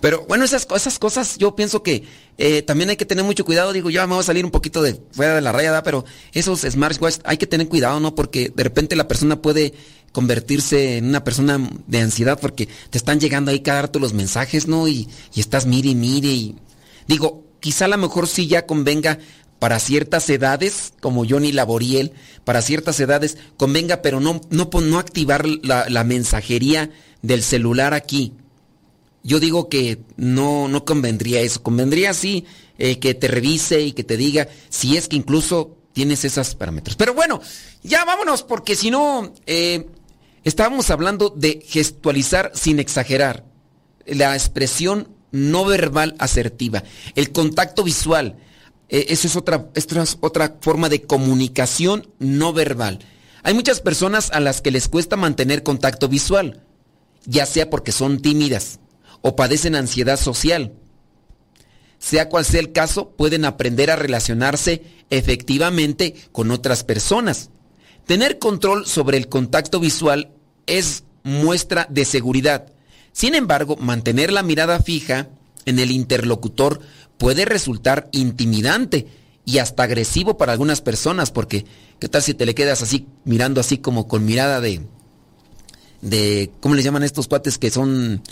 Pero 0.00 0.24
bueno, 0.28 0.44
esas, 0.44 0.66
esas 0.74 0.98
cosas 0.98 1.38
yo 1.38 1.56
pienso 1.56 1.82
que 1.82 2.04
eh, 2.38 2.62
también 2.62 2.90
hay 2.90 2.96
que 2.96 3.04
tener 3.04 3.24
mucho 3.24 3.44
cuidado. 3.44 3.72
Digo, 3.72 3.90
ya 3.90 4.06
me 4.06 4.14
voy 4.14 4.20
a 4.20 4.24
salir 4.24 4.44
un 4.44 4.50
poquito 4.50 4.82
de 4.82 5.00
fuera 5.12 5.34
de 5.34 5.40
la 5.40 5.52
raya, 5.52 5.82
pero 5.82 6.04
esos 6.32 6.60
smartwatches 6.60 7.20
hay 7.24 7.36
que 7.36 7.46
tener 7.46 7.68
cuidado, 7.68 7.98
¿no? 7.98 8.14
Porque 8.14 8.52
de 8.54 8.62
repente 8.62 8.96
la 8.96 9.08
persona 9.08 9.42
puede 9.42 9.74
convertirse 10.12 10.98
en 10.98 11.06
una 11.06 11.24
persona 11.24 11.68
de 11.86 12.00
ansiedad 12.00 12.38
porque 12.40 12.68
te 12.90 12.98
están 12.98 13.20
llegando 13.20 13.50
ahí 13.50 13.60
cada 13.60 13.82
rato 13.82 13.98
los 13.98 14.12
mensajes, 14.12 14.68
¿no? 14.68 14.88
Y, 14.88 15.08
y 15.34 15.40
estás 15.40 15.66
mire 15.66 15.90
y 15.90 15.94
mire 15.94 16.28
y... 16.28 16.56
Digo, 17.06 17.44
quizá 17.60 17.86
a 17.86 17.88
lo 17.88 17.98
mejor 17.98 18.28
sí 18.28 18.46
ya 18.46 18.66
convenga 18.66 19.18
para 19.58 19.80
ciertas 19.80 20.28
edades, 20.30 20.92
como 21.00 21.26
Johnny 21.28 21.52
Laboriel, 21.52 22.12
para 22.44 22.62
ciertas 22.62 23.00
edades 23.00 23.38
convenga, 23.56 24.02
pero 24.02 24.20
no, 24.20 24.40
no, 24.50 24.70
no 24.72 24.98
activar 24.98 25.46
la, 25.46 25.88
la 25.88 26.04
mensajería 26.04 26.90
del 27.22 27.42
celular 27.42 27.94
aquí. 27.94 28.34
Yo 29.22 29.40
digo 29.40 29.68
que 29.68 29.98
no, 30.16 30.68
no 30.68 30.84
convendría 30.84 31.40
eso. 31.40 31.62
Convendría 31.62 32.14
sí 32.14 32.46
eh, 32.78 32.98
que 32.98 33.14
te 33.14 33.28
revise 33.28 33.80
y 33.80 33.92
que 33.92 34.04
te 34.04 34.16
diga 34.16 34.48
si 34.68 34.96
es 34.96 35.08
que 35.08 35.16
incluso 35.16 35.76
tienes 35.92 36.24
esos 36.24 36.54
parámetros. 36.54 36.96
Pero 36.96 37.14
bueno, 37.14 37.40
ya 37.82 38.04
vámonos 38.04 38.42
porque 38.42 38.76
si 38.76 38.90
no, 38.90 39.34
eh, 39.46 39.86
estábamos 40.44 40.90
hablando 40.90 41.30
de 41.30 41.60
gestualizar 41.66 42.52
sin 42.54 42.78
exagerar. 42.78 43.44
La 44.06 44.34
expresión 44.34 45.08
no 45.32 45.64
verbal 45.64 46.14
asertiva. 46.18 46.84
El 47.14 47.32
contacto 47.32 47.82
visual. 47.82 48.36
Eh, 48.88 49.06
eso 49.10 49.26
es 49.26 49.36
otra, 49.36 49.68
esto 49.74 50.00
es 50.00 50.16
otra 50.20 50.56
forma 50.60 50.88
de 50.88 51.02
comunicación 51.02 52.08
no 52.18 52.52
verbal. 52.52 53.00
Hay 53.42 53.54
muchas 53.54 53.80
personas 53.80 54.30
a 54.30 54.40
las 54.40 54.62
que 54.62 54.70
les 54.70 54.88
cuesta 54.88 55.16
mantener 55.16 55.62
contacto 55.62 56.08
visual, 56.08 56.62
ya 57.26 57.44
sea 57.44 57.68
porque 57.68 57.92
son 57.92 58.20
tímidas 58.20 58.80
o 59.22 59.36
padecen 59.36 59.74
ansiedad 59.74 60.18
social. 60.18 60.72
Sea 61.98 62.28
cual 62.28 62.44
sea 62.44 62.60
el 62.60 62.72
caso, 62.72 63.10
pueden 63.10 63.44
aprender 63.44 63.90
a 63.90 63.96
relacionarse 63.96 64.82
efectivamente 65.10 66.14
con 66.32 66.50
otras 66.50 66.84
personas. 66.84 67.50
Tener 68.06 68.38
control 68.38 68.86
sobre 68.86 69.18
el 69.18 69.28
contacto 69.28 69.80
visual 69.80 70.30
es 70.66 71.04
muestra 71.24 71.86
de 71.90 72.04
seguridad. 72.04 72.72
Sin 73.12 73.34
embargo, 73.34 73.76
mantener 73.76 74.32
la 74.32 74.42
mirada 74.42 74.80
fija 74.80 75.28
en 75.66 75.78
el 75.78 75.90
interlocutor 75.90 76.80
puede 77.18 77.44
resultar 77.44 78.08
intimidante 78.12 79.06
y 79.44 79.58
hasta 79.58 79.82
agresivo 79.82 80.36
para 80.36 80.52
algunas 80.52 80.80
personas, 80.80 81.30
porque 81.30 81.64
¿qué 81.98 82.08
tal 82.08 82.22
si 82.22 82.34
te 82.34 82.46
le 82.46 82.54
quedas 82.54 82.82
así 82.82 83.06
mirando 83.24 83.60
así 83.60 83.78
como 83.78 84.06
con 84.06 84.24
mirada 84.24 84.60
de 84.60 84.82
de 86.00 86.50
¿cómo 86.60 86.76
le 86.76 86.82
llaman 86.82 87.02
estos 87.02 87.26
cuates 87.26 87.58
que 87.58 87.70
son 87.70 88.22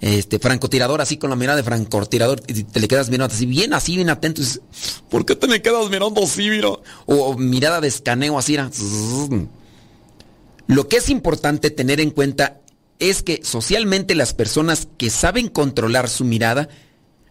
este 0.00 0.38
francotirador 0.38 1.00
así 1.00 1.16
con 1.16 1.30
la 1.30 1.36
mirada 1.36 1.56
de 1.56 1.64
francotirador 1.64 2.40
y 2.46 2.62
te 2.62 2.80
le 2.80 2.86
quedas 2.86 3.10
mirando 3.10 3.34
así 3.34 3.46
bien 3.46 3.74
así 3.74 3.96
bien 3.96 4.10
atento 4.10 4.42
dices, 4.42 4.60
¿por 5.10 5.26
qué 5.26 5.34
te 5.34 5.48
me 5.48 5.60
quedas 5.60 5.90
mirando 5.90 6.22
así 6.22 6.48
mira? 6.48 6.68
o, 7.06 7.36
mirada 7.36 7.80
de 7.80 7.88
escaneo 7.88 8.38
así 8.38 8.56
lo 10.68 10.86
que 10.88 10.98
es 10.98 11.08
importante 11.08 11.70
tener 11.70 12.00
en 12.00 12.10
cuenta 12.10 12.60
es 12.98 13.22
que 13.22 13.40
socialmente 13.42 14.14
las 14.14 14.34
personas 14.34 14.88
que 14.98 15.10
saben 15.10 15.48
controlar 15.48 16.08
su 16.08 16.24
mirada 16.24 16.68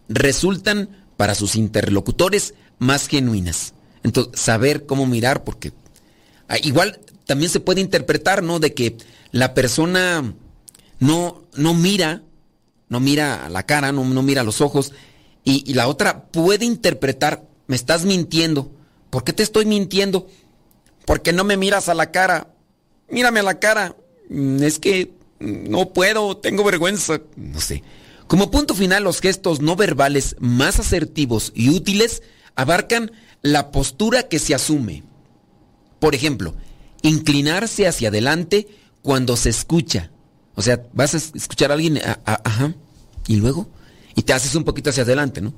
resultan 0.08 0.88
para 1.16 1.34
sus 1.34 1.56
interlocutores 1.56 2.54
más 2.78 3.06
genuinas. 3.06 3.74
Entonces, 4.02 4.40
saber 4.40 4.86
cómo 4.86 5.06
mirar, 5.06 5.44
porque 5.44 5.72
ah, 6.48 6.58
igual 6.62 7.00
también 7.26 7.50
se 7.50 7.60
puede 7.60 7.80
interpretar, 7.80 8.42
¿no? 8.42 8.58
De 8.58 8.72
que 8.72 8.96
la 9.32 9.54
persona 9.54 10.34
no, 11.00 11.42
no 11.54 11.74
mira, 11.74 12.22
no 12.88 13.00
mira 13.00 13.46
a 13.46 13.48
la 13.48 13.64
cara, 13.64 13.92
no, 13.92 14.04
no 14.04 14.22
mira 14.22 14.40
a 14.40 14.44
los 14.44 14.60
ojos, 14.60 14.92
y, 15.44 15.62
y 15.70 15.74
la 15.74 15.88
otra 15.88 16.24
puede 16.26 16.64
interpretar, 16.64 17.44
me 17.66 17.76
estás 17.76 18.04
mintiendo. 18.04 18.70
¿Por 19.10 19.24
qué 19.24 19.32
te 19.32 19.42
estoy 19.42 19.64
mintiendo? 19.66 20.26
Porque 21.06 21.32
no 21.32 21.44
me 21.44 21.56
miras 21.56 21.88
a 21.88 21.94
la 21.94 22.10
cara. 22.10 22.48
Mírame 23.10 23.40
a 23.40 23.44
la 23.44 23.58
cara. 23.58 23.96
Mm, 24.28 24.62
Es 24.62 24.78
que 24.78 25.12
no 25.40 25.90
puedo, 25.92 26.36
tengo 26.36 26.64
vergüenza. 26.64 27.20
No 27.36 27.60
sé. 27.60 27.82
Como 28.26 28.50
punto 28.50 28.74
final, 28.74 29.04
los 29.04 29.20
gestos 29.20 29.60
no 29.62 29.76
verbales 29.76 30.36
más 30.38 30.78
asertivos 30.78 31.52
y 31.54 31.70
útiles 31.70 32.22
abarcan 32.56 33.12
la 33.40 33.70
postura 33.70 34.24
que 34.24 34.38
se 34.38 34.54
asume. 34.54 35.02
Por 35.98 36.14
ejemplo, 36.14 36.54
inclinarse 37.00 37.86
hacia 37.86 38.08
adelante 38.08 38.68
cuando 39.00 39.36
se 39.36 39.48
escucha. 39.48 40.10
O 40.58 40.62
sea, 40.62 40.82
vas 40.92 41.14
a 41.14 41.18
escuchar 41.18 41.70
a 41.70 41.74
alguien, 41.74 42.00
ajá, 42.24 42.74
y 43.28 43.36
luego, 43.36 43.68
y 44.16 44.22
te 44.22 44.32
haces 44.32 44.56
un 44.56 44.64
poquito 44.64 44.90
hacia 44.90 45.04
adelante, 45.04 45.40
¿no? 45.40 45.54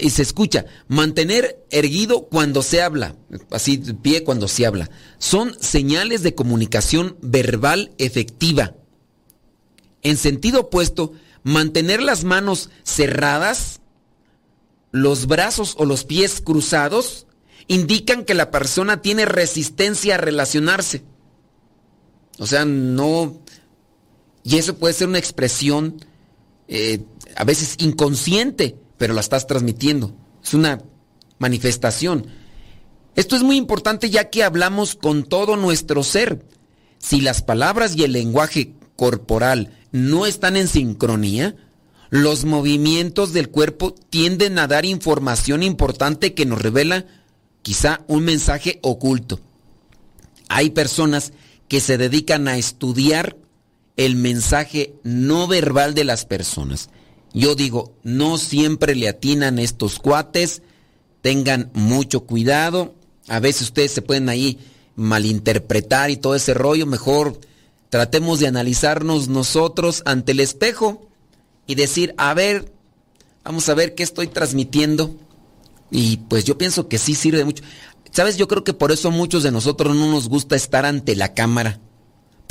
y 0.00 0.08
se 0.08 0.22
escucha, 0.22 0.64
mantener 0.88 1.62
erguido 1.68 2.22
cuando 2.22 2.62
se 2.62 2.80
habla, 2.80 3.16
así 3.50 3.76
pie 3.76 4.24
cuando 4.24 4.48
se 4.48 4.64
habla, 4.64 4.88
son 5.18 5.54
señales 5.60 6.22
de 6.22 6.34
comunicación 6.34 7.18
verbal 7.20 7.92
efectiva. 7.98 8.76
En 10.00 10.16
sentido 10.16 10.60
opuesto, 10.60 11.12
mantener 11.42 12.00
las 12.00 12.24
manos 12.24 12.70
cerradas, 12.84 13.80
los 14.90 15.26
brazos 15.26 15.74
o 15.76 15.84
los 15.84 16.04
pies 16.04 16.40
cruzados, 16.40 17.26
indican 17.66 18.24
que 18.24 18.32
la 18.32 18.50
persona 18.50 19.02
tiene 19.02 19.26
resistencia 19.26 20.14
a 20.14 20.18
relacionarse. 20.18 21.04
O 22.38 22.46
sea, 22.46 22.64
no... 22.64 23.42
Y 24.44 24.56
eso 24.56 24.76
puede 24.76 24.94
ser 24.94 25.08
una 25.08 25.18
expresión 25.18 26.04
eh, 26.68 27.00
a 27.36 27.44
veces 27.44 27.76
inconsciente 27.78 28.76
pero 29.02 29.14
la 29.14 29.20
estás 29.20 29.48
transmitiendo. 29.48 30.14
Es 30.44 30.54
una 30.54 30.80
manifestación. 31.40 32.28
Esto 33.16 33.34
es 33.34 33.42
muy 33.42 33.56
importante 33.56 34.10
ya 34.10 34.30
que 34.30 34.44
hablamos 34.44 34.94
con 34.94 35.24
todo 35.24 35.56
nuestro 35.56 36.04
ser. 36.04 36.46
Si 36.98 37.20
las 37.20 37.42
palabras 37.42 37.96
y 37.96 38.04
el 38.04 38.12
lenguaje 38.12 38.74
corporal 38.94 39.76
no 39.90 40.24
están 40.24 40.56
en 40.56 40.68
sincronía, 40.68 41.56
los 42.10 42.44
movimientos 42.44 43.32
del 43.32 43.48
cuerpo 43.48 43.92
tienden 43.92 44.56
a 44.60 44.68
dar 44.68 44.84
información 44.84 45.64
importante 45.64 46.32
que 46.32 46.46
nos 46.46 46.62
revela 46.62 47.04
quizá 47.62 48.02
un 48.06 48.22
mensaje 48.22 48.78
oculto. 48.82 49.40
Hay 50.48 50.70
personas 50.70 51.32
que 51.66 51.80
se 51.80 51.98
dedican 51.98 52.46
a 52.46 52.56
estudiar 52.56 53.36
el 54.04 54.16
mensaje 54.16 54.94
no 55.02 55.46
verbal 55.46 55.94
de 55.94 56.04
las 56.04 56.24
personas 56.24 56.90
yo 57.34 57.54
digo, 57.54 57.94
no 58.02 58.38
siempre 58.38 58.94
le 58.94 59.08
atinan 59.08 59.58
estos 59.58 59.98
cuates, 59.98 60.62
tengan 61.22 61.70
mucho 61.72 62.20
cuidado, 62.20 62.94
a 63.28 63.40
veces 63.40 63.62
ustedes 63.62 63.92
se 63.92 64.02
pueden 64.02 64.28
ahí 64.28 64.58
malinterpretar 64.96 66.10
y 66.10 66.16
todo 66.16 66.34
ese 66.34 66.52
rollo, 66.52 66.86
mejor 66.86 67.40
tratemos 67.88 68.38
de 68.38 68.48
analizarnos 68.48 69.28
nosotros 69.28 70.02
ante 70.04 70.32
el 70.32 70.40
espejo 70.40 71.08
y 71.66 71.74
decir, 71.74 72.14
a 72.18 72.34
ver, 72.34 72.72
vamos 73.44 73.68
a 73.68 73.74
ver 73.74 73.94
qué 73.94 74.02
estoy 74.02 74.26
transmitiendo. 74.26 75.14
Y 75.90 76.18
pues 76.28 76.44
yo 76.44 76.56
pienso 76.56 76.88
que 76.88 76.96
sí 76.96 77.14
sirve 77.14 77.44
mucho. 77.44 77.62
¿Sabes? 78.10 78.38
Yo 78.38 78.48
creo 78.48 78.64
que 78.64 78.72
por 78.72 78.92
eso 78.92 79.10
muchos 79.10 79.42
de 79.42 79.52
nosotros 79.52 79.94
no 79.94 80.10
nos 80.10 80.30
gusta 80.30 80.56
estar 80.56 80.86
ante 80.86 81.14
la 81.16 81.34
cámara. 81.34 81.80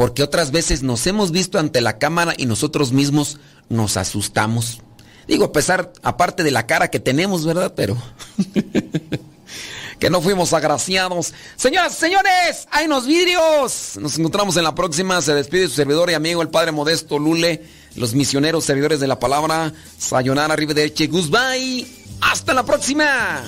Porque 0.02 0.24
otras 0.24 0.50
veces 0.50 0.82
nos 0.82 1.06
hemos 1.06 1.30
visto 1.30 1.60
ante 1.60 1.80
la 1.80 2.00
cámara 2.00 2.34
y 2.36 2.48
nosotros 2.48 2.92
mismos 2.92 3.38
nos 3.70 3.98
asustamos. 3.98 4.82
Digo, 5.28 5.46
a 5.46 5.52
pesar, 5.52 5.94
aparte 6.02 6.42
de 6.42 6.50
la 6.50 6.66
cara 6.66 6.90
que 6.90 7.00
tenemos, 7.00 7.46
¿verdad? 7.46 7.74
Pero... 7.76 7.96
que 10.00 10.10
no 10.10 10.20
fuimos 10.20 10.54
agraciados. 10.54 11.36
Señoras, 11.56 11.96
señores, 11.96 12.68
hay 12.72 12.88
unos 12.88 13.06
vidrios. 13.06 13.92
Nos 14.00 14.18
encontramos 14.18 14.58
en 14.58 14.64
la 14.64 14.74
próxima. 14.74 15.22
Se 15.22 15.36
despide 15.36 15.68
su 15.68 15.76
servidor 15.76 16.10
y 16.10 16.16
amigo, 16.16 16.42
el 16.42 16.50
Padre 16.50 16.72
Modesto 16.72 17.20
Lule, 17.20 17.64
los 17.94 18.16
misioneros 18.16 18.66
servidores 18.66 19.02
de 19.02 19.08
la 19.08 19.20
palabra. 19.20 19.72
Sayonara, 20.00 20.56
arrivederci, 20.56 21.06
goodbye. 21.06 21.86
Hasta 22.22 22.56
la 22.56 22.66
próxima. 22.66 23.44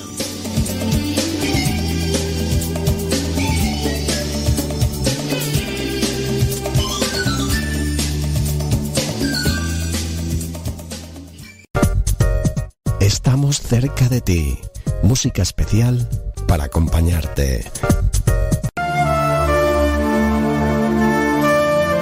Estamos 13.26 13.62
cerca 13.62 14.10
de 14.10 14.20
ti. 14.20 14.60
Música 15.02 15.44
especial 15.44 16.10
para 16.46 16.66
acompañarte. 16.66 17.64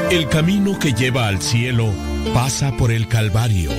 El 0.10 0.28
camino 0.30 0.80
que 0.80 0.94
lleva 0.94 1.28
al 1.28 1.40
cielo 1.40 1.94
pasa 2.34 2.76
por 2.76 2.90
el 2.90 3.08
Calvario. 3.08 3.70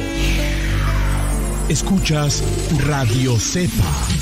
Escuchas 1.69 2.45
Radio 2.79 3.37
Cepa 3.41 4.22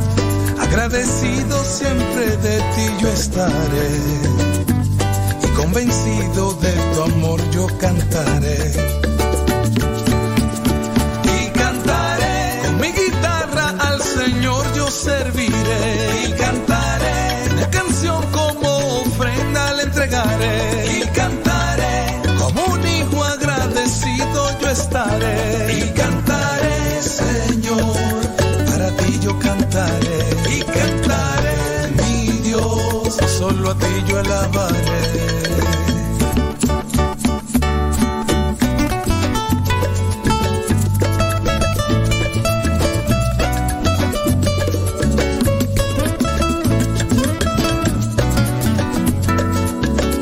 Agradecido 0.71 1.65
siempre 1.65 2.37
de 2.37 2.57
ti 2.57 2.85
yo 3.01 3.09
estaré 3.09 3.89
y 5.43 5.47
convencido 5.57 6.53
de 6.53 6.71
tu 6.71 7.01
amor 7.01 7.41
yo 7.51 7.67
cantaré. 7.77 9.00
Solo 34.23 35.00